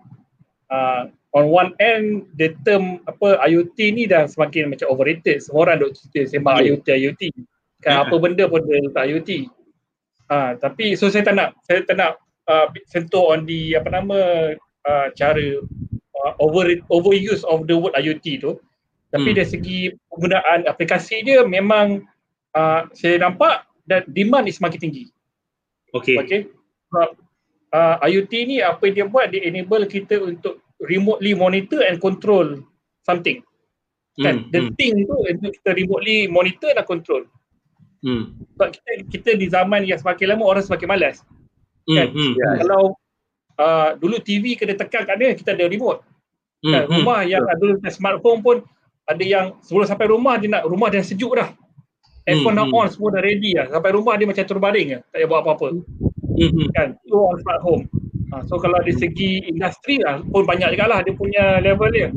[0.72, 5.40] Uh, on one end, the term apa IoT ni dah semakin macam overrated.
[5.40, 6.66] Semua orang duk cerita sembang yeah.
[6.72, 7.22] IoT, IoT.
[7.82, 8.02] Kan yeah.
[8.06, 9.30] apa benda pun dia letak IoT.
[10.32, 12.16] Uh, tapi so saya tak nak, saya tak nak
[12.48, 14.18] uh, sentuh on the apa nama
[14.88, 15.60] uh, cara
[16.24, 18.56] uh, over overuse of the word IoT tu.
[19.12, 19.36] Tapi hmm.
[19.36, 19.78] dari segi
[20.08, 22.00] penggunaan aplikasi dia memang
[22.56, 25.05] uh, saya nampak dan demand is semakin tinggi.
[25.93, 26.16] Okay.
[26.16, 26.40] Okay.
[26.89, 27.12] Uh,
[27.77, 32.64] uh, IoT ni apa dia buat dia enable kita untuk remotely monitor and control
[33.05, 33.44] something.
[34.16, 34.48] Kan?
[34.48, 34.52] Hmm.
[34.52, 34.73] The hmm.
[34.77, 37.28] thing tu untuk kita remotely monitor dan control.
[38.02, 38.35] Hmm.
[38.56, 41.20] Sebab kita kita di zaman yang semakin lama orang semakin malas.
[41.89, 41.97] Hmm.
[41.97, 42.09] Kan?
[42.12, 42.32] Hmm.
[42.64, 42.82] Kalau
[43.60, 46.01] uh, dulu TV kena tekan kat dia kita ada remote.
[46.64, 46.73] Hmm.
[46.73, 46.82] Kan?
[46.89, 47.31] Rumah hmm.
[47.31, 48.56] yang ada smartphone pun
[49.09, 51.52] ada yang sebelum sampai rumah dia nak rumah dah sejuk dah.
[52.22, 52.78] Aircon dah hmm.
[52.78, 53.66] on semua dah ready dah.
[53.66, 54.98] Sampai rumah dia macam terbaring je.
[55.10, 55.66] Tak payah buat apa-apa.
[55.74, 56.68] Hmm.
[56.74, 56.88] Kan?
[57.02, 57.84] Itu on smart home.
[58.32, 62.08] Ha, so kalau dari segi industri lah pun banyak juga lah dia punya level dia.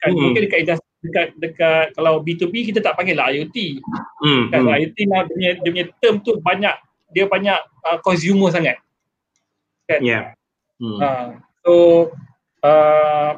[0.00, 0.10] Kan?
[0.16, 0.32] Hmm.
[0.32, 3.84] Mungkin dekat industri dekat dekat kalau B2B kita tak panggil lah IoT.
[4.24, 4.48] Hmm.
[4.48, 4.60] Kan?
[4.64, 4.74] Hmm.
[4.80, 6.74] IoT lah dia punya, dia punya term tu banyak
[7.12, 8.80] dia banyak uh, consumer sangat.
[9.86, 10.00] Kan?
[10.00, 10.32] Yeah.
[10.80, 10.96] Hmm.
[10.96, 11.28] Uh,
[11.60, 11.72] so
[12.64, 13.36] uh,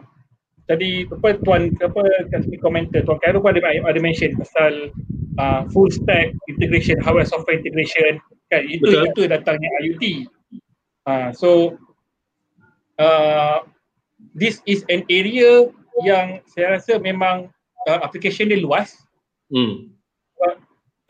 [0.71, 4.95] tadi apa tuan apa kasih komentar tuan Khairul pun ada ada mention pasal
[5.39, 8.21] uh, full stack integration hardware software integration
[8.53, 9.09] kan itu Betul.
[9.09, 10.05] itu datangnya IoT.
[11.09, 11.51] Uh, so
[13.01, 13.65] uh,
[14.37, 15.69] this is an area
[16.05, 17.49] yang saya rasa memang
[17.89, 18.97] uh, application dia luas.
[19.53, 19.93] Hmm.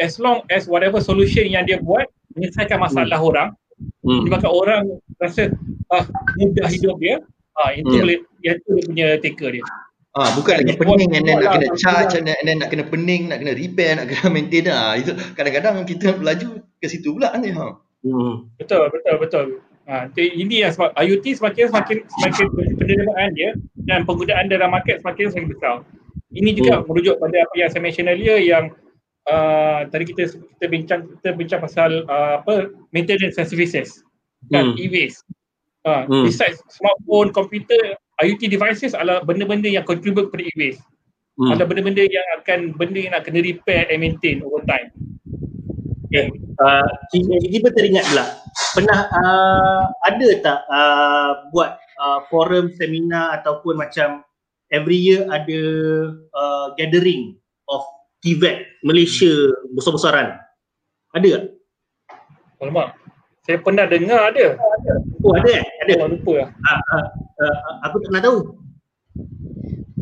[0.03, 3.31] as long as whatever solution yang dia buat menyelesaikan masalah hmm.
[3.31, 3.49] orang,
[4.03, 4.27] hmm.
[4.27, 4.83] Sebab orang
[5.23, 5.55] rasa
[5.95, 6.05] ah
[6.35, 7.23] mudah hidup dia,
[7.63, 8.03] ah itu yeah.
[8.03, 9.65] boleh yang tu dia punya taker dia.
[10.13, 13.41] Ah bukan lagi pening and then nak kena charge and then nak kena pening, nak
[13.41, 17.81] kena repair, nak kena maintain ah itu kadang-kadang kita berlaju ke situ pula ni ha.
[18.05, 18.45] Hmm.
[18.61, 19.47] Betul betul betul.
[19.89, 22.47] Ha, ini yang sebab IoT semakin semakin semakin
[22.79, 23.51] penerimaan dia
[23.89, 25.75] dan penggunaan dalam market semakin semakin besar.
[26.29, 26.93] Ini juga hmm.
[26.93, 28.69] merujuk pada apa yang saya mention earlier yang
[29.33, 34.05] uh, tadi kita kita bincang kita bincang pasal uh, apa maintenance and services
[34.53, 34.81] kan hmm.
[34.81, 35.25] e-waste.
[35.83, 36.25] Uh, hmm.
[36.31, 40.85] Besides smartphone, komputer, IoT devices adalah benda-benda yang contribute kepada e-waste.
[41.41, 41.57] Hmm.
[41.57, 44.93] Adalah benda-benda yang akan benda yang nak kena repair and maintain over time.
[46.13, 46.29] Okay.
[46.61, 46.85] Uh,
[47.41, 48.25] tiba teringat pula.
[48.77, 54.21] Pernah uh, ada tak uh, buat uh, forum, seminar ataupun macam
[54.69, 55.61] every year ada
[56.37, 57.41] uh, gathering
[57.73, 57.81] of
[58.21, 60.37] TVET Malaysia besar-besaran?
[61.17, 61.45] Ada tak?
[62.61, 62.93] Alamak,
[63.49, 64.61] saya pernah dengar ada.
[65.25, 65.65] Oh ada eh?
[65.83, 65.93] Ada?
[65.99, 66.49] Oh, lupa lah.
[66.53, 67.07] Uh, uh,
[67.43, 68.39] uh, aku tak pernah tahu.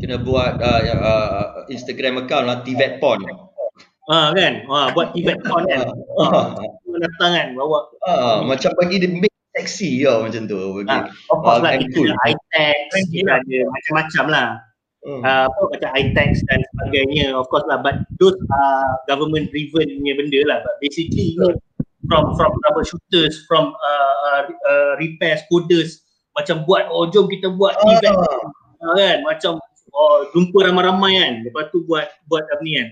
[0.01, 3.21] Kena buat uh, uh, Instagram account lah, TVET Pon.
[4.11, 4.67] Ah kan?
[4.67, 5.87] Wah, buat TVET Pon kan?
[6.19, 6.51] Ah,
[6.99, 7.87] datang kan, bawa.
[8.03, 10.59] Ah, macam bagi dia make seksi ya macam tu.
[10.83, 10.91] Bagi.
[10.91, 12.11] Ah, of course lah, kita cool.
[12.27, 14.49] high-tech, kita ada macam-macam lah.
[15.01, 15.25] Hmm.
[15.25, 20.13] Uh, apa macam iTax dan sebagainya of course lah but those are government driven punya
[20.13, 21.57] benda lah but basically hmm.
[22.05, 26.05] from from troubleshooters from uh, uh, uh, repairs coders
[26.41, 27.93] macam buat oh jom kita buat ah.
[27.93, 28.19] event
[28.81, 29.17] uh, kan?
[29.23, 29.53] Macam
[29.93, 31.33] oh jumpa ramai-ramai kan?
[31.45, 32.89] Lepas tu buat buat apa ni kan?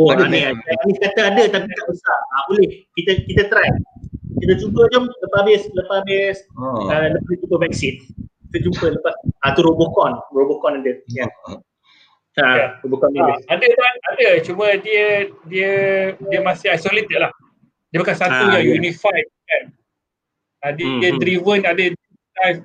[0.00, 0.40] Oh ada ni
[0.88, 2.20] ni kata ada tapi tak besar.
[2.32, 2.88] Ah, boleh.
[2.96, 3.68] Kita kita try.
[4.40, 6.36] Kita cuba jom lepas habis lepas habis.
[6.56, 6.88] Oh.
[6.88, 8.00] uh, lepas cuba vaksin.
[8.48, 9.14] Kita jumpa lepas
[9.44, 10.16] ah tu Robocon.
[10.32, 11.28] Robocon ada ya.
[11.28, 11.30] Yeah.
[12.40, 12.80] ha.
[12.80, 13.66] Robocon ha, ada.
[13.66, 14.28] kan ada.
[14.40, 15.72] Cuma dia dia
[16.16, 17.32] dia masih isolated lah.
[17.92, 18.78] Dia bukan satu ha, yang yeah.
[18.80, 19.62] unified kan?
[20.60, 21.20] Ha, dia, hmm, dia hmm.
[21.20, 21.84] driven ada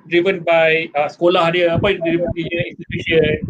[0.08, 3.44] driven by uh, sekolah dia apa dia, dia institution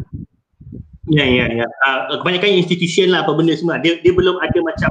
[1.06, 1.66] Ya ya ya.
[1.86, 3.78] Uh, kebanyakan institution lah apa benda semua.
[3.78, 4.90] Dia dia belum ada macam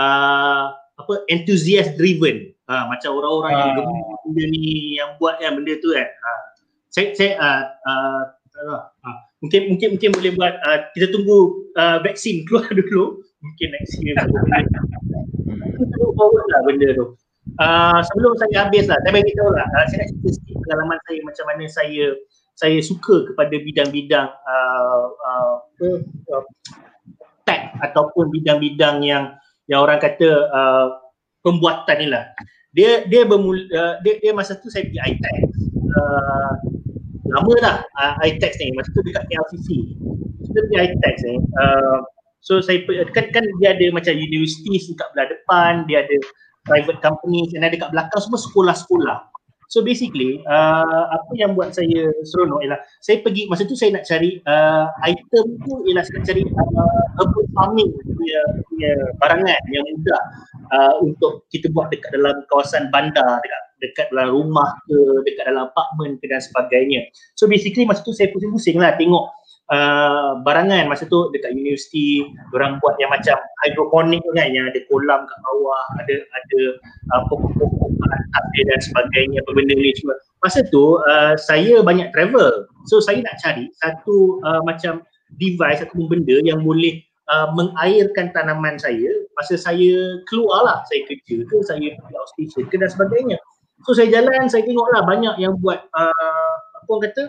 [0.00, 2.48] uh, apa enthusiast driven.
[2.72, 3.58] uh, macam orang-orang uh.
[3.60, 6.08] yang gemuk benda ni yang buat yang benda tu kan.
[6.08, 6.42] Uh,
[6.88, 8.22] saya saya uh, uh,
[9.04, 13.98] uh, mungkin mungkin mungkin boleh buat uh, kita tunggu uh, vaksin keluar dulu mungkin next
[14.00, 17.06] year kita forward lah benda tu
[17.60, 20.98] uh, sebelum saya habis lah saya bagi tahu lah uh, saya nak cerita sikit pengalaman
[21.08, 22.04] saya macam mana saya
[22.52, 25.56] saya suka kepada bidang-bidang uh, uh,
[27.48, 29.34] tech ataupun bidang-bidang yang
[29.66, 30.86] yang orang kata uh,
[31.42, 32.24] pembuatan ni lah.
[32.72, 35.38] Dia dia bermula uh, dia, dia masa tu saya pergi iTech.
[35.92, 36.52] Uh,
[37.32, 39.68] lama dah uh, iTech ni masa tu dekat KLCC.
[40.48, 41.34] Kita pergi iTech ni.
[41.58, 41.98] Uh,
[42.40, 42.80] so saya
[43.12, 46.16] kan kan dia ada macam universiti dekat belah depan, dia ada
[46.66, 49.18] private company dan ada dekat belakang semua sekolah-sekolah.
[49.72, 54.04] So basically uh, apa yang buat saya seronok ialah saya pergi masa tu saya nak
[54.04, 59.84] cari uh, item tu ialah saya nak cari uh, urban farming punya, punya barangan yang
[59.96, 60.22] mudah
[60.76, 65.72] uh, untuk kita buat dekat dalam kawasan bandar dekat dekat dalam rumah ke dekat dalam
[65.72, 67.08] apartment ke dan sebagainya.
[67.40, 69.32] So basically masa tu saya pusing-pusing lah tengok
[69.72, 75.24] uh, barangan masa tu dekat universiti orang buat yang macam hidroponik kan yang ada kolam
[75.24, 76.60] kat bawah ada ada
[77.16, 77.92] uh, pokok-pokok
[78.52, 80.16] dia dan sebagainya apa benda ni semua.
[80.44, 82.68] Masa tu uh, saya banyak travel.
[82.88, 85.00] So saya nak cari satu uh, macam
[85.40, 87.00] device atau benda yang boleh
[87.32, 92.76] uh, mengairkan tanaman saya masa saya keluar lah saya kerja ke saya pergi outstation ke
[92.76, 93.38] dan sebagainya.
[93.88, 97.22] So saya jalan saya tengok lah banyak yang buat uh, apa orang kata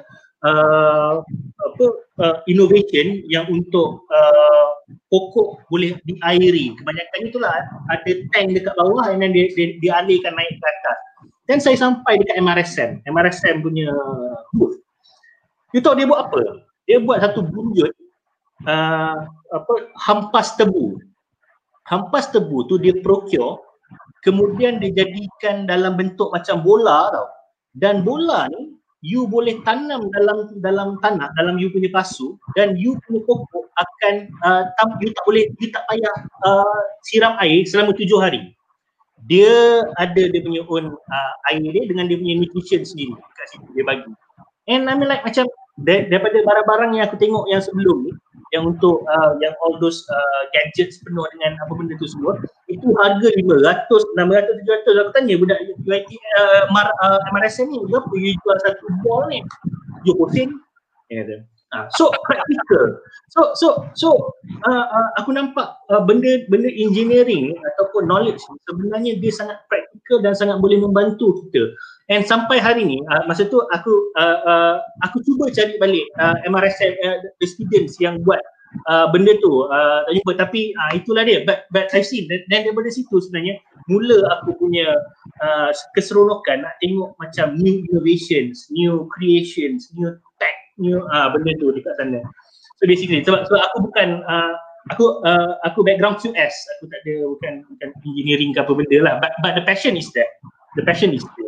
[0.44, 1.24] uh,
[1.64, 1.86] apa
[2.20, 4.68] uh, innovation yang untuk uh,
[5.08, 6.76] pokok boleh diairi.
[6.78, 7.52] Kebanyakan itulah
[7.90, 11.00] ada tank dekat bawah dan dia, dia dialihkan naik ke atas.
[11.44, 13.92] Dan saya sampai dekat MRSM MRSM punya
[14.56, 14.80] booth.
[15.76, 16.64] You tahu dia buat apa?
[16.86, 17.92] Dia buat satu bunjut
[18.68, 21.00] uh, apa hampas tebu.
[21.88, 23.60] Hampas tebu tu dia procure
[24.24, 27.28] kemudian dijadikan dalam bentuk macam bola tau.
[27.74, 32.96] Dan bola ni you boleh tanam dalam dalam tanah dalam you punya pasu dan you
[33.04, 36.16] punya pokok akan uh, tam, you tak boleh you tak payah
[36.48, 38.56] uh, siram air selama tujuh hari.
[39.28, 43.68] Dia ada dia punya own uh, air dia dengan dia punya nutrition sendiri kat situ
[43.76, 44.08] dia bagi.
[44.72, 45.52] And I mean like macam
[45.84, 48.14] daripada barang-barang yang aku tengok yang sebelum ni
[48.54, 52.38] yang untuk uh, yang all those uh, gadgets penuh dengan apa benda tu semua
[52.70, 58.14] itu harga 500 600 700 aku tanya budak UIT uh, Mar, uh, MRSM ni berapa
[58.14, 59.42] you jual satu ball ni?
[60.06, 60.50] 70 sen
[61.10, 61.26] ya
[61.90, 63.02] so practical.
[63.34, 63.68] So so
[63.98, 64.10] so
[64.70, 68.38] uh, uh, aku nampak uh, benda benda engineering ataupun knowledge
[68.70, 71.74] sebenarnya dia sangat practical dan sangat boleh membantu kita
[72.14, 76.38] And sampai hari ni, uh, masa tu aku uh, uh, aku cuba cari balik uh,
[76.46, 78.38] MRSM uh, the students yang buat
[78.86, 82.46] uh, benda tu uh, tak jumpa tapi uh, itulah dia but, but I've seen dan
[82.70, 83.58] daripada situ sebenarnya
[83.90, 84.94] mula aku punya
[85.42, 91.74] uh, keseronokan nak tengok macam new innovations, new creations, new tech, new uh, benda tu
[91.74, 92.22] dekat sana.
[92.78, 94.54] So basically sebab sebab aku bukan uh,
[94.94, 99.14] aku uh, aku background QS, aku tak ada bukan bukan engineering ke apa benda lah
[99.18, 100.30] but, but the passion is there.
[100.78, 101.43] The passion is there.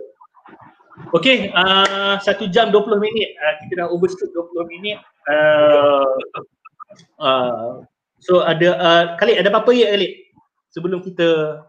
[1.12, 3.36] Okay, uh, satu jam 20 minit.
[3.40, 4.98] Uh, kita dah overshoot 20 minit.
[5.28, 6.16] Uh,
[7.20, 7.84] uh,
[8.24, 10.12] so ada, uh, Khalid ada apa-apa ya Khalid?
[10.72, 11.60] Sebelum kita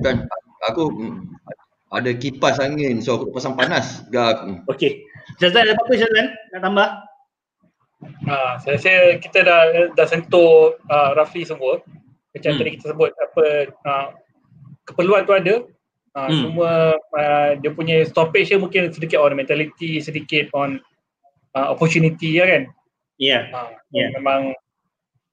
[0.00, 0.24] Dan
[0.64, 0.88] aku
[1.92, 4.50] ada kipas angin so aku pasang panas gak aku.
[4.76, 5.04] Okay.
[5.40, 6.26] Jazan ada apa-apa Jazan?
[6.52, 6.88] Nak tambah?
[8.24, 9.60] Uh, saya rasa kita dah
[9.92, 11.84] dah sentuh uh, roughly semua.
[12.32, 12.58] Macam hmm.
[12.60, 13.44] tadi kita sebut apa
[13.84, 14.06] uh,
[14.88, 15.54] keperluan tu ada
[16.10, 16.40] Uh, hmm.
[16.42, 20.82] Semua uh, dia punya stoppage dia mungkin sedikit on mentality, sedikit on
[21.54, 22.62] uh, opportunity ya kan?
[23.20, 23.28] Ya.
[23.30, 23.42] Yeah.
[23.54, 24.08] Uh, yeah.
[24.18, 24.58] Memang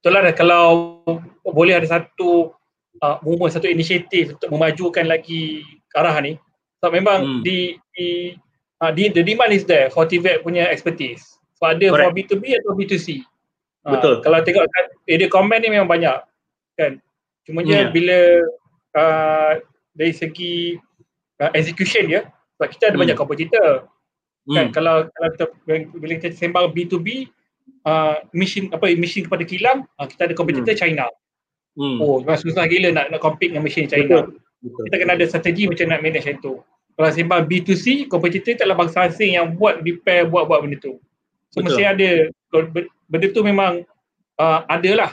[0.02, 0.66] itulah kalau
[1.42, 2.54] boleh ada satu
[3.02, 5.66] uh, movement, satu inisiatif untuk memajukan lagi
[5.98, 6.38] arah ni.
[6.78, 7.42] So memang hmm.
[7.42, 8.38] di di
[8.86, 11.26] uh, di the demand is there for TVET punya expertise.
[11.58, 12.06] So ada Correct.
[12.06, 13.26] for B2B atau B2C.
[13.82, 14.22] Uh, Betul.
[14.22, 14.66] Kalau tengok
[15.10, 16.22] area comment ni memang banyak
[16.78, 17.02] kan.
[17.50, 17.90] Cuma yeah.
[17.90, 18.46] bila
[18.94, 19.52] uh,
[19.98, 20.78] dari segi
[21.42, 23.02] uh, execution ya sebab kita ada hmm.
[23.04, 23.70] banyak kompetitor
[24.46, 24.48] kan?
[24.48, 24.56] hmm.
[24.56, 25.46] kan kalau kalau kita
[25.98, 27.28] bila kita sembang B2B
[27.90, 30.82] uh, mission apa mission kepada kilang uh, kita ada kompetitor hmm.
[30.82, 31.06] China
[31.76, 31.98] hmm.
[31.98, 34.38] oh memang susah gila nak nak compete dengan mesin China Betul.
[34.62, 34.84] Betul.
[34.90, 36.54] kita kena ada strategi macam nak manage itu
[36.98, 41.02] kalau sembang B2C kompetitor itu adalah bangsa asing yang buat repair buat-buat benda tu
[41.50, 41.74] so Betul.
[41.74, 42.10] mesti ada
[43.10, 43.82] benda tu memang
[44.38, 45.12] uh, ada lah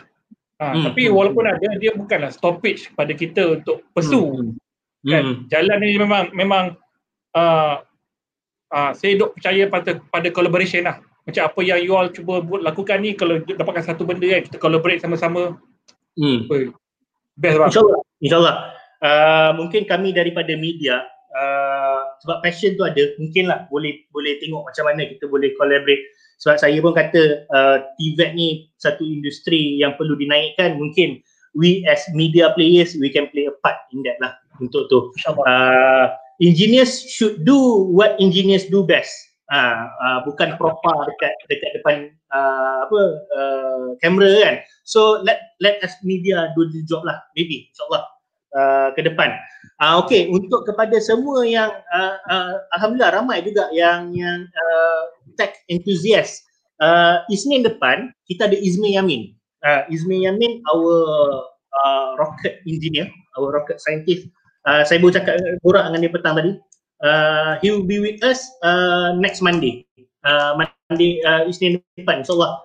[0.54, 1.54] Ha, hmm, tapi hmm, walaupun hmm.
[1.58, 4.54] ada dia bukanlah stoppage pada kita untuk pursue hmm,
[5.12, 5.24] kan?
[5.24, 5.36] Hmm.
[5.52, 6.64] jalan ni memang memang
[7.36, 7.84] uh,
[8.72, 11.00] uh, saya duk percaya pada pada collaboration lah.
[11.24, 14.56] Macam apa yang you all cuba buat lakukan ni kalau dapatkan satu benda kan kita
[14.60, 15.56] collaborate sama-sama.
[16.14, 16.46] Hmm.
[17.36, 17.68] best lah.
[17.68, 18.56] Insyaallah insyaallah.
[19.04, 21.04] Uh, mungkin kami daripada media
[21.36, 26.04] uh, sebab passion tu ada mungkin lah boleh boleh tengok macam mana kita boleh collaborate.
[26.40, 30.76] Sebab saya pun kata uh, TVET ni satu industri yang perlu dinaikkan.
[30.76, 31.24] Mungkin
[31.56, 34.98] we as media players we can play a part in that lah untuk tu.
[35.46, 39.12] Uh, engineers should do what engineers do best.
[39.52, 41.96] Uh, uh, bukan proper dekat dekat depan
[42.32, 43.00] uh, apa
[43.36, 44.56] uh, kamera kan.
[44.88, 48.14] So let let us media do the job lah maybe insyaallah.
[48.54, 49.34] uh, ke depan.
[49.82, 55.02] Uh, okay, untuk kepada semua yang uh, uh, alhamdulillah ramai juga yang yang uh,
[55.34, 56.46] tech enthusiast.
[56.78, 59.34] Uh, Isnin depan kita ada Izmi Yamin.
[59.62, 60.96] Uh, Izmi Yamin our
[61.84, 64.30] uh, rocket engineer, our rocket scientist.
[64.64, 66.52] Uh, saya baru cakap borak dengan dia petang tadi.
[67.04, 69.84] Uh, he will be with us uh, next Monday.
[70.24, 72.64] Uh, Monday uh, Isnin depan insyaallah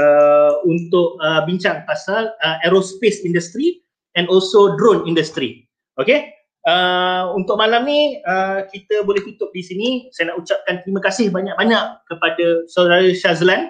[0.00, 3.84] uh, untuk uh, bincang pasal uh, aerospace industry
[4.16, 5.68] and also drone industry.
[6.00, 6.32] Okay?
[6.64, 10.08] Uh, untuk malam ni uh, kita boleh tutup di sini.
[10.16, 13.68] Saya nak ucapkan terima kasih banyak-banyak kepada saudara Shazlan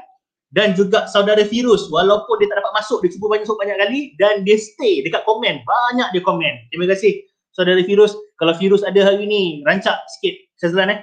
[0.52, 4.44] dan juga saudara Firuz walaupun dia tak dapat masuk dia cuba banyak banyak kali dan
[4.44, 9.24] dia stay dekat komen banyak dia komen terima kasih saudara Firuz kalau Firuz ada hari
[9.29, 10.35] ni rancak sikit.
[10.59, 11.01] Shazlan eh?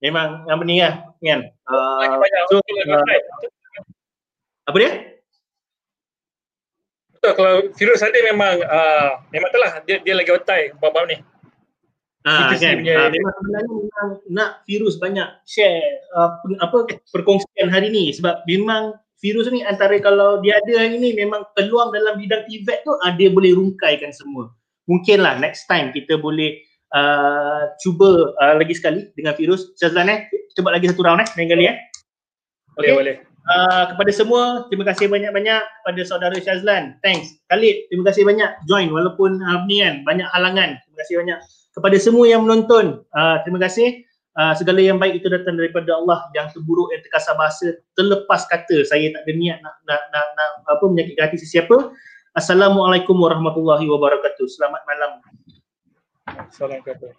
[0.00, 1.40] Memang yang penting lah kan?
[1.68, 3.04] Uh, so, uh,
[4.64, 4.92] apa dia?
[7.20, 9.84] Betul, kalau virus ada memang uh, memang telah.
[9.84, 11.20] Dia, dia lagi otai bab-bab ni.
[12.24, 12.80] Ah, kan?
[12.80, 15.84] Punya, uh, memang sebenarnya memang nak virus banyak share
[16.16, 16.32] uh,
[16.64, 18.08] apa perkongsian hari ni.
[18.16, 22.88] Sebab memang virus ni antara kalau dia ada hari ni memang peluang dalam bidang TVET
[22.88, 24.48] tu uh, dia boleh rungkaikan semua.
[24.90, 26.58] Mungkinlah next time kita boleh
[26.90, 29.70] uh, cuba uh, lagi sekali dengan virus.
[29.78, 31.76] Syazlan eh, kita buat lagi satu round eh, lain kali eh.
[32.74, 32.98] Boleh, okay.
[32.98, 33.16] boleh.
[33.50, 36.98] Uh, kepada semua, terima kasih banyak-banyak kepada saudara Syazlan.
[37.00, 37.40] Thanks.
[37.48, 40.76] Khalid, terima kasih banyak join walaupun uh, ni kan banyak halangan.
[40.82, 41.38] Terima kasih banyak.
[41.70, 44.02] Kepada semua yang menonton, uh, terima kasih.
[44.38, 48.86] Uh, segala yang baik itu datang daripada Allah yang terburuk yang terkasar bahasa terlepas kata
[48.86, 51.90] saya tak ada niat nak, nak, nak, nak apa menyakitkan hati sesiapa
[52.30, 54.46] Assalamualaikum warahmatullahi wabarakatuh.
[54.46, 55.18] Selamat malam.
[56.46, 57.10] Assalamualaikum